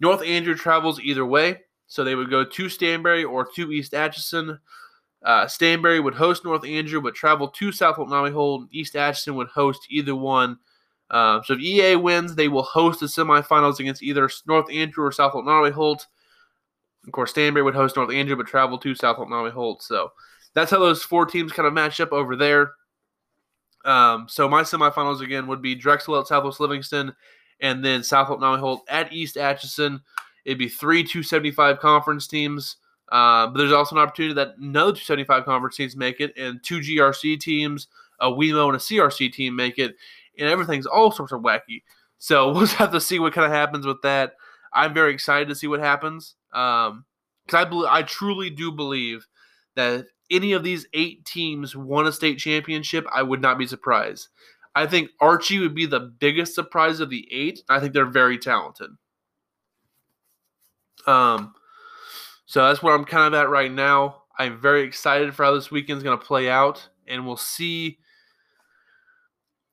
North 0.00 0.22
Andrew 0.22 0.54
travels 0.54 1.00
either 1.00 1.24
way, 1.24 1.60
so 1.86 2.04
they 2.04 2.14
would 2.14 2.30
go 2.30 2.44
to 2.44 2.64
Stanberry 2.66 3.28
or 3.28 3.46
to 3.54 3.72
East 3.72 3.94
Atchison. 3.94 4.58
Uh, 5.24 5.46
Stanberry 5.46 6.02
would 6.02 6.14
host 6.14 6.44
North 6.44 6.64
Andrew, 6.64 7.00
but 7.00 7.14
travel 7.14 7.48
to 7.48 7.72
South 7.72 7.96
Nodaway 7.96 8.32
Holt. 8.32 8.68
East 8.70 8.94
Atchison 8.94 9.34
would 9.36 9.48
host 9.48 9.86
either 9.88 10.14
one. 10.14 10.58
Uh, 11.10 11.40
so 11.44 11.54
if 11.54 11.60
EA 11.60 11.96
wins, 11.96 12.34
they 12.34 12.48
will 12.48 12.62
host 12.62 13.00
the 13.00 13.06
semifinals 13.06 13.78
against 13.80 14.02
either 14.02 14.28
North 14.46 14.70
Andrew 14.70 15.04
or 15.04 15.12
South 15.12 15.32
Nodaway 15.32 15.72
Holt. 15.72 16.06
Of 17.06 17.12
course, 17.12 17.32
Stanberry 17.32 17.64
would 17.64 17.74
host 17.74 17.96
North 17.96 18.12
Andrew, 18.12 18.36
but 18.36 18.46
travel 18.46 18.78
to 18.78 18.94
South 18.94 19.16
Nodaway 19.16 19.52
Holt. 19.52 19.82
So 19.82 20.12
that's 20.54 20.70
how 20.70 20.78
those 20.78 21.02
four 21.02 21.26
teams 21.26 21.52
kind 21.52 21.66
of 21.66 21.72
match 21.72 22.00
up 22.00 22.12
over 22.12 22.36
there. 22.36 22.72
Um, 23.84 24.26
so 24.28 24.48
my 24.48 24.62
semifinals 24.62 25.20
again 25.20 25.46
would 25.46 25.62
be 25.62 25.74
Drexel 25.74 26.18
at 26.18 26.26
Southwest 26.26 26.60
Livingston, 26.60 27.14
and 27.60 27.84
then 27.84 28.02
South 28.02 28.28
Holt 28.28 28.40
Nodaway 28.40 28.60
Holt 28.60 28.82
at 28.88 29.12
East 29.12 29.36
Atchison. 29.36 30.00
It'd 30.44 30.58
be 30.58 30.68
three 30.68 31.02
275 31.02 31.78
conference 31.80 32.26
teams. 32.26 32.76
Uh, 33.10 33.46
but 33.46 33.58
there's 33.58 33.72
also 33.72 33.96
an 33.96 34.02
opportunity 34.02 34.34
that 34.34 34.58
no 34.58 34.86
275 34.86 35.44
conference 35.44 35.76
teams 35.76 35.96
make 35.96 36.20
it, 36.20 36.36
and 36.36 36.62
two 36.62 36.80
GRC 36.80 37.38
teams, 37.38 37.88
a 38.20 38.28
WeMo 38.28 38.66
and 38.68 38.76
a 38.76 38.80
CRC 38.80 39.32
team 39.32 39.54
make 39.54 39.78
it, 39.78 39.94
and 40.38 40.48
everything's 40.48 40.86
all 40.86 41.10
sorts 41.10 41.32
of 41.32 41.42
wacky. 41.42 41.82
So 42.18 42.52
we'll 42.52 42.66
have 42.66 42.92
to 42.92 43.00
see 43.00 43.18
what 43.18 43.32
kind 43.32 43.44
of 43.44 43.52
happens 43.52 43.86
with 43.86 44.00
that. 44.02 44.34
I'm 44.72 44.94
very 44.94 45.12
excited 45.12 45.48
to 45.48 45.54
see 45.54 45.66
what 45.66 45.80
happens 45.80 46.34
because 46.50 46.90
um, 46.90 47.04
I 47.52 47.64
believe 47.64 47.88
I 47.90 48.02
truly 48.02 48.50
do 48.50 48.72
believe 48.72 49.26
that 49.76 50.06
any 50.30 50.52
of 50.52 50.62
these 50.62 50.86
eight 50.92 51.24
teams 51.24 51.76
won 51.76 52.06
a 52.06 52.12
state 52.12 52.38
championship, 52.38 53.06
I 53.12 53.22
would 53.22 53.40
not 53.40 53.58
be 53.58 53.66
surprised. 53.66 54.28
I 54.74 54.86
think 54.86 55.10
Archie 55.20 55.60
would 55.60 55.74
be 55.74 55.86
the 55.86 56.00
biggest 56.00 56.54
surprise 56.54 57.00
of 57.00 57.10
the 57.10 57.28
eight. 57.30 57.62
I 57.68 57.78
think 57.78 57.92
they're 57.92 58.06
very 58.06 58.38
talented. 58.38 58.90
Um, 61.06 61.54
so 62.46 62.66
that's 62.66 62.82
where 62.82 62.94
I'm 62.94 63.04
kind 63.04 63.34
of 63.34 63.40
at 63.40 63.48
right 63.48 63.70
now. 63.70 64.22
I'm 64.38 64.60
very 64.60 64.82
excited 64.82 65.34
for 65.34 65.44
how 65.44 65.54
this 65.54 65.70
weekend's 65.70 66.02
going 66.02 66.18
to 66.18 66.24
play 66.24 66.50
out, 66.50 66.88
and 67.06 67.26
we'll 67.26 67.36
see 67.36 67.98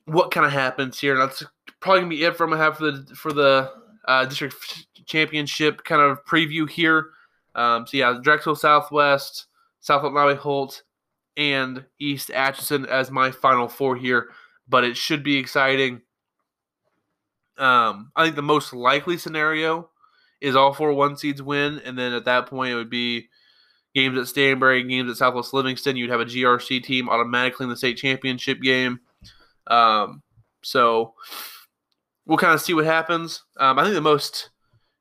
what 0.06 0.32
kind 0.32 0.46
of 0.46 0.52
happens 0.52 1.00
here. 1.00 1.14
And 1.14 1.22
that's 1.22 1.44
probably 1.80 2.02
gonna 2.02 2.10
be 2.10 2.24
it 2.24 2.38
gonna 2.38 2.58
have 2.58 2.78
for 2.78 2.92
the 2.92 3.16
for 3.16 3.34
the 3.34 3.72
uh, 4.08 4.26
district 4.26 4.88
championship 5.06 5.84
kind 5.84 6.02
of 6.02 6.24
preview 6.26 6.70
here. 6.70 7.08
Um, 7.56 7.86
so 7.88 7.98
yeah, 7.98 8.20
Drexel 8.22 8.56
Southwest, 8.56 9.48
South 9.82 10.04
Nodaway 10.04 10.38
Holt, 10.38 10.84
and 11.36 11.86
East 12.00 12.30
Atchison 12.30 12.86
as 12.86 13.12
my 13.12 13.32
final 13.32 13.68
four 13.68 13.98
here. 13.98 14.30
But 14.68 14.84
it 14.84 14.96
should 14.96 15.24
be 15.24 15.38
exciting. 15.38 16.02
Um, 17.58 18.12
I 18.16 18.24
think 18.24 18.36
the 18.36 18.42
most 18.42 18.74
likely 18.74 19.18
scenario 19.18 19.90
is 20.40 20.56
all 20.56 20.74
four 20.74 20.94
one 20.94 21.18
seeds 21.18 21.42
win, 21.42 21.82
and 21.84 21.98
then 21.98 22.14
at 22.14 22.26
that 22.26 22.48
point 22.48 22.72
it 22.72 22.76
would 22.76 22.90
be 22.90 23.28
games 23.94 24.18
at 24.18 24.26
Stanberry, 24.26 24.88
games 24.88 25.12
at 25.12 25.18
Southwest 25.18 25.54
Livingston. 25.54 25.98
You'd 25.98 26.10
have 26.10 26.22
a 26.22 26.26
GRC 26.26 26.84
team 26.84 27.10
automatically 27.10 27.66
in 27.66 27.70
the 27.70 27.78
state 27.78 27.98
championship 27.98 28.62
game. 28.62 29.02
Um, 29.68 30.24
so 30.64 31.14
we'll 32.26 32.38
kind 32.38 32.54
of 32.54 32.62
see 32.62 32.74
what 32.74 32.86
happens. 32.86 33.44
Um, 33.58 33.78
I 33.78 33.84
think 33.84 33.96
the 33.96 34.02
most 34.02 34.50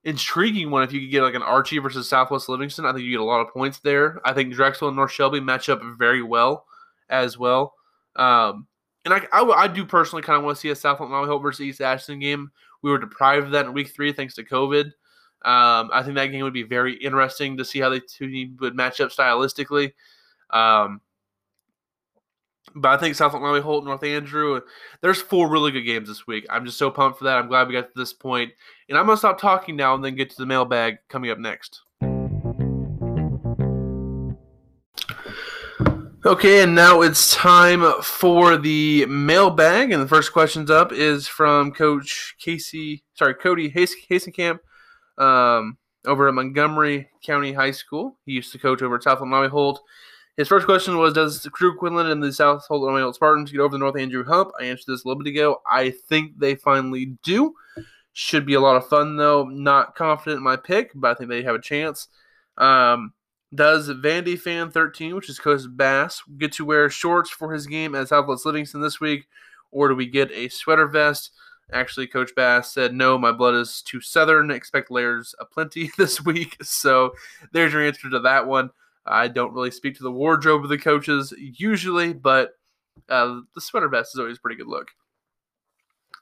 intriguing 0.05 0.71
one, 0.71 0.83
if 0.83 0.93
you 0.93 1.01
could 1.01 1.11
get 1.11 1.23
like 1.23 1.35
an 1.35 1.43
Archie 1.43 1.79
versus 1.79 2.09
Southwest 2.09 2.49
Livingston, 2.49 2.87
I 2.87 2.93
think 2.93 3.05
you 3.05 3.13
get 3.13 3.21
a 3.21 3.25
lot 3.25 3.41
of 3.41 3.53
points 3.53 3.79
there. 3.81 4.21
I 4.25 4.33
think 4.33 4.55
Drexel 4.55 4.89
and 4.89 4.97
North 4.97 5.13
Shelby 5.13 5.41
match 5.41 5.69
up 5.69 5.81
very 5.99 6.23
well 6.23 6.67
as 7.09 7.37
well. 7.39 7.75
Um, 8.17 8.67
and 9.05 9.15
I, 9.15 9.27
I, 9.33 9.43
I, 9.43 9.69
do 9.69 9.85
personally 9.85 10.23
kind 10.23 10.37
of 10.37 10.45
want 10.45 10.57
to 10.57 10.61
see 10.61 10.69
a 10.71 10.77
South 10.77 10.99
Nodaway 10.99 11.27
Holt 11.27 11.43
versus 11.43 11.61
East 11.61 11.81
Atchison 11.81 12.19
game. 12.19 12.51
We 12.83 12.91
were 12.91 12.99
deprived 12.99 13.47
of 13.47 13.53
that 13.53 13.67
in 13.67 13.73
week 13.73 13.89
three 13.89 14.13
thanks 14.13 14.35
to 14.35 14.45
COVID. 14.45 14.87
Um, 15.43 15.91
I 15.93 16.03
think 16.03 16.17
that 16.17 16.27
game 16.27 16.43
would 16.43 16.53
be 16.53 16.65
very 16.65 16.95
interesting 16.95 17.57
to 17.57 17.65
see 17.65 17.79
how 17.79 17.89
the 17.89 18.01
two 18.01 18.29
teams 18.29 18.61
would 18.61 18.75
match 18.75 19.01
up 19.01 19.11
stylistically. 19.11 19.93
Um, 20.51 21.01
but 22.75 22.91
I 22.91 22.97
think 22.99 23.15
South 23.15 23.33
Nodaway 23.33 23.63
Holt, 23.63 23.85
North 23.85 24.05
Andrew, 24.05 24.61
there's 25.01 25.21
four 25.21 25.49
really 25.49 25.73
good 25.73 25.83
games 25.83 26.09
this 26.09 26.27
week. 26.27 26.47
I'm 26.51 26.65
just 26.65 26.79
so 26.79 26.91
pumped 26.91 27.19
for 27.19 27.25
that. 27.25 27.39
I'm 27.39 27.49
glad 27.49 27.69
we 27.69 27.75
got 27.75 27.93
to 27.93 27.99
this 27.99 28.13
point. 28.13 28.53
And 28.91 28.99
I'm 28.99 29.07
going 29.07 29.15
to 29.15 29.21
stop 29.21 29.41
talking 29.41 29.77
now 29.77 29.95
and 29.95 30.05
then 30.05 30.17
get 30.17 30.31
to 30.31 30.37
the 30.37 30.47
mailbag 30.47 30.99
coming 31.09 31.31
up 31.31 31.39
next. 31.39 31.83
Okay, 36.27 36.65
and 36.65 36.75
now 36.75 37.01
it's 37.01 37.33
time 37.33 37.85
for 38.03 38.57
the 38.57 39.07
mailbag. 39.07 39.93
And 39.93 40.03
the 40.03 40.09
first 40.09 40.33
question's 40.33 40.73
up 40.73 40.93
is 40.93 41.29
from 41.29 41.71
Coach 41.71 42.35
Casey, 42.41 43.05
sorry, 43.15 43.35
Cody 43.35 43.71
Hasenkamp 43.71 44.59
um, 45.19 45.79
over 46.05 46.27
at 46.27 46.35
Montgomery 46.35 47.09
County 47.25 47.53
High 47.53 47.71
School. 47.71 48.19
He 48.27 48.33
used 48.33 48.51
to 48.53 48.59
coach 48.59 48.83
over 48.83 48.97
at 48.97 49.05
South 49.05 49.21
Nodaway 49.21 49.51
Holt. 49.51 49.81
His 50.37 50.49
first 50.49 50.67
question 50.67 50.99
was 50.99 51.15
Does 51.15 51.45
the 51.45 51.51
Drew 51.51 51.77
Quinlan 51.77 52.09
and 52.09 52.21
the 52.21 52.33
South 52.33 52.67
Holt 52.67 53.15
Spartans 53.15 53.53
get 53.53 53.61
over 53.61 53.73
the 53.73 53.79
North 53.79 53.97
Andrew 53.97 54.25
hump? 54.25 54.51
I 54.61 54.65
answered 54.65 54.93
this 54.93 55.05
a 55.05 55.09
little 55.09 55.23
bit 55.23 55.31
ago. 55.31 55.63
I 55.71 55.91
think 55.91 56.41
they 56.41 56.57
finally 56.57 57.17
do. 57.23 57.55
Should 58.21 58.45
be 58.45 58.53
a 58.53 58.61
lot 58.61 58.77
of 58.77 58.87
fun, 58.87 59.17
though. 59.17 59.45
Not 59.45 59.95
confident 59.95 60.37
in 60.37 60.45
my 60.45 60.57
pick, 60.57 60.91
but 60.95 61.11
I 61.11 61.15
think 61.15 61.31
they 61.31 61.43
have 61.43 61.55
a 61.55 61.61
chance. 61.61 62.09
Um, 62.59 63.15
does 63.55 63.89
Vandy 63.89 64.39
Fan 64.39 64.71
13, 64.71 65.17
which 65.17 65.31
is 65.31 65.39
Coach 65.39 65.63
Bass, 65.71 66.23
get 66.37 66.53
to 66.53 66.67
wear 66.67 66.91
shorts 66.91 67.31
for 67.31 67.51
his 67.51 67.67
game 67.67 67.95
at 67.95 68.09
Southwest 68.09 68.45
Livingston 68.45 68.83
this 68.83 69.01
week, 69.01 69.27
or 69.71 69.89
do 69.89 69.95
we 69.95 70.05
get 70.05 70.31
a 70.33 70.51
sweater 70.51 70.87
vest? 70.87 71.31
Actually, 71.73 72.09
Coach 72.09 72.35
Bass 72.37 72.71
said, 72.71 72.93
No, 72.93 73.17
my 73.17 73.33
blood 73.33 73.55
is 73.55 73.81
too 73.81 74.03
southern. 74.03 74.51
Expect 74.51 74.91
layers 74.91 75.35
aplenty 75.41 75.91
this 75.97 76.23
week. 76.23 76.59
So 76.63 77.15
there's 77.53 77.73
your 77.73 77.83
answer 77.83 78.11
to 78.11 78.19
that 78.19 78.47
one. 78.47 78.69
I 79.07 79.29
don't 79.29 79.55
really 79.55 79.71
speak 79.71 79.97
to 79.97 80.03
the 80.03 80.13
wardrobe 80.13 80.63
of 80.63 80.69
the 80.69 80.77
coaches 80.77 81.33
usually, 81.39 82.13
but 82.13 82.51
uh, 83.09 83.41
the 83.55 83.63
sweater 83.63 83.89
vest 83.89 84.15
is 84.15 84.21
always 84.21 84.37
a 84.37 84.41
pretty 84.43 84.57
good 84.57 84.69
look. 84.69 84.89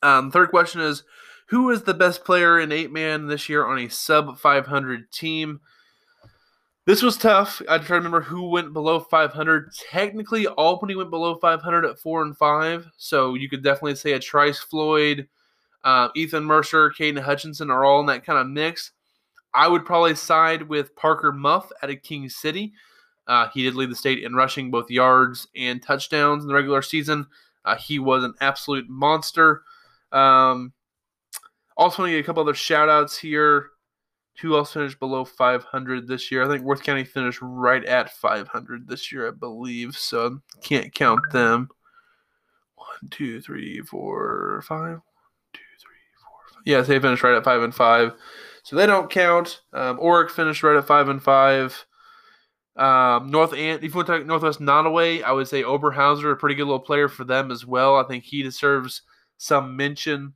Um, 0.00 0.30
third 0.30 0.50
question 0.50 0.80
is 0.80 1.02
Who 1.48 1.70
is 1.70 1.82
the 1.82 1.94
best 1.94 2.24
player 2.24 2.60
in 2.60 2.72
eight 2.72 2.92
man 2.92 3.26
this 3.26 3.48
year 3.48 3.64
on 3.64 3.78
a 3.78 3.88
sub 3.88 4.38
500 4.38 5.10
team? 5.10 5.60
This 6.84 7.02
was 7.02 7.16
tough. 7.18 7.60
I 7.68 7.78
try 7.78 7.86
to 7.86 7.94
remember 7.96 8.22
who 8.22 8.48
went 8.48 8.72
below 8.72 9.00
500. 9.00 9.72
Technically, 9.90 10.46
Albany 10.46 10.94
went 10.94 11.10
below 11.10 11.36
500 11.36 11.84
at 11.84 11.98
four 11.98 12.22
and 12.22 12.36
five, 12.36 12.86
so 12.96 13.34
you 13.34 13.48
could 13.48 13.62
definitely 13.62 13.94
say 13.94 14.12
a 14.12 14.18
Trice 14.18 14.58
Floyd, 14.58 15.28
uh, 15.84 16.08
Ethan 16.16 16.44
Mercer, 16.44 16.90
Caden 16.90 17.20
Hutchinson 17.20 17.70
are 17.70 17.84
all 17.84 18.00
in 18.00 18.06
that 18.06 18.24
kind 18.24 18.38
of 18.38 18.46
mix. 18.46 18.92
I 19.54 19.68
would 19.68 19.84
probably 19.84 20.14
side 20.14 20.62
with 20.62 20.96
Parker 20.96 21.32
Muff 21.32 21.70
at 21.82 21.90
a 21.90 21.96
King 21.96 22.28
City. 22.28 22.72
Uh, 23.26 23.48
he 23.52 23.62
did 23.62 23.74
lead 23.74 23.90
the 23.90 23.94
state 23.94 24.22
in 24.22 24.34
rushing 24.34 24.70
both 24.70 24.90
yards 24.90 25.46
and 25.54 25.82
touchdowns 25.82 26.44
in 26.44 26.48
the 26.48 26.54
regular 26.54 26.82
season. 26.82 27.26
Uh, 27.64 27.76
he 27.76 27.98
was 27.98 28.24
an 28.24 28.34
absolute 28.40 28.88
monster. 28.88 29.62
Um, 30.10 30.72
also, 31.78 32.02
want 32.02 32.10
to 32.10 32.16
get 32.16 32.24
a 32.24 32.26
couple 32.26 32.42
other 32.42 32.54
shout 32.54 32.88
outs 32.88 33.16
here. 33.16 33.68
Who 34.40 34.56
else 34.56 34.72
finished 34.72 34.98
below 34.98 35.24
500 35.24 36.06
this 36.06 36.30
year? 36.30 36.44
I 36.44 36.48
think 36.48 36.62
Worth 36.62 36.82
County 36.82 37.04
finished 37.04 37.38
right 37.40 37.84
at 37.84 38.10
500 38.10 38.88
this 38.88 39.10
year, 39.10 39.28
I 39.28 39.30
believe. 39.30 39.96
So 39.96 40.40
can't 40.62 40.92
count 40.92 41.20
them. 41.32 41.68
One, 42.74 43.10
two, 43.10 43.40
three, 43.40 43.80
four, 43.80 44.62
five. 44.66 44.80
One, 44.80 45.00
two, 45.52 45.60
three, 45.80 45.98
four, 46.20 46.52
five. 46.52 46.62
Yes, 46.64 46.86
they 46.86 46.98
finished 46.98 47.22
right 47.22 47.36
at 47.36 47.44
five 47.44 47.62
and 47.62 47.74
five. 47.74 48.12
So 48.64 48.76
they 48.76 48.86
don't 48.86 49.10
count. 49.10 49.62
Um, 49.72 49.98
Orrick 49.98 50.30
finished 50.30 50.62
right 50.62 50.76
at 50.76 50.86
five 50.86 51.08
and 51.08 51.22
five. 51.22 51.86
Um, 52.76 53.30
North 53.30 53.54
and 53.54 53.82
if 53.82 53.90
you 53.90 53.96
want 53.96 54.06
to 54.06 54.18
talk 54.18 54.26
Northwest 54.26 54.60
Nodaway, 54.60 55.22
I 55.22 55.32
would 55.32 55.48
say 55.48 55.62
Oberhauser, 55.62 56.32
a 56.32 56.36
pretty 56.36 56.54
good 56.54 56.66
little 56.66 56.78
player 56.78 57.08
for 57.08 57.24
them 57.24 57.50
as 57.50 57.66
well. 57.66 57.96
I 57.96 58.04
think 58.04 58.24
he 58.24 58.42
deserves 58.42 59.02
some 59.36 59.76
mention 59.76 60.34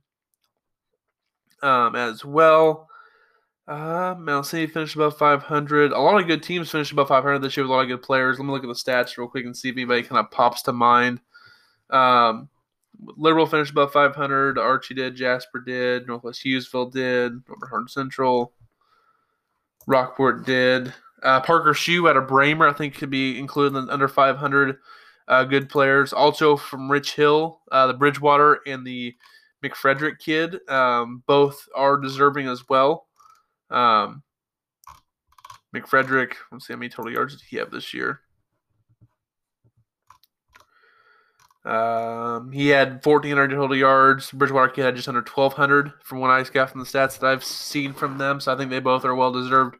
um, 1.63 1.95
as 1.95 2.23
well. 2.23 2.89
Uh, 3.67 4.13
Mound 4.19 4.45
City 4.45 4.67
finished 4.67 4.95
above 4.95 5.17
500. 5.17 5.93
A 5.93 5.99
lot 5.99 6.19
of 6.19 6.27
good 6.27 6.43
teams 6.43 6.69
finished 6.69 6.91
above 6.91 7.07
500 7.07 7.39
this 7.39 7.55
year 7.55 7.63
with 7.63 7.71
a 7.71 7.73
lot 7.73 7.81
of 7.83 7.87
good 7.87 8.01
players. 8.01 8.37
Let 8.37 8.45
me 8.45 8.51
look 8.51 8.63
at 8.63 8.67
the 8.67 8.73
stats 8.73 9.17
real 9.17 9.27
quick 9.27 9.45
and 9.45 9.55
see 9.55 9.69
if 9.69 9.75
anybody 9.75 10.03
kind 10.03 10.19
of 10.19 10.31
pops 10.31 10.63
to 10.63 10.73
mind. 10.73 11.21
Um, 11.89 12.49
Liberal 13.17 13.45
finished 13.45 13.71
above 13.71 13.93
500. 13.93 14.57
Archie 14.57 14.93
did. 14.93 15.15
Jasper 15.15 15.61
did. 15.61 16.07
Northwest 16.07 16.43
Hughesville 16.43 16.91
did. 16.91 17.41
Robert 17.47 17.89
Central. 17.89 18.53
Rockport 19.87 20.45
did. 20.45 20.93
Uh, 21.21 21.39
Parker 21.39 21.73
Shue 21.73 22.07
out 22.09 22.17
of 22.17 22.27
Braymer, 22.27 22.69
I 22.69 22.73
think, 22.73 22.95
could 22.95 23.09
be 23.09 23.39
included 23.39 23.77
in 23.77 23.89
under 23.89 24.07
500 24.09 24.77
uh, 25.27 25.43
good 25.45 25.69
players. 25.69 26.11
Also 26.11 26.57
from 26.57 26.91
Rich 26.91 27.15
Hill, 27.15 27.61
uh, 27.71 27.87
the 27.87 27.93
Bridgewater 27.93 28.59
and 28.67 28.85
the 28.85 29.15
McFrederick 29.63 30.19
kid, 30.19 30.59
um, 30.69 31.23
both 31.25 31.67
are 31.75 31.97
deserving 31.97 32.47
as 32.47 32.67
well. 32.67 33.07
Um, 33.69 34.23
McFrederick, 35.75 36.33
let's 36.51 36.67
see 36.67 36.73
how 36.73 36.79
many 36.79 36.89
total 36.89 37.11
yards 37.11 37.35
did 37.35 37.45
he 37.49 37.57
have 37.57 37.71
this 37.71 37.93
year. 37.93 38.19
Um, 41.65 42.51
he 42.51 42.67
had 42.67 43.05
1,400 43.05 43.51
total 43.51 43.75
yards. 43.75 44.31
Bridgewater 44.31 44.69
kid 44.69 44.83
had 44.83 44.95
just 44.95 45.07
under 45.07 45.21
1,200 45.21 45.93
from 46.03 46.19
what 46.19 46.29
I 46.29 46.43
got 46.43 46.69
from 46.69 46.81
the 46.81 46.85
stats 46.85 47.17
that 47.19 47.27
I've 47.27 47.43
seen 47.43 47.93
from 47.93 48.17
them. 48.17 48.41
So 48.41 48.53
I 48.53 48.57
think 48.57 48.69
they 48.69 48.79
both 48.79 49.05
are 49.05 49.15
well 49.15 49.31
deserved 49.31 49.77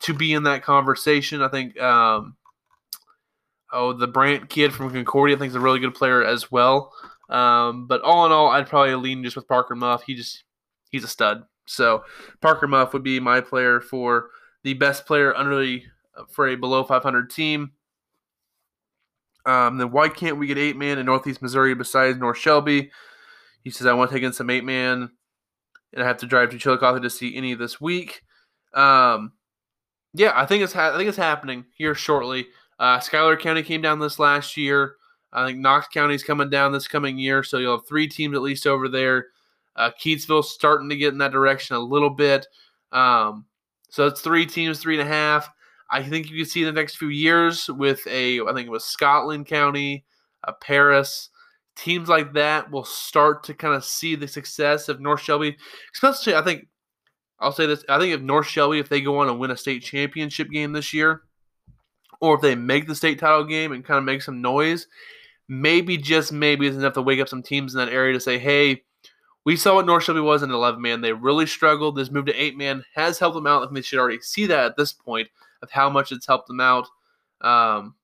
to 0.00 0.14
be 0.14 0.34
in 0.34 0.42
that 0.42 0.62
conversation. 0.62 1.42
I 1.42 1.48
think, 1.48 1.80
um, 1.80 2.36
oh, 3.72 3.94
the 3.94 4.06
Brant 4.06 4.50
kid 4.50 4.74
from 4.74 4.92
Concordia, 4.92 5.36
I 5.36 5.38
think 5.38 5.50
is 5.50 5.56
a 5.56 5.60
really 5.60 5.80
good 5.80 5.94
player 5.94 6.22
as 6.22 6.52
well. 6.52 6.92
Um, 7.32 7.86
but 7.86 8.02
all 8.02 8.26
in 8.26 8.32
all, 8.32 8.48
I'd 8.48 8.68
probably 8.68 8.94
lean 8.94 9.24
just 9.24 9.36
with 9.36 9.48
Parker 9.48 9.74
Muff. 9.74 10.04
He 10.04 10.14
just 10.14 10.44
he's 10.90 11.02
a 11.02 11.08
stud. 11.08 11.44
So 11.66 12.04
Parker 12.40 12.68
Muff 12.68 12.92
would 12.92 13.02
be 13.02 13.18
my 13.20 13.40
player 13.40 13.80
for 13.80 14.28
the 14.64 14.74
best 14.74 15.06
player 15.06 15.34
under 15.34 15.60
the 15.60 15.82
for 16.30 16.46
a 16.46 16.56
below 16.56 16.84
500 16.84 17.30
team. 17.30 17.72
Um, 19.46 19.78
then 19.78 19.90
why 19.90 20.08
can't 20.08 20.36
we 20.36 20.46
get 20.46 20.58
eight 20.58 20.76
man 20.76 20.98
in 20.98 21.06
Northeast 21.06 21.42
Missouri 21.42 21.74
besides 21.74 22.18
North 22.18 22.38
Shelby? 22.38 22.90
He 23.64 23.70
says 23.70 23.86
I 23.86 23.94
want 23.94 24.10
to 24.10 24.16
take 24.16 24.24
in 24.24 24.32
some 24.32 24.50
eight 24.50 24.64
man, 24.64 25.10
and 25.92 26.02
I 26.02 26.06
have 26.06 26.18
to 26.18 26.26
drive 26.26 26.50
to 26.50 26.58
Chillicothe 26.58 27.02
to 27.02 27.10
see 27.10 27.34
any 27.34 27.54
this 27.54 27.80
week. 27.80 28.22
Um, 28.74 29.32
yeah, 30.12 30.32
I 30.34 30.46
think 30.46 30.62
it's 30.62 30.72
ha- 30.74 30.92
I 30.94 30.96
think 30.96 31.08
it's 31.08 31.16
happening 31.16 31.64
here 31.76 31.94
shortly. 31.94 32.48
Uh, 32.78 33.00
Schuyler 33.00 33.36
County 33.36 33.62
came 33.62 33.80
down 33.80 33.98
this 33.98 34.18
last 34.18 34.56
year. 34.56 34.96
I 35.32 35.46
think 35.46 35.58
Knox 35.58 35.88
County's 35.88 36.22
coming 36.22 36.50
down 36.50 36.72
this 36.72 36.88
coming 36.88 37.18
year, 37.18 37.42
so 37.42 37.58
you'll 37.58 37.78
have 37.78 37.86
three 37.86 38.06
teams 38.06 38.34
at 38.34 38.42
least 38.42 38.66
over 38.66 38.88
there. 38.88 39.28
Uh, 39.74 39.90
Keytesville's 39.98 40.52
starting 40.52 40.90
to 40.90 40.96
get 40.96 41.12
in 41.12 41.18
that 41.18 41.32
direction 41.32 41.76
a 41.76 41.80
little 41.80 42.10
bit. 42.10 42.46
Um, 42.92 43.46
so 43.88 44.06
it's 44.06 44.20
three 44.20 44.44
teams, 44.44 44.78
three 44.78 44.98
and 44.98 45.08
a 45.08 45.12
half. 45.12 45.48
I 45.90 46.02
think 46.02 46.30
you 46.30 46.36
can 46.36 46.50
see 46.50 46.60
in 46.60 46.66
the 46.66 46.80
next 46.80 46.96
few 46.96 47.08
years 47.08 47.68
with 47.68 48.06
a, 48.06 48.40
I 48.40 48.52
think 48.54 48.66
it 48.66 48.70
was 48.70 48.84
Scotland 48.84 49.46
County, 49.46 50.04
uh, 50.44 50.52
Paris, 50.60 51.30
teams 51.76 52.08
like 52.08 52.32
that 52.34 52.70
will 52.70 52.84
start 52.84 53.44
to 53.44 53.54
kind 53.54 53.74
of 53.74 53.84
see 53.84 54.14
the 54.14 54.28
success 54.28 54.88
of 54.88 55.00
North 55.00 55.20
Shelby. 55.20 55.56
Especially, 55.94 56.34
I 56.34 56.42
think, 56.42 56.66
I'll 57.40 57.52
say 57.52 57.66
this: 57.66 57.84
I 57.88 57.98
think 57.98 58.14
if 58.14 58.20
North 58.20 58.46
Shelby, 58.46 58.78
if 58.78 58.88
they 58.88 59.00
go 59.00 59.18
on 59.18 59.28
and 59.28 59.38
win 59.38 59.50
a 59.50 59.56
state 59.56 59.82
championship 59.82 60.50
game 60.50 60.72
this 60.72 60.92
year, 60.94 61.22
or 62.20 62.36
if 62.36 62.40
they 62.40 62.54
make 62.54 62.86
the 62.86 62.94
state 62.94 63.18
title 63.18 63.44
game 63.44 63.72
and 63.72 63.84
kind 63.84 63.98
of 63.98 64.04
make 64.04 64.22
some 64.22 64.40
noise, 64.40 64.86
maybe 65.48 65.96
just 65.96 66.32
maybe 66.32 66.66
is 66.66 66.76
enough 66.76 66.94
to 66.94 67.02
wake 67.02 67.20
up 67.20 67.28
some 67.28 67.42
teams 67.42 67.74
in 67.74 67.78
that 67.78 67.92
area 67.92 68.12
to 68.12 68.20
say, 68.20 68.38
hey, 68.38 68.82
we 69.44 69.56
saw 69.56 69.74
what 69.74 69.86
North 69.86 70.04
Shelby 70.04 70.20
was 70.20 70.42
in 70.42 70.50
11 70.50 70.80
man. 70.80 71.00
They 71.00 71.12
really 71.12 71.46
struggled. 71.46 71.96
This 71.96 72.10
move 72.10 72.26
to 72.26 72.34
8 72.34 72.56
man 72.56 72.84
has 72.94 73.18
helped 73.18 73.34
them 73.34 73.46
out. 73.46 73.62
I 73.62 73.66
think 73.66 73.74
they 73.74 73.82
should 73.82 73.98
already 73.98 74.20
see 74.20 74.46
that 74.46 74.64
at 74.66 74.76
this 74.76 74.92
point 74.92 75.28
of 75.62 75.70
how 75.70 75.90
much 75.90 76.12
it's 76.12 76.26
helped 76.26 76.48
them 76.48 76.60
out. 76.60 76.86
Um, 77.40 77.96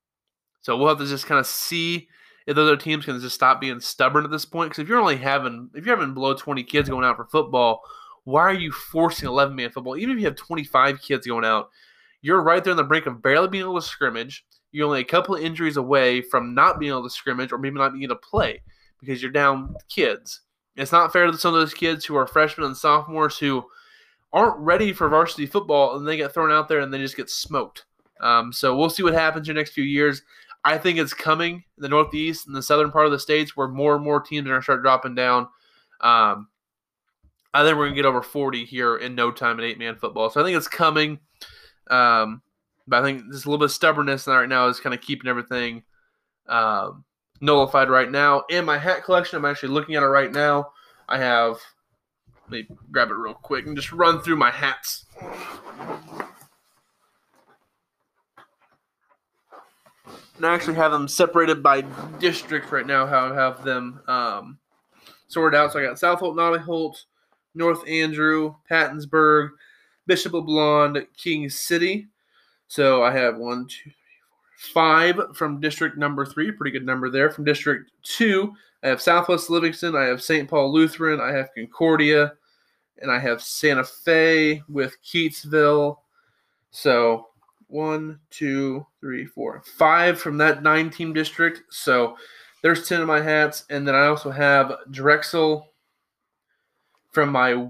so 0.63 0.77
we'll 0.77 0.89
have 0.89 0.99
to 0.99 1.07
just 1.07 1.27
kind 1.27 1.39
of 1.39 1.47
see 1.47 2.09
if 2.47 2.57
those 2.57 2.67
other 2.67 2.81
teams 2.81 3.05
can 3.05 3.21
just 3.21 3.35
stop 3.35 3.61
being 3.61 3.79
stubborn 3.79 4.25
at 4.25 4.31
this 4.31 4.45
point. 4.45 4.71
Because 4.71 4.83
if 4.83 4.89
you're 4.89 5.01
only 5.01 5.17
having 5.17 5.71
if 5.75 5.87
you're 5.87 5.97
having 5.97 6.15
below 6.15 6.35
20 6.35 6.65
kids 6.65 6.89
going 6.89 7.05
out 7.05 7.17
for 7.17 7.27
football, 7.27 7.83
why 8.25 8.43
are 8.43 8.55
you 8.55 8.73
forcing 8.73 9.29
11 9.29 9.55
man 9.55 9.71
football? 9.71 9.97
Even 9.97 10.17
if 10.17 10.21
you 10.21 10.27
have 10.27 10.37
25 10.37 11.01
kids 11.01 11.27
going 11.27 11.45
out, 11.45 11.71
you're 12.21 12.43
right 12.43 12.65
there 12.65 12.73
on 12.73 12.77
the 12.77 12.85
brink 12.85 13.07
of 13.07 13.23
barely 13.23 13.49
being 13.49 13.65
able 13.65 13.81
to 13.81 13.87
scrimmage. 13.87 14.45
You're 14.73 14.87
only 14.87 15.01
a 15.01 15.05
couple 15.05 15.35
of 15.35 15.43
injuries 15.43 15.77
away 15.77 16.21
from 16.21 16.55
not 16.55 16.79
being 16.79 16.91
able 16.91 17.05
to 17.05 17.11
scrimmage 17.11 17.53
or 17.53 17.59
maybe 17.59 17.79
not 17.79 17.93
being 17.93 18.05
able 18.05 18.17
to 18.17 18.21
play 18.21 18.63
because 19.01 19.23
you're 19.23 19.31
down 19.31 19.75
kids. 19.89 20.43
It's 20.77 20.93
not 20.93 21.13
fair 21.13 21.27
to 21.27 21.37
some 21.37 21.55
of 21.55 21.61
those 21.61 21.75
kids 21.75 22.05
who 22.05 22.17
are 22.17 22.27
freshmen 22.27 22.67
and 22.67 22.77
sophomores 22.77 23.39
who 23.39 23.65
aren't 24.33 24.59
ready 24.59 24.93
for 24.93 25.09
varsity 25.09 25.47
football 25.47 25.97
and 25.97 26.07
they 26.07 26.17
get 26.17 26.33
thrown 26.33 26.53
out 26.53 26.69
there 26.69 26.81
and 26.81 26.93
they 26.93 26.99
just 26.99 27.17
get 27.17 27.31
smoked. 27.31 27.87
Um, 28.21 28.53
so 28.53 28.77
we'll 28.77 28.91
see 28.91 29.03
what 29.03 29.15
happens 29.15 29.49
in 29.49 29.55
the 29.55 29.61
next 29.61 29.73
few 29.73 29.85
years. 29.85 30.23
I 30.65 30.77
think 30.77 30.99
it's 30.99 31.15
coming 31.15 31.55
in 31.55 31.63
the 31.79 31.89
Northeast 31.89 32.47
and 32.47 32.55
the 32.55 32.63
southern 32.63 32.91
part 32.91 33.07
of 33.07 33.13
the 33.13 33.19
states 33.19 33.57
where 33.57 33.69
more 33.69 33.95
and 33.95 34.05
more 34.05 34.21
teams 34.21 34.47
are 34.47 34.51
going 34.51 34.61
to 34.61 34.65
start 34.65 34.83
dropping 34.83 35.15
down. 35.15 35.49
Um, 36.01 36.49
I 37.55 37.65
think 37.65 37.77
we're 37.77 37.87
going 37.87 37.95
to 37.95 38.03
get 38.03 38.07
over 38.07 38.23
40 38.23 38.65
here 38.65 38.97
in 38.97 39.15
no 39.15 39.31
time 39.31 39.59
in 39.59 39.65
eight 39.65 39.79
man 39.79 39.97
football. 39.97 40.31
So 40.31 40.41
I 40.41 40.45
think 40.45 40.57
it's 40.57 40.69
coming. 40.69 41.21
Um, 41.91 42.43
but 42.89 43.03
I 43.03 43.07
think 43.07 43.25
there's 43.29 43.45
a 43.45 43.49
little 43.49 43.59
bit 43.59 43.67
of 43.67 43.73
stubbornness 43.73 44.27
right 44.27 44.49
now 44.49 44.69
is 44.69 44.81
kind 44.81 44.95
of 44.95 45.01
keeping 45.01 45.29
everything 45.29 45.83
um, 46.49 47.05
nullified 47.41 47.91
right 47.91 48.11
now. 48.11 48.45
In 48.49 48.65
my 48.65 48.79
hat 48.79 49.05
collection, 49.05 49.37
I'm 49.37 49.45
actually 49.45 49.71
looking 49.71 49.95
at 49.95 50.03
it 50.03 50.07
right 50.07 50.33
now. 50.33 50.73
I 51.09 51.19
have, 51.19 51.59
let 52.51 52.69
me 52.69 52.77
grab 52.91 53.11
it 53.11 53.15
real 53.15 53.35
quick 53.35 53.67
and 53.67 53.77
just 53.77 53.93
run 53.93 54.21
through 54.21 54.37
my 54.37 54.51
hats. 54.51 55.05
And 60.37 60.47
I 60.47 60.55
actually 60.55 60.77
have 60.77 60.93
them 60.93 61.09
separated 61.09 61.63
by 61.63 61.83
district 62.21 62.71
right 62.71 62.87
now, 62.87 63.07
how 63.07 63.33
I 63.33 63.35
have 63.35 63.65
them 63.65 64.01
um, 64.07 64.59
sorted 65.27 65.59
out. 65.59 65.73
So 65.73 65.81
I 65.81 65.83
got 65.85 65.99
South 65.99 66.21
Holt, 66.21 66.37
Nolly 66.37 66.61
Holt, 66.61 67.05
North 67.55 67.87
Andrew, 67.89 68.55
Pattonsburg, 68.71 69.51
Bishop 70.07 70.35
of 70.35 70.45
LeBlond, 70.45 71.07
King 71.17 71.49
City. 71.51 72.07
So 72.69 73.03
I 73.03 73.13
have 73.13 73.39
one, 73.39 73.67
two, 73.67 73.91
five 74.59 75.19
from 75.35 75.61
district 75.61 75.97
number 75.97 76.27
three, 76.27 76.53
pretty 76.53 76.71
good 76.71 76.87
number 76.87 77.11
there. 77.11 77.31
From 77.31 77.45
district 77.45 77.91
two, 78.03 78.53
I 78.83 78.89
have 78.89 79.01
Southwest 79.01 79.51
Livingston, 79.51 79.97
I 79.97 80.05
have 80.05 80.23
St. 80.23 80.49
Paul 80.49 80.73
Lutheran, 80.73 81.21
I 81.21 81.33
have 81.33 81.51
Concordia, 81.55 82.33
and 83.01 83.11
I 83.11 83.19
have 83.19 83.43
Santa 83.43 83.85
Fe 83.85 84.63
with 84.69 84.97
Keytesville. 85.03 85.97
So 86.71 87.29
one, 87.69 88.21
two, 88.31 88.87
three, 89.01 89.25
four, 89.25 89.63
five 89.65 90.21
from 90.21 90.37
that 90.39 90.63
nine 90.63 90.91
team 90.91 91.13
district. 91.13 91.63
So 91.71 92.17
there's 92.63 92.89
10 92.89 93.01
of 93.01 93.07
my 93.07 93.21
hats. 93.21 93.65
And 93.71 93.87
then 93.87 93.95
I 93.95 94.07
also 94.07 94.31
have 94.31 94.75
Drexel 94.91 95.73
from 97.13 97.31
my 97.31 97.69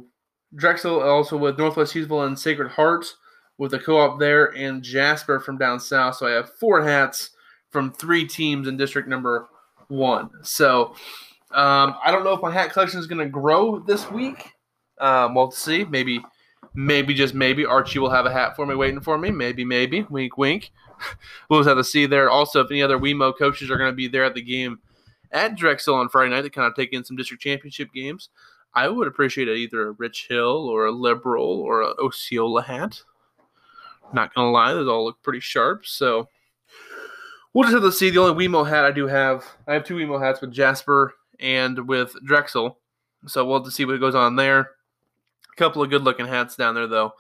Drexel, 0.55 1.01
also 1.03 1.37
with 1.37 1.59
Northwest 1.59 1.95
Hughesville 1.95 2.27
and 2.27 2.39
Sacred 2.39 2.71
Hearts 2.71 3.17
with 3.59 3.73
the 3.73 3.79
co-op 3.79 4.19
there, 4.19 4.57
and 4.57 4.83
Jasper 4.83 5.41
from 5.41 5.59
down 5.59 5.81
south. 5.81 6.17
So 6.17 6.27
I 6.27 6.31
have 6.31 6.55
four 6.55 6.83
hats 6.83 7.31
from 7.71 7.93
three 7.93 8.27
teams 8.27 8.69
in 8.69 8.77
district 8.77 9.09
number 9.09 9.49
one. 9.89 10.31
So 10.43 10.95
um, 11.51 11.97
I 12.03 12.11
don't 12.11 12.25
know 12.25 12.33
if 12.33 12.43
my 12.43 12.53
hat 12.53 12.73
collection 12.73 13.01
is 13.01 13.07
going 13.07 13.25
to 13.25 13.31
grow 13.31 13.81
this 13.81 14.11
week. 14.11 14.53
Um, 15.01 15.35
we'll 15.35 15.51
see. 15.51 15.85
Maybe, 15.85 16.21
maybe 16.75 17.15
just 17.15 17.35
maybe 17.35 17.67
Archie 17.67 17.99
will 17.99 18.11
have 18.11 18.27
a 18.27 18.33
hat 18.33 18.57
for 18.57 18.67
me 18.67 18.75
waiting 18.75 19.01
for 19.01 19.19
me. 19.19 19.31
Maybe, 19.31 19.65
maybe. 19.65 20.03
Wink, 20.09 20.39
wink. 20.39 20.71
we'll 21.51 21.61
just 21.61 21.69
have 21.69 21.79
to 21.79 21.85
see 21.85 22.07
there. 22.07 22.31
Also, 22.31 22.61
if 22.61 22.71
any 22.71 22.83
other 22.83 22.99
WeMo 22.99 23.37
coaches 23.37 23.71
are 23.71 23.79
going 23.79 23.91
to 23.91 23.97
be 23.97 24.09
there 24.09 24.25
at 24.25 24.35
the 24.35 24.43
game 24.43 24.79
at 25.33 25.57
Drexel 25.57 25.95
on 25.95 26.09
Friday 26.09 26.31
night 26.31 26.43
to 26.43 26.51
kind 26.51 26.67
of 26.67 26.75
take 26.75 26.93
in 26.93 27.05
some 27.05 27.17
district 27.17 27.43
championship 27.43 27.93
games, 27.93 28.31
I 28.75 28.89
would 28.89 29.09
appreciate 29.09 29.49
either 29.49 29.89
a 29.89 29.93
Rich 29.93 30.27
Hill 30.29 30.69
or 30.69 30.87
a 30.87 30.93
Liberal 30.93 31.61
or 31.61 31.83
a 31.83 31.95
Osceola 31.99 32.63
hat. 32.63 33.03
Not 34.13 34.35
gonna 34.35 34.51
lie, 34.51 34.73
those 34.73 34.89
all 34.89 35.05
look 35.05 35.23
pretty 35.23 35.41
sharp. 35.41 35.87
So 35.87 36.29
we'll 37.53 37.65
just 37.65 37.75
have 37.75 37.83
to 37.83 37.93
see. 37.93 38.11
The 38.11 38.21
only 38.21 38.47
WeMo 38.47 38.69
hat 38.69 38.85
I 38.85 38.91
do 38.91 39.07
have, 39.07 39.45
I 39.67 39.75
have 39.75 39.85
two 39.85 39.97
WeMo 39.97 40.23
hats 40.23 40.41
with 40.41 40.53
Jasper 40.53 41.15
and 41.41 41.89
with 41.89 42.15
Drexel. 42.25 42.79
So 43.27 43.45
we'll 43.45 43.59
have 43.59 43.65
to 43.67 43.71
see 43.71 43.85
what 43.85 44.01
goes 44.01 44.15
on 44.15 44.37
there. 44.37 44.61
A 44.61 45.57
couple 45.57 45.83
of 45.83 45.91
good 45.91 46.03
looking 46.05 46.27
hats 46.27 46.57
down 46.57 46.75
there 46.75 46.87
though. 46.87 47.13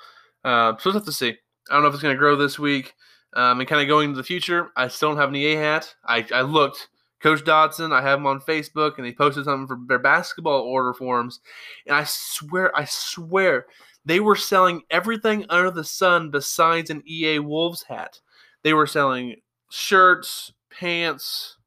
Uh, 0.44 0.72
so 0.78 0.90
we'll 0.90 0.94
have 0.94 1.04
to 1.04 1.12
see. 1.12 1.36
I 1.70 1.74
don't 1.74 1.82
know 1.82 1.88
if 1.88 1.94
it's 1.94 2.02
gonna 2.02 2.14
grow 2.16 2.36
this 2.36 2.58
week. 2.58 2.94
Um, 3.34 3.60
and 3.60 3.68
kind 3.68 3.82
of 3.82 3.88
going 3.88 4.08
into 4.08 4.16
the 4.16 4.24
future, 4.24 4.70
I 4.74 4.88
still 4.88 5.10
don't 5.10 5.18
have 5.18 5.28
any 5.28 5.44
A 5.46 5.56
hat. 5.56 5.94
I, 6.04 6.26
I 6.32 6.40
looked. 6.42 6.88
Coach 7.20 7.44
Dodson, 7.44 7.92
I 7.92 8.00
have 8.00 8.20
him 8.20 8.26
on 8.26 8.40
Facebook, 8.40 8.96
and 8.96 9.04
he 9.04 9.12
posted 9.12 9.44
something 9.44 9.66
for 9.66 9.78
their 9.88 9.98
basketball 9.98 10.62
order 10.62 10.94
forms. 10.94 11.40
And 11.86 11.96
I 11.96 12.04
swear, 12.04 12.74
I 12.76 12.84
swear, 12.84 13.66
they 14.08 14.20
were 14.20 14.36
selling 14.36 14.80
everything 14.90 15.44
under 15.50 15.70
the 15.70 15.84
sun 15.84 16.30
besides 16.30 16.88
an 16.88 17.02
EA 17.06 17.40
Wolves 17.40 17.82
hat. 17.82 18.20
They 18.62 18.72
were 18.72 18.86
selling 18.86 19.36
shirts, 19.70 20.50
pants, 20.70 21.58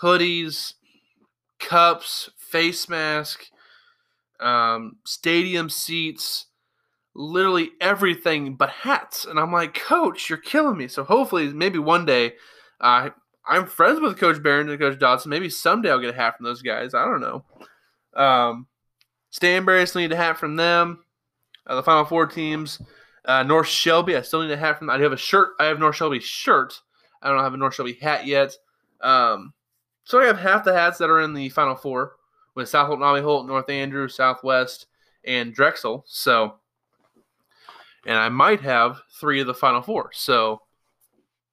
hoodies, 0.00 0.72
cups, 1.60 2.30
face 2.38 2.88
mask, 2.88 3.44
um, 4.40 4.96
stadium 5.04 5.68
seats, 5.68 6.46
literally 7.14 7.72
everything 7.82 8.54
but 8.54 8.70
hats. 8.70 9.26
And 9.26 9.38
I'm 9.38 9.52
like, 9.52 9.74
Coach, 9.74 10.30
you're 10.30 10.38
killing 10.38 10.78
me. 10.78 10.88
So 10.88 11.04
hopefully, 11.04 11.52
maybe 11.52 11.78
one 11.78 12.06
day, 12.06 12.32
uh, 12.80 13.10
I'm 13.46 13.66
friends 13.66 14.00
with 14.00 14.18
Coach 14.18 14.42
Barron 14.42 14.70
and 14.70 14.80
Coach 14.80 14.98
Dodson. 14.98 15.28
Maybe 15.28 15.50
someday 15.50 15.90
I'll 15.90 16.00
get 16.00 16.14
a 16.14 16.16
hat 16.16 16.38
from 16.38 16.44
those 16.44 16.62
guys. 16.62 16.94
I 16.94 17.04
don't 17.04 17.20
know. 17.20 17.44
Um, 18.16 18.68
Stanberry 19.30 19.86
still 19.86 20.00
need 20.00 20.12
a 20.12 20.16
hat 20.16 20.38
from 20.38 20.56
them 20.56 21.03
uh, 21.66 21.74
the 21.74 21.82
Final 21.82 22.04
Four 22.04 22.26
teams. 22.26 22.80
Uh, 23.24 23.42
North 23.42 23.68
Shelby, 23.68 24.16
I 24.16 24.20
still 24.20 24.42
need 24.42 24.50
a 24.50 24.56
hat 24.56 24.78
from. 24.78 24.90
I 24.90 24.98
have 24.98 25.12
a 25.12 25.16
shirt. 25.16 25.50
I 25.58 25.64
have 25.64 25.78
North 25.78 25.96
Shelby 25.96 26.20
shirt. 26.20 26.80
I 27.22 27.30
don't 27.30 27.42
have 27.42 27.54
a 27.54 27.56
North 27.56 27.74
Shelby 27.74 27.94
hat 27.94 28.26
yet. 28.26 28.54
Um, 29.00 29.54
so 30.04 30.20
I 30.20 30.26
have 30.26 30.38
half 30.38 30.64
the 30.64 30.74
hats 30.74 30.98
that 30.98 31.08
are 31.10 31.22
in 31.22 31.32
the 31.32 31.48
final 31.48 31.74
four 31.74 32.16
with 32.54 32.68
South 32.68 32.86
Holt, 32.86 33.00
Nami 33.00 33.20
Holt, 33.20 33.46
North 33.46 33.68
Andrew, 33.70 34.08
Southwest, 34.08 34.86
and 35.24 35.54
Drexel. 35.54 36.04
So, 36.06 36.56
and 38.06 38.16
I 38.16 38.28
might 38.28 38.60
have 38.60 39.00
three 39.18 39.40
of 39.40 39.46
the 39.46 39.54
final 39.54 39.80
four. 39.80 40.10
So 40.12 40.60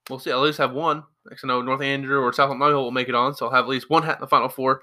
we'll 0.10 0.20
see. 0.20 0.32
I'll 0.32 0.40
at 0.40 0.46
least 0.46 0.58
have 0.58 0.74
one. 0.74 1.04
I 1.30 1.48
know 1.48 1.62
North 1.62 1.82
Andrew 1.82 2.20
or 2.20 2.34
South 2.34 2.48
Holt, 2.48 2.60
Nami 2.60 2.74
Holt 2.74 2.84
will 2.84 2.92
make 2.92 3.10
it 3.10 3.16
on. 3.16 3.34
So 3.34 3.46
I'll 3.46 3.54
have 3.54 3.66
at 3.66 3.70
least 3.70 3.90
one 3.90 4.04
hat 4.04 4.18
in 4.18 4.22
the 4.22 4.28
final 4.28 4.50
four. 4.50 4.82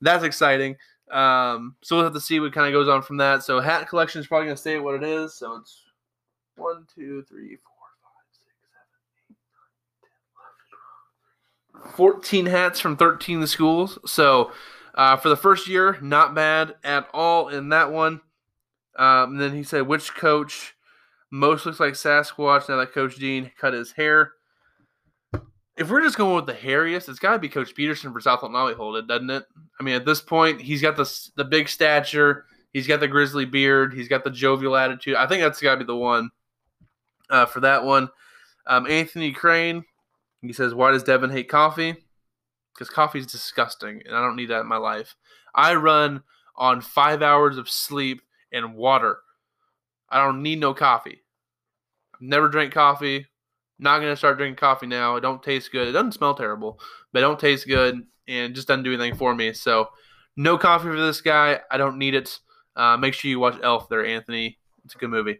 That's 0.00 0.24
exciting. 0.24 0.76
Um, 1.10 1.76
so 1.82 1.96
we'll 1.96 2.04
have 2.04 2.14
to 2.14 2.20
see 2.20 2.40
what 2.40 2.52
kind 2.52 2.66
of 2.66 2.72
goes 2.72 2.88
on 2.88 3.02
from 3.02 3.18
that. 3.18 3.42
So 3.42 3.60
hat 3.60 3.88
collection 3.88 4.20
is 4.20 4.26
probably 4.26 4.46
going 4.46 4.56
to 4.56 4.60
stay 4.60 4.78
what 4.78 4.94
it 4.94 5.04
is. 5.04 5.34
So 5.34 5.56
it's 5.56 5.82
one, 6.56 6.86
two, 6.92 7.22
three, 7.28 7.56
four, 7.56 7.88
five, 8.02 8.26
six, 8.32 8.54
seven, 8.70 8.86
eight, 9.30 9.36
nine, 11.82 11.82
10, 11.82 11.84
11, 11.84 11.96
14 11.96 12.46
hats 12.46 12.80
from 12.80 12.96
13 12.96 13.46
schools. 13.46 13.98
So 14.06 14.52
uh, 14.94 15.16
for 15.16 15.28
the 15.28 15.36
first 15.36 15.68
year, 15.68 15.98
not 16.00 16.34
bad 16.34 16.74
at 16.82 17.08
all 17.12 17.48
in 17.48 17.68
that 17.68 17.92
one. 17.92 18.20
Um, 18.98 19.32
and 19.32 19.40
then 19.40 19.54
he 19.54 19.62
said, 19.62 19.86
which 19.86 20.14
coach 20.14 20.74
most 21.30 21.66
looks 21.66 21.80
like 21.80 21.92
Sasquatch 21.92 22.68
now 22.68 22.76
that 22.76 22.92
Coach 22.92 23.16
Dean 23.16 23.52
cut 23.58 23.74
his 23.74 23.92
hair? 23.92 24.32
If 25.76 25.90
we're 25.90 26.02
just 26.02 26.16
going 26.16 26.36
with 26.36 26.46
the 26.46 26.54
hairiest, 26.54 27.08
it's 27.08 27.18
got 27.18 27.34
to 27.34 27.38
be 27.38 27.50
Coach 27.50 27.74
Peterson 27.74 28.12
for 28.12 28.20
South 28.20 28.40
Holt 28.40 28.96
it, 28.96 29.06
doesn't 29.06 29.28
it? 29.28 29.44
I 29.78 29.82
mean, 29.82 29.94
at 29.94 30.06
this 30.06 30.20
point, 30.22 30.60
he's 30.60 30.80
got 30.80 30.96
the 30.96 31.30
the 31.36 31.44
big 31.44 31.68
stature, 31.68 32.46
he's 32.72 32.86
got 32.86 33.00
the 33.00 33.08
grizzly 33.08 33.44
beard, 33.44 33.92
he's 33.92 34.08
got 34.08 34.24
the 34.24 34.30
jovial 34.30 34.76
attitude. 34.76 35.16
I 35.16 35.26
think 35.26 35.42
that's 35.42 35.60
got 35.60 35.72
to 35.74 35.78
be 35.78 35.84
the 35.84 35.96
one 35.96 36.30
uh, 37.28 37.46
for 37.46 37.60
that 37.60 37.84
one. 37.84 38.08
Um, 38.66 38.86
Anthony 38.86 39.32
Crane, 39.32 39.84
he 40.40 40.52
says, 40.52 40.74
"Why 40.74 40.92
does 40.92 41.02
Devin 41.02 41.30
hate 41.30 41.48
coffee?" 41.48 41.96
Because 42.74 42.88
coffee 42.88 43.18
is 43.18 43.26
disgusting, 43.26 44.02
and 44.06 44.16
I 44.16 44.20
don't 44.20 44.36
need 44.36 44.50
that 44.50 44.60
in 44.60 44.66
my 44.66 44.76
life. 44.76 45.14
I 45.54 45.74
run 45.74 46.22
on 46.56 46.80
five 46.80 47.22
hours 47.22 47.58
of 47.58 47.68
sleep 47.68 48.22
and 48.52 48.74
water. 48.74 49.18
I 50.08 50.24
don't 50.24 50.42
need 50.42 50.60
no 50.60 50.72
coffee. 50.74 51.22
I've 52.14 52.20
never 52.20 52.48
drank 52.48 52.72
coffie. 52.72 53.26
Not 53.78 53.98
gonna 54.00 54.16
start 54.16 54.38
drinking 54.38 54.56
coffee 54.56 54.86
now. 54.86 55.16
It 55.16 55.20
don't 55.20 55.42
taste 55.42 55.72
good. 55.72 55.88
It 55.88 55.92
doesn't 55.92 56.12
smell 56.12 56.34
terrible, 56.34 56.80
but 57.12 57.20
it 57.20 57.22
don't 57.22 57.38
taste 57.38 57.66
good 57.66 58.06
and 58.28 58.54
just 58.54 58.68
doesn't 58.68 58.84
do 58.84 58.94
anything 58.94 59.16
for 59.16 59.34
me. 59.34 59.52
So 59.52 59.88
no 60.36 60.58
coffee 60.58 60.88
for 60.88 61.00
this 61.00 61.20
guy. 61.20 61.60
I 61.70 61.76
don't 61.76 61.98
need 61.98 62.14
it. 62.14 62.38
Uh, 62.74 62.96
make 62.96 63.14
sure 63.14 63.30
you 63.30 63.40
watch 63.40 63.58
Elf 63.62 63.88
there, 63.88 64.04
Anthony. 64.04 64.58
It's 64.84 64.94
a 64.94 64.98
good 64.98 65.10
movie. 65.10 65.38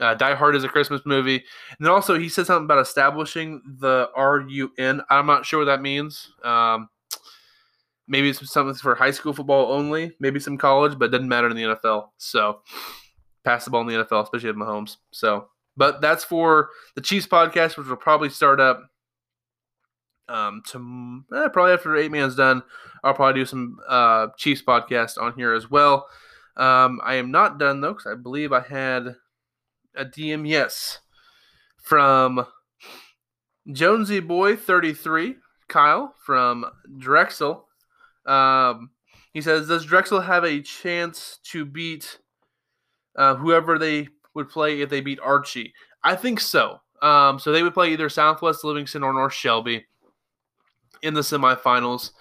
Uh, 0.00 0.14
Die 0.14 0.34
Hard 0.34 0.56
is 0.56 0.64
a 0.64 0.68
Christmas 0.68 1.02
movie, 1.04 1.36
and 1.36 1.86
then 1.86 1.90
also 1.90 2.18
he 2.18 2.28
said 2.30 2.46
something 2.46 2.64
about 2.64 2.78
establishing 2.78 3.60
the 3.80 4.08
R 4.16 4.40
U 4.48 4.72
N. 4.78 5.02
I'm 5.10 5.26
not 5.26 5.44
sure 5.44 5.60
what 5.60 5.66
that 5.66 5.82
means. 5.82 6.32
Um, 6.42 6.88
maybe 8.08 8.30
it's 8.30 8.50
something 8.50 8.74
for 8.74 8.94
high 8.94 9.10
school 9.10 9.34
football 9.34 9.72
only. 9.72 10.12
Maybe 10.18 10.40
some 10.40 10.56
college, 10.56 10.98
but 10.98 11.06
it 11.06 11.12
doesn't 11.12 11.28
matter 11.28 11.48
in 11.48 11.56
the 11.56 11.62
NFL. 11.62 12.08
So 12.16 12.60
pass 13.44 13.64
the 13.64 13.70
ball 13.70 13.82
in 13.82 13.88
the 13.88 14.04
NFL, 14.04 14.24
especially 14.24 14.48
at 14.48 14.54
Mahomes. 14.54 14.96
So 15.12 15.48
but 15.80 16.02
that's 16.02 16.24
for 16.24 16.68
the 16.94 17.00
Chiefs 17.00 17.26
podcast, 17.26 17.78
which 17.78 17.86
will 17.86 17.96
probably 17.96 18.28
start 18.28 18.60
up 18.60 18.82
um, 20.28 20.62
to 20.66 21.24
eh, 21.34 21.48
probably 21.48 21.72
after 21.72 21.96
eight 21.96 22.12
man's 22.12 22.36
done. 22.36 22.62
I'll 23.02 23.14
probably 23.14 23.40
do 23.40 23.46
some 23.46 23.78
uh, 23.88 24.26
Chiefs 24.36 24.60
podcast 24.60 25.16
on 25.16 25.32
here 25.32 25.54
as 25.54 25.70
well. 25.70 26.06
Um, 26.58 27.00
I 27.02 27.14
am 27.14 27.30
not 27.30 27.58
done 27.58 27.80
though, 27.80 27.94
because 27.94 28.12
I 28.12 28.14
believe 28.14 28.52
I 28.52 28.60
had 28.60 29.16
a 29.96 30.04
DM 30.04 30.46
yes 30.46 30.98
from 31.82 32.46
Jonesy 33.72 34.20
Boy 34.20 34.56
33, 34.56 35.36
Kyle 35.66 36.14
from 36.26 36.66
Drexel. 36.98 37.66
Um, 38.26 38.90
he 39.32 39.40
says, 39.40 39.68
Does 39.68 39.86
Drexel 39.86 40.20
have 40.20 40.44
a 40.44 40.60
chance 40.60 41.38
to 41.44 41.64
beat 41.64 42.18
uh, 43.16 43.36
whoever 43.36 43.78
they 43.78 44.08
would 44.34 44.48
play 44.48 44.80
if 44.80 44.90
they 44.90 45.00
beat 45.00 45.20
Archie? 45.20 45.72
I 46.02 46.16
think 46.16 46.40
so. 46.40 46.80
Um, 47.02 47.38
so 47.38 47.52
they 47.52 47.62
would 47.62 47.74
play 47.74 47.92
either 47.92 48.08
Southwest 48.08 48.64
Livingston 48.64 49.02
or 49.02 49.12
North 49.12 49.32
Shelby 49.32 49.86
in 51.02 51.14
the 51.14 51.20
semifinals. 51.20 52.12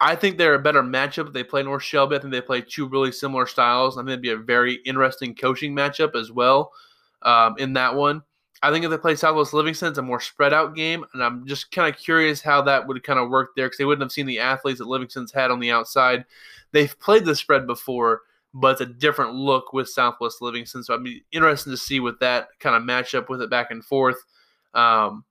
I 0.00 0.14
think 0.14 0.36
they're 0.36 0.54
a 0.54 0.58
better 0.58 0.82
matchup 0.82 1.28
if 1.28 1.32
they 1.32 1.44
play 1.44 1.62
North 1.62 1.82
Shelby. 1.82 2.16
I 2.16 2.18
think 2.18 2.32
they 2.32 2.40
play 2.40 2.60
two 2.60 2.86
really 2.88 3.12
similar 3.12 3.46
styles. 3.46 3.96
I 3.96 4.00
think 4.00 4.10
it'd 4.10 4.22
be 4.22 4.30
a 4.30 4.36
very 4.36 4.74
interesting 4.84 5.34
coaching 5.34 5.74
matchup 5.74 6.14
as 6.14 6.30
well 6.30 6.72
um, 7.22 7.54
in 7.58 7.72
that 7.74 7.94
one. 7.94 8.22
I 8.62 8.70
think 8.70 8.84
if 8.84 8.90
they 8.90 8.98
play 8.98 9.16
Southwest 9.16 9.52
Livingston, 9.52 9.88
it's 9.88 9.98
a 9.98 10.02
more 10.02 10.20
spread 10.20 10.52
out 10.52 10.74
game, 10.74 11.04
and 11.12 11.22
I'm 11.22 11.46
just 11.46 11.70
kind 11.70 11.92
of 11.92 12.00
curious 12.00 12.40
how 12.40 12.62
that 12.62 12.86
would 12.86 13.02
kind 13.04 13.18
of 13.18 13.28
work 13.28 13.50
there 13.54 13.66
because 13.66 13.78
they 13.78 13.84
wouldn't 13.84 14.02
have 14.02 14.12
seen 14.12 14.26
the 14.26 14.38
athletes 14.38 14.78
that 14.78 14.88
Livingston's 14.88 15.32
had 15.32 15.50
on 15.50 15.60
the 15.60 15.70
outside. 15.70 16.24
They've 16.72 16.98
played 16.98 17.24
the 17.24 17.36
spread 17.36 17.66
before, 17.66 18.22
but 18.54 18.72
it's 18.72 18.80
a 18.80 18.86
different 18.86 19.34
look 19.34 19.72
with 19.72 19.88
Southwest 19.88 20.40
Livingston. 20.40 20.82
So 20.82 20.94
I'd 20.94 21.04
be 21.04 21.24
interested 21.32 21.70
to 21.70 21.76
see 21.76 22.00
what 22.00 22.20
that 22.20 22.48
kind 22.60 22.74
of 22.74 22.84
match 22.84 23.14
up 23.14 23.28
with 23.28 23.42
it 23.42 23.50
back 23.50 23.70
and 23.70 23.84
forth. 23.84 24.16
Um, 24.74 25.24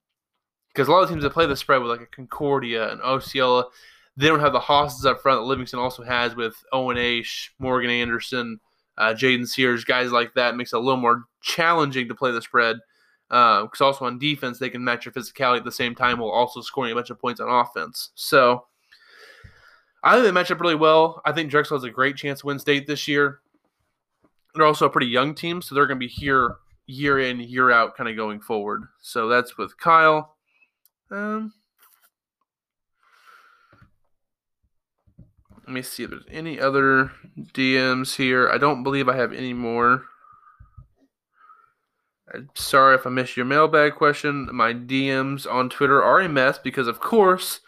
because 0.70 0.90
a 0.90 0.92
lot 0.92 1.04
of 1.04 1.10
teams 1.10 1.24
that 1.24 1.30
play 1.30 1.46
the 1.46 1.56
spread 1.56 1.82
with 1.82 1.90
like 1.90 2.02
a 2.02 2.06
Concordia 2.08 2.92
and 2.92 3.02
Osceola, 3.02 3.66
they 4.18 4.28
don't 4.28 4.42
have 4.42 4.52
the 4.52 4.60
hosses 4.60 5.06
up 5.06 5.22
front 5.22 5.40
that 5.40 5.46
Livingston 5.46 5.80
also 5.80 6.04
has 6.04 6.36
with 6.36 6.56
Owen 6.74 6.98
H, 6.98 7.54
Morgan 7.60 7.90
Anderson, 7.90 8.60
uh, 8.98 9.14
Jaden 9.14 9.48
Sears, 9.48 9.86
guys 9.86 10.12
like 10.12 10.34
that. 10.34 10.54
It 10.54 10.58
makes 10.58 10.74
it 10.74 10.78
a 10.78 10.80
little 10.80 11.00
more 11.00 11.24
challenging 11.42 12.10
to 12.10 12.16
play 12.16 12.32
the 12.32 12.42
spread. 12.42 12.78
Because 13.30 13.82
uh, 13.82 13.86
also 13.86 14.06
on 14.06 14.20
defense, 14.20 14.60
they 14.60 14.70
can 14.70 14.84
match 14.84 15.06
your 15.06 15.14
physicality 15.14 15.58
at 15.58 15.64
the 15.64 15.72
same 15.72 15.96
time 15.96 16.20
while 16.20 16.30
also 16.30 16.62
scoring 16.62 16.92
a 16.92 16.96
bunch 16.96 17.10
of 17.10 17.20
points 17.20 17.40
on 17.40 17.50
offense. 17.50 18.12
So 18.16 18.66
I 20.06 20.14
think 20.14 20.24
they 20.24 20.32
match 20.32 20.52
up 20.52 20.62
really 20.62 20.76
well. 20.76 21.20
I 21.26 21.32
think 21.32 21.50
Drexel 21.50 21.78
has 21.78 21.84
a 21.84 21.90
great 21.90 22.16
chance 22.16 22.42
to 22.42 22.46
win 22.46 22.60
state 22.60 22.86
this 22.86 23.08
year. 23.08 23.40
They're 24.54 24.66
also 24.66 24.86
a 24.86 24.90
pretty 24.90 25.08
young 25.08 25.34
team, 25.34 25.64
so 25.64 25.74
they're 25.74 25.88
going 25.88 26.00
to 26.00 26.06
be 26.06 26.08
here 26.08 26.58
year 26.86 27.20
in, 27.20 27.40
year 27.40 27.72
out, 27.72 27.98
kind 27.98 28.08
of 28.08 28.16
going 28.16 28.40
forward. 28.40 28.84
So 29.02 29.28
that's 29.28 29.58
with 29.58 29.78
Kyle. 29.80 30.36
Um, 31.10 31.54
let 35.66 35.70
me 35.70 35.82
see 35.82 36.04
if 36.04 36.12
there's 36.12 36.24
any 36.30 36.60
other 36.60 37.12
DMs 37.54 38.16
here. 38.16 38.48
I 38.48 38.60
don't 38.60 38.84
believe 38.84 39.10
I 39.10 39.16
have 39.16 39.34
any 39.34 39.54
more. 39.54 40.04
Sorry 42.54 42.94
if 42.94 43.08
I 43.08 43.10
missed 43.10 43.36
your 43.36 43.46
mailbag 43.48 43.96
question. 43.96 44.50
My 44.54 44.72
DMs 44.72 45.52
on 45.52 45.70
Twitter 45.70 46.04
are 46.04 46.20
a 46.22 46.30
mess 46.30 46.60
because, 46.60 46.88
of 46.88 47.00
course, 47.00 47.62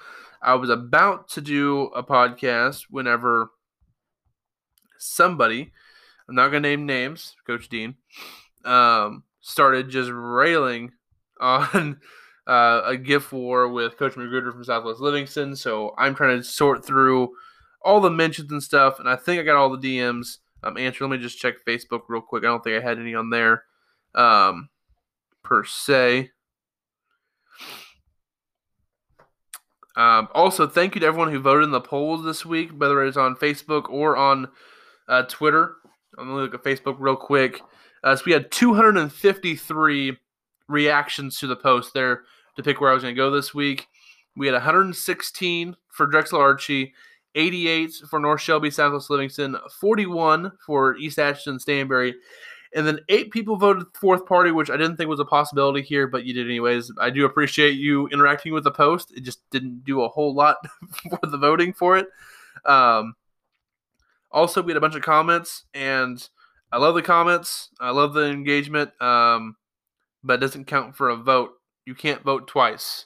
I 0.48 0.56
was 0.56 0.70
about 0.70 1.28
to 1.32 1.42
do 1.42 1.88
a 1.94 2.02
podcast 2.02 2.86
whenever 2.90 3.52
somebody, 4.98 5.74
I'm 6.30 6.36
not 6.36 6.52
going 6.52 6.64
to 6.64 6.70
name 6.70 6.86
names, 6.86 7.36
Coach 7.46 7.68
Dean, 7.68 7.96
um, 8.64 9.24
started 9.42 9.90
just 9.90 10.10
railing 10.10 10.94
on 11.42 12.00
uh, 12.48 12.82
a 12.86 12.96
gift 12.96 13.34
war 13.34 13.68
with 13.68 13.98
Coach 13.98 14.16
Magruder 14.16 14.54
from 14.54 14.64
Southwest 14.64 15.02
Livingston. 15.02 15.54
So 15.54 15.94
I'm 15.98 16.16
trying 16.16 16.38
to 16.38 16.44
sort 16.46 16.86
through 16.86 17.34
all 17.84 18.00
the 18.00 18.10
mentions 18.10 18.50
and 18.50 18.64
stuff, 18.64 19.02
and 19.02 19.10
I 19.10 19.18
think 19.18 19.42
I 19.42 19.44
got 19.44 19.58
all 19.58 19.76
the 19.76 19.86
DMs 19.86 20.38
um, 20.64 20.78
answered. 20.78 21.04
Let 21.04 21.12
me 21.12 21.22
just 21.22 21.40
check 21.40 21.56
Facebook 21.68 22.04
real 22.08 22.22
quick. 22.22 22.46
I 22.46 22.48
don't 22.48 22.64
think 22.64 22.82
I 22.82 22.88
had 22.88 23.00
any 23.00 23.16
on 23.16 23.32
there 23.32 23.66
um, 24.16 24.70
per 25.44 25.66
se. 25.66 26.32
Um, 29.98 30.28
also, 30.34 30.68
thank 30.68 30.94
you 30.94 31.02
to 31.02 31.08
everyone 31.08 31.32
who 31.32 31.40
voted 31.40 31.64
in 31.64 31.72
the 31.72 31.82
polls 31.82 32.24
this 32.24 32.46
week, 32.46 32.70
whether 32.78 33.04
it's 33.04 33.18
on 33.18 33.36
Facebook 33.36 33.90
or 33.90 34.16
on 34.16 34.48
uh, 35.08 35.24
Twitter. 35.24 35.76
I'm 36.18 36.28
going 36.28 36.38
to 36.38 36.44
look 36.44 36.54
at 36.54 36.64
Facebook 36.64 36.98
real 37.00 37.16
quick. 37.16 37.62
Uh, 38.04 38.16
so 38.16 38.24
we 38.26 38.32
had 38.32 38.52
253 38.52 40.18
reactions 40.70 41.40
to 41.40 41.48
the 41.48 41.56
post 41.56 41.96
there 41.96 42.24
to 42.56 42.64
pick 42.64 42.80
where 42.80 42.92
I 42.92 42.94
was 42.94 43.02
going 43.02 43.16
to 43.16 43.20
go 43.20 43.32
this 43.32 43.56
week. 43.56 43.88
We 44.36 44.46
had 44.46 44.54
116 44.54 45.76
for 45.90 46.06
Drexel 46.06 46.40
Archie, 46.40 46.94
88 47.34 47.94
for 48.08 48.20
North 48.20 48.42
Shelby 48.42 48.70
Southwest 48.70 49.10
Livingston, 49.10 49.58
41 49.80 50.52
for 50.64 50.96
East 50.98 51.18
Atchison 51.18 51.58
Stanberry, 51.58 52.14
and 52.76 52.86
then 52.86 53.00
eight 53.10 53.32
people 53.32 53.56
voted 53.56 53.86
fourth 53.94 54.26
party, 54.26 54.52
which 54.52 54.70
I 54.70 54.78
didn't 54.78 54.98
think 54.98 55.10
was 55.10 55.20
a 55.20 55.26
possibility 55.26 55.82
here, 55.82 56.08
but 56.08 56.26
you 56.26 56.34
did 56.34 56.48
anyways. 56.48 56.92
I 57.00 57.10
do 57.10 57.26
appreciate 57.26 57.72
you 57.72 58.08
interacting 58.10 58.54
with 58.54 58.64
the 58.64 58.72
post. 58.72 59.14
It 59.16 59.22
just 59.22 59.48
didn't 59.50 59.84
do 59.84 60.02
a 60.02 60.10
whole 60.10 60.34
lot 60.34 60.58
for 61.10 61.20
the 61.24 61.38
voting 61.38 61.74
for 61.74 61.98
it. 61.98 62.08
Um, 62.66 63.16
also, 64.32 64.62
we 64.62 64.72
had 64.72 64.78
a 64.78 64.82
bunch 64.82 64.96
of 64.96 65.02
comments, 65.02 65.66
and 65.74 66.28
I 66.72 66.78
love 66.78 66.96
the 66.96 67.02
comments. 67.02 67.70
I 67.80 67.92
love 67.92 68.14
the 68.14 68.26
engagement, 68.26 68.92
um, 69.02 69.56
but 70.24 70.36
it 70.36 70.42
doesn't 70.42 70.66
count 70.66 70.96
for 70.96 71.10
a 71.10 71.16
vote. 71.16 71.52
You 71.86 71.96
can't 71.96 72.24
vote 72.24 72.48
twice. 72.48 73.06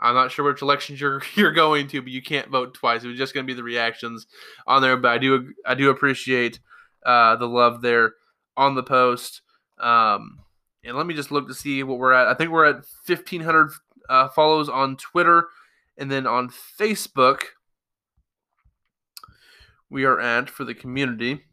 I'm 0.00 0.16
not 0.16 0.32
sure 0.32 0.44
which 0.44 0.62
elections 0.62 1.00
you're 1.00 1.22
you're 1.34 1.52
going 1.52 1.86
to, 1.88 2.02
but 2.02 2.10
you 2.10 2.22
can't 2.22 2.48
vote 2.48 2.74
twice. 2.74 3.04
It 3.04 3.08
was 3.08 3.18
just 3.18 3.34
going 3.34 3.46
to 3.46 3.50
be 3.50 3.56
the 3.56 3.62
reactions 3.62 4.26
on 4.66 4.82
there. 4.82 4.96
But 4.96 5.12
I 5.12 5.18
do 5.18 5.54
I 5.64 5.74
do 5.74 5.90
appreciate 5.90 6.58
uh, 7.06 7.36
the 7.36 7.46
love 7.46 7.82
there 7.82 8.14
on 8.56 8.74
the 8.74 8.82
post. 8.82 9.42
Um, 9.78 10.40
And 10.84 10.96
let 10.96 11.06
me 11.06 11.14
just 11.14 11.30
look 11.30 11.46
to 11.48 11.54
see 11.54 11.82
what 11.82 11.98
we're 11.98 12.12
at. 12.12 12.26
I 12.26 12.34
think 12.34 12.50
we're 12.50 12.64
at 12.66 12.84
1,500 13.06 13.70
uh, 14.08 14.28
follows 14.28 14.68
on 14.68 14.96
Twitter. 14.96 15.48
And 15.96 16.10
then 16.10 16.26
on 16.26 16.48
Facebook, 16.50 17.40
we 19.90 20.04
are 20.04 20.18
at 20.18 20.50
for 20.50 20.64
the 20.64 20.74
community. 20.74 21.44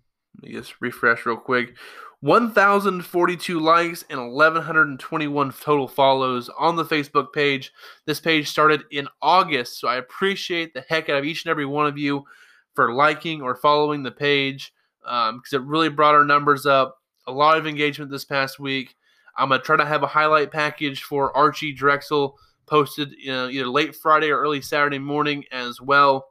Let 0.42 0.44
me 0.44 0.54
just 0.54 0.76
refresh 0.82 1.26
real 1.26 1.38
quick. 1.38 1.76
1,042 2.22 3.60
likes 3.60 4.04
and 4.10 4.34
1,121 4.34 5.52
total 5.54 5.88
follows 5.88 6.50
on 6.58 6.76
the 6.76 6.84
Facebook 6.84 7.32
page. 7.32 7.72
This 8.06 8.20
page 8.20 8.50
started 8.50 8.84
in 8.92 9.08
August, 9.22 9.80
so 9.80 9.88
I 9.88 9.98
appreciate 9.98 10.74
the 10.74 10.84
heck 10.90 11.10
out 11.10 11.20
of 11.20 11.26
each 11.26 11.46
and 11.46 11.52
every 11.52 11.66
one 11.66 11.86
of 11.86 11.98
you 11.98 12.26
for 12.74 12.94
liking 12.94 13.42
or 13.42 13.56
following 13.56 14.04
the 14.04 14.12
page 14.12 14.74
because 15.02 15.54
um, 15.54 15.62
it 15.62 15.62
really 15.62 15.90
brought 15.90 16.16
our 16.16 16.26
numbers 16.26 16.66
up. 16.66 16.98
A 17.28 17.32
lot 17.32 17.58
of 17.58 17.68
engagement 17.68 18.12
this 18.12 18.26
past 18.26 18.60
week. 18.60 18.96
I'm 19.38 19.50
to 19.50 19.60
try 19.60 19.78
to 19.78 19.86
have 19.86 20.04
a 20.04 20.08
highlight 20.08 20.52
package 20.52 21.04
for 21.04 21.36
Archie 21.36 21.72
Drexel 21.72 22.38
posted 22.66 23.14
you 23.18 23.32
know, 23.32 23.50
either 23.50 23.68
late 23.68 23.96
Friday 23.96 24.30
or 24.30 24.40
early 24.40 24.62
Saturday 24.62 25.00
morning 25.00 25.46
as 25.52 25.82
well. 25.82 26.28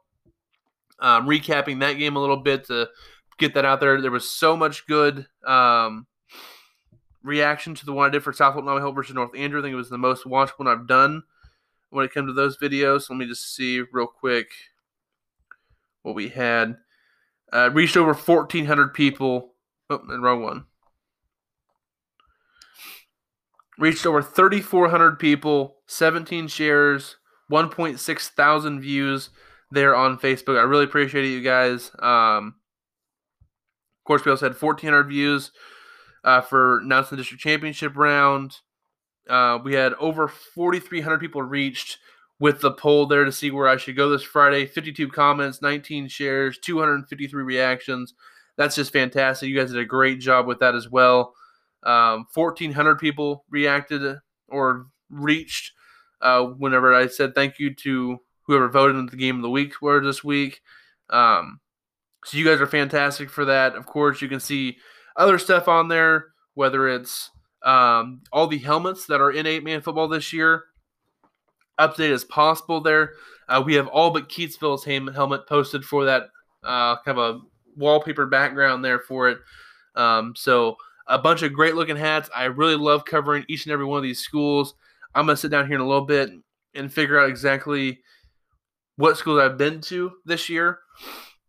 Um, 0.99 1.27
recapping 1.27 1.79
that 1.79 1.93
game 1.93 2.15
a 2.15 2.19
little 2.19 2.37
bit 2.37 2.65
to 2.67 2.89
get 3.37 3.53
that 3.53 3.65
out 3.65 3.79
there. 3.79 4.01
There 4.01 4.11
was 4.11 4.29
so 4.29 4.55
much 4.55 4.85
good 4.85 5.25
um, 5.45 6.05
reaction 7.23 7.73
to 7.75 7.85
the 7.85 7.93
one 7.93 8.07
I 8.07 8.11
did 8.11 8.23
for 8.23 8.33
South 8.33 8.53
Holt 8.53 8.65
Nodaway-Holt 8.65 8.95
versus 8.95 9.15
North 9.15 9.35
Andrew. 9.35 9.59
I 9.59 9.63
think 9.63 9.73
it 9.73 9.77
was 9.77 9.89
the 9.89 9.97
most 9.97 10.25
watched 10.25 10.59
one 10.59 10.67
I've 10.67 10.87
done 10.87 11.23
when 11.89 12.05
it 12.05 12.13
comes 12.13 12.29
to 12.29 12.33
those 12.33 12.57
videos. 12.57 13.09
Let 13.09 13.17
me 13.17 13.25
just 13.25 13.55
see 13.55 13.81
real 13.91 14.07
quick 14.07 14.51
what 16.03 16.15
we 16.15 16.29
had. 16.29 16.77
Uh, 17.51 17.69
reached 17.71 17.97
over 17.97 18.13
1,400 18.13 18.93
people. 18.93 19.53
Oh, 19.89 20.01
wrong 20.19 20.43
one. 20.43 20.65
Reached 23.77 24.05
over 24.05 24.21
3,400 24.21 25.17
people, 25.17 25.77
17 25.87 26.47
shares, 26.47 27.15
1.6 27.51 28.29
thousand 28.29 28.81
views 28.81 29.29
there 29.71 29.95
on 29.95 30.17
Facebook. 30.17 30.59
I 30.59 30.63
really 30.63 30.83
appreciate 30.83 31.25
it, 31.25 31.29
you 31.29 31.41
guys. 31.41 31.91
Um, 31.99 32.55
course, 34.09 34.25
we 34.25 34.31
also 34.31 34.47
had 34.47 34.59
1,400 34.59 35.03
views 35.03 35.51
uh, 36.23 36.41
for 36.41 36.79
announcing 36.79 37.15
the 37.15 37.21
district 37.21 37.43
championship 37.43 37.95
round. 37.95 38.57
Uh, 39.29 39.59
we 39.63 39.75
had 39.75 39.93
over 39.93 40.27
4,300 40.27 41.19
people 41.19 41.43
reached 41.43 41.99
with 42.39 42.61
the 42.61 42.71
poll 42.71 43.05
there 43.05 43.25
to 43.25 43.31
see 43.31 43.51
where 43.51 43.67
I 43.67 43.77
should 43.77 43.97
go 43.97 44.09
this 44.09 44.23
Friday. 44.23 44.65
52 44.65 45.09
comments, 45.09 45.61
19 45.61 46.07
shares, 46.07 46.57
253 46.59 47.43
reactions. 47.43 48.13
That's 48.55 48.75
just 48.75 48.93
fantastic. 48.93 49.49
You 49.49 49.57
guys 49.57 49.71
did 49.71 49.79
a 49.79 49.85
great 49.85 50.19
job 50.19 50.47
with 50.47 50.59
that 50.59 50.75
as 50.75 50.89
well. 50.89 51.33
Um, 51.83 52.27
1,400 52.33 52.97
people 52.97 53.45
reacted 53.49 54.19
or 54.47 54.87
reached 55.09 55.73
uh, 56.21 56.43
whenever 56.43 56.93
I 56.93 57.07
said 57.07 57.33
thank 57.33 57.59
you 57.59 57.73
to 57.75 58.19
whoever 58.43 58.67
voted 58.67 58.97
in 58.97 59.05
the 59.05 59.15
game 59.15 59.37
of 59.37 59.41
the 59.41 59.49
week 59.49 59.81
were 59.81 60.03
this 60.03 60.23
week. 60.23 60.61
Um, 61.09 61.59
so 62.25 62.37
you 62.37 62.45
guys 62.45 62.59
are 62.59 62.67
fantastic 62.67 63.29
for 63.29 63.45
that. 63.45 63.75
Of 63.75 63.85
course, 63.85 64.21
you 64.21 64.27
can 64.27 64.39
see 64.39 64.77
other 65.15 65.37
stuff 65.37 65.67
on 65.67 65.87
there, 65.87 66.27
whether 66.53 66.87
it's 66.89 67.29
um, 67.63 68.21
all 68.31 68.47
the 68.47 68.57
helmets 68.57 69.05
that 69.05 69.21
are 69.21 69.31
in 69.31 69.45
eight 69.45 69.63
man 69.63 69.81
football 69.81 70.07
this 70.07 70.33
year, 70.33 70.63
update 71.79 72.11
as 72.11 72.23
possible 72.23 72.81
there. 72.81 73.13
Uh, 73.47 73.61
we 73.65 73.73
have 73.75 73.87
all 73.87 74.11
but 74.11 74.29
Keytesville's 74.29 74.83
helmet 74.83 75.47
posted 75.47 75.83
for 75.83 76.05
that 76.05 76.29
uh, 76.63 76.97
kind 77.03 77.17
of 77.17 77.35
a 77.35 77.39
wallpaper 77.75 78.25
background 78.25 78.83
there 78.83 78.99
for 78.99 79.29
it. 79.29 79.39
Um, 79.95 80.33
so 80.35 80.75
a 81.07 81.17
bunch 81.17 81.41
of 81.41 81.53
great 81.53 81.75
looking 81.75 81.95
hats. 81.95 82.29
I 82.35 82.45
really 82.45 82.75
love 82.75 83.05
covering 83.05 83.45
each 83.47 83.65
and 83.65 83.73
every 83.73 83.85
one 83.85 83.97
of 83.97 84.03
these 84.03 84.19
schools. 84.19 84.75
I'm 85.15 85.25
gonna 85.25 85.37
sit 85.37 85.51
down 85.51 85.65
here 85.65 85.75
in 85.75 85.81
a 85.81 85.87
little 85.87 86.05
bit 86.05 86.29
and 86.75 86.93
figure 86.93 87.19
out 87.19 87.29
exactly 87.29 87.99
what 88.97 89.17
schools 89.17 89.39
I've 89.39 89.57
been 89.57 89.81
to 89.81 90.11
this 90.25 90.49
year. 90.49 90.79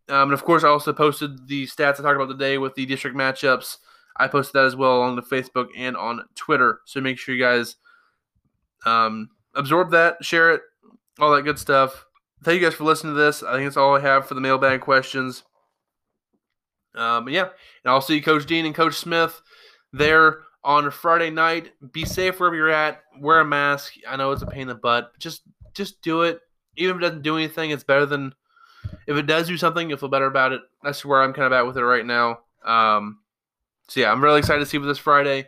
Um, 0.09 0.23
and 0.23 0.33
of 0.33 0.43
course, 0.43 0.63
I 0.63 0.69
also 0.69 0.93
posted 0.93 1.47
the 1.47 1.67
stats 1.67 1.99
I 1.99 2.03
talked 2.03 2.15
about 2.15 2.29
today 2.29 2.57
with 2.57 2.75
the 2.75 2.85
district 2.85 3.15
matchups. 3.15 3.77
I 4.17 4.27
posted 4.27 4.53
that 4.53 4.65
as 4.65 4.75
well 4.75 4.97
along 4.97 5.15
the 5.15 5.21
Facebook 5.21 5.67
and 5.77 5.95
on 5.95 6.25
Twitter. 6.35 6.81
So 6.85 6.99
make 6.99 7.17
sure 7.17 7.35
you 7.35 7.41
guys 7.41 7.75
um, 8.85 9.29
absorb 9.55 9.91
that, 9.91 10.23
share 10.23 10.51
it, 10.51 10.61
all 11.19 11.33
that 11.33 11.43
good 11.43 11.59
stuff. 11.59 12.05
Thank 12.43 12.59
you 12.59 12.67
guys 12.67 12.75
for 12.75 12.83
listening 12.83 13.13
to 13.13 13.19
this. 13.19 13.43
I 13.43 13.53
think 13.53 13.65
that's 13.65 13.77
all 13.77 13.95
I 13.95 13.99
have 13.99 14.27
for 14.27 14.33
the 14.33 14.41
mailbag 14.41 14.81
questions. 14.81 15.43
Um, 16.95 17.29
yeah, 17.29 17.43
and 17.43 17.91
I'll 17.91 18.01
see 18.01 18.15
you, 18.15 18.23
Coach 18.23 18.45
Dean 18.45 18.65
and 18.65 18.75
Coach 18.75 18.95
Smith 18.95 19.41
there 19.93 20.39
on 20.63 20.89
Friday 20.91 21.29
night. 21.29 21.71
Be 21.91 22.05
safe 22.05 22.39
wherever 22.39 22.55
you're 22.55 22.69
at. 22.69 23.01
Wear 23.19 23.39
a 23.39 23.45
mask. 23.45 23.93
I 24.07 24.15
know 24.17 24.31
it's 24.31 24.41
a 24.41 24.47
pain 24.47 24.63
in 24.63 24.67
the 24.67 24.75
butt. 24.75 25.17
just 25.19 25.43
just 25.73 26.01
do 26.01 26.23
it. 26.23 26.41
Even 26.75 26.95
if 26.95 27.01
it 27.01 27.05
doesn't 27.05 27.21
do 27.21 27.37
anything, 27.37 27.71
it's 27.71 27.83
better 27.83 28.05
than 28.05 28.33
if 29.07 29.17
it 29.17 29.27
does 29.27 29.47
do 29.47 29.57
something, 29.57 29.89
you'll 29.89 29.97
feel 29.97 30.09
better 30.09 30.25
about 30.25 30.51
it. 30.51 30.61
That's 30.83 31.05
where 31.05 31.21
I'm 31.21 31.33
kind 31.33 31.45
of 31.45 31.53
at 31.53 31.65
with 31.65 31.77
it 31.77 31.83
right 31.83 32.05
now. 32.05 32.39
Um, 32.65 33.19
so 33.87 33.99
yeah, 33.99 34.11
I'm 34.11 34.23
really 34.23 34.39
excited 34.39 34.59
to 34.59 34.65
see 34.65 34.77
what 34.77 34.87
this 34.87 34.97
Friday. 34.97 35.47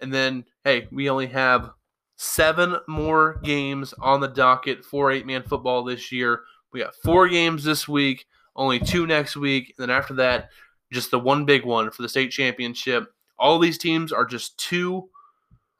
And 0.00 0.12
then, 0.12 0.44
hey, 0.64 0.88
we 0.90 1.10
only 1.10 1.26
have 1.28 1.70
seven 2.16 2.76
more 2.86 3.40
games 3.42 3.92
on 4.00 4.20
the 4.20 4.28
docket 4.28 4.84
for 4.84 5.10
eight 5.10 5.26
man 5.26 5.42
football 5.42 5.84
this 5.84 6.12
year. 6.12 6.42
We 6.72 6.80
got 6.80 6.94
four 6.96 7.28
games 7.28 7.64
this 7.64 7.88
week, 7.88 8.26
only 8.56 8.78
two 8.78 9.06
next 9.06 9.36
week. 9.36 9.74
And 9.76 9.88
then 9.88 9.96
after 9.96 10.14
that, 10.14 10.50
just 10.92 11.10
the 11.10 11.18
one 11.18 11.44
big 11.44 11.64
one 11.64 11.90
for 11.90 12.02
the 12.02 12.08
state 12.08 12.30
championship. 12.30 13.12
All 13.38 13.58
these 13.58 13.78
teams 13.78 14.12
are 14.12 14.24
just 14.24 14.58
two, 14.58 15.08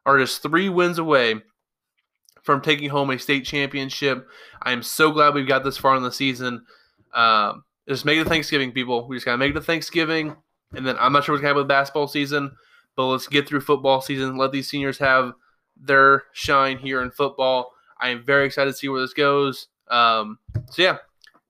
are 0.07 0.19
just 0.19 0.43
three 0.43 0.69
wins 0.69 0.99
away 0.99 1.37
from 2.43 2.61
taking 2.61 2.91
home 2.91 3.11
a 3.11 3.19
state 3.19 3.45
championship. 3.45 4.29
I 4.63 4.73
am 4.73 4.83
so 4.83 5.11
glad 5.11 5.35
we've 5.35 5.49
got 5.49 5.65
this 5.65 5.79
far 5.79 5.97
in 5.97 6.03
the 6.03 6.13
season. 6.13 6.65
Um, 7.15 7.65
just 7.89 8.05
make 8.05 8.19
it 8.19 8.27
Thanksgiving, 8.27 8.73
people. 8.73 9.09
We 9.09 9.17
just 9.17 9.25
gotta 9.25 9.39
make 9.39 9.51
it 9.51 9.55
to 9.55 9.61
Thanksgiving, 9.61 10.37
and 10.75 10.87
then 10.87 10.97
I'm 10.99 11.13
not 11.13 11.25
sure 11.25 11.35
what's 11.35 11.41
gonna 11.41 11.51
happen 11.51 11.63
with 11.63 11.69
basketball 11.69 12.09
season, 12.09 12.53
but 12.97 13.07
let's 13.07 13.29
get 13.29 13.49
through 13.49 13.61
football 13.61 14.01
season. 14.01 14.37
Let 14.37 14.53
these 14.53 14.69
seniors 14.69 14.99
have 14.99 15.33
their 15.77 16.25
shine 16.33 16.79
here 16.79 17.03
in 17.03 17.11
football. 17.11 17.73
I 18.01 18.09
am 18.09 18.25
very 18.25 18.47
excited 18.47 18.71
to 18.71 18.77
see 18.77 18.89
where 18.89 19.01
this 19.01 19.15
goes. 19.15 19.69
Um, 19.89 20.39
so 20.71 20.83
yeah, 20.83 20.99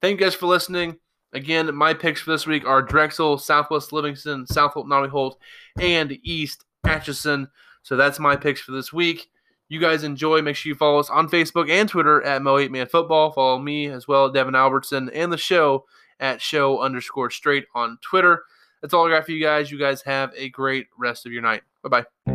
thank 0.00 0.18
you 0.18 0.26
guys 0.26 0.34
for 0.34 0.46
listening. 0.46 0.98
Again, 1.32 1.74
my 1.74 1.94
picks 1.94 2.20
for 2.20 2.30
this 2.30 2.46
week 2.46 2.64
are 2.64 2.82
Drexel, 2.82 3.38
Southwest 3.38 3.92
Livingston, 3.92 4.46
Southholt, 4.46 4.86
Nodaway-Holt, 4.86 5.38
and 5.80 6.16
East 6.22 6.64
Atchison. 6.84 7.48
So 7.82 7.96
that's 7.96 8.20
my 8.20 8.36
picks 8.36 8.60
for 8.60 8.72
this 8.72 8.92
week 8.92 9.28
you 9.68 9.80
guys 9.80 10.04
enjoy, 10.04 10.42
make 10.42 10.56
sure 10.56 10.70
you 10.70 10.74
follow 10.74 10.98
us 10.98 11.10
on 11.10 11.28
Facebook 11.28 11.70
and 11.70 11.88
Twitter 11.88 12.22
at 12.22 12.42
Mo8Man 12.42 12.90
Football. 12.90 13.32
Follow 13.32 13.58
me 13.58 13.86
as 13.86 14.06
well, 14.06 14.30
Devin 14.30 14.54
Albertson, 14.54 15.10
and 15.10 15.32
the 15.32 15.38
show 15.38 15.84
at 16.20 16.40
show 16.40 16.80
underscore 16.80 17.30
straight 17.30 17.66
on 17.74 17.98
Twitter. 18.00 18.44
That's 18.82 18.94
all 18.94 19.06
I 19.06 19.10
got 19.10 19.24
for 19.24 19.32
you 19.32 19.42
guys. 19.42 19.70
You 19.70 19.78
guys 19.78 20.02
have 20.02 20.32
a 20.36 20.50
great 20.50 20.88
rest 20.98 21.26
of 21.26 21.32
your 21.32 21.42
night. 21.42 21.62
Bye 21.82 22.04
bye. 22.26 22.33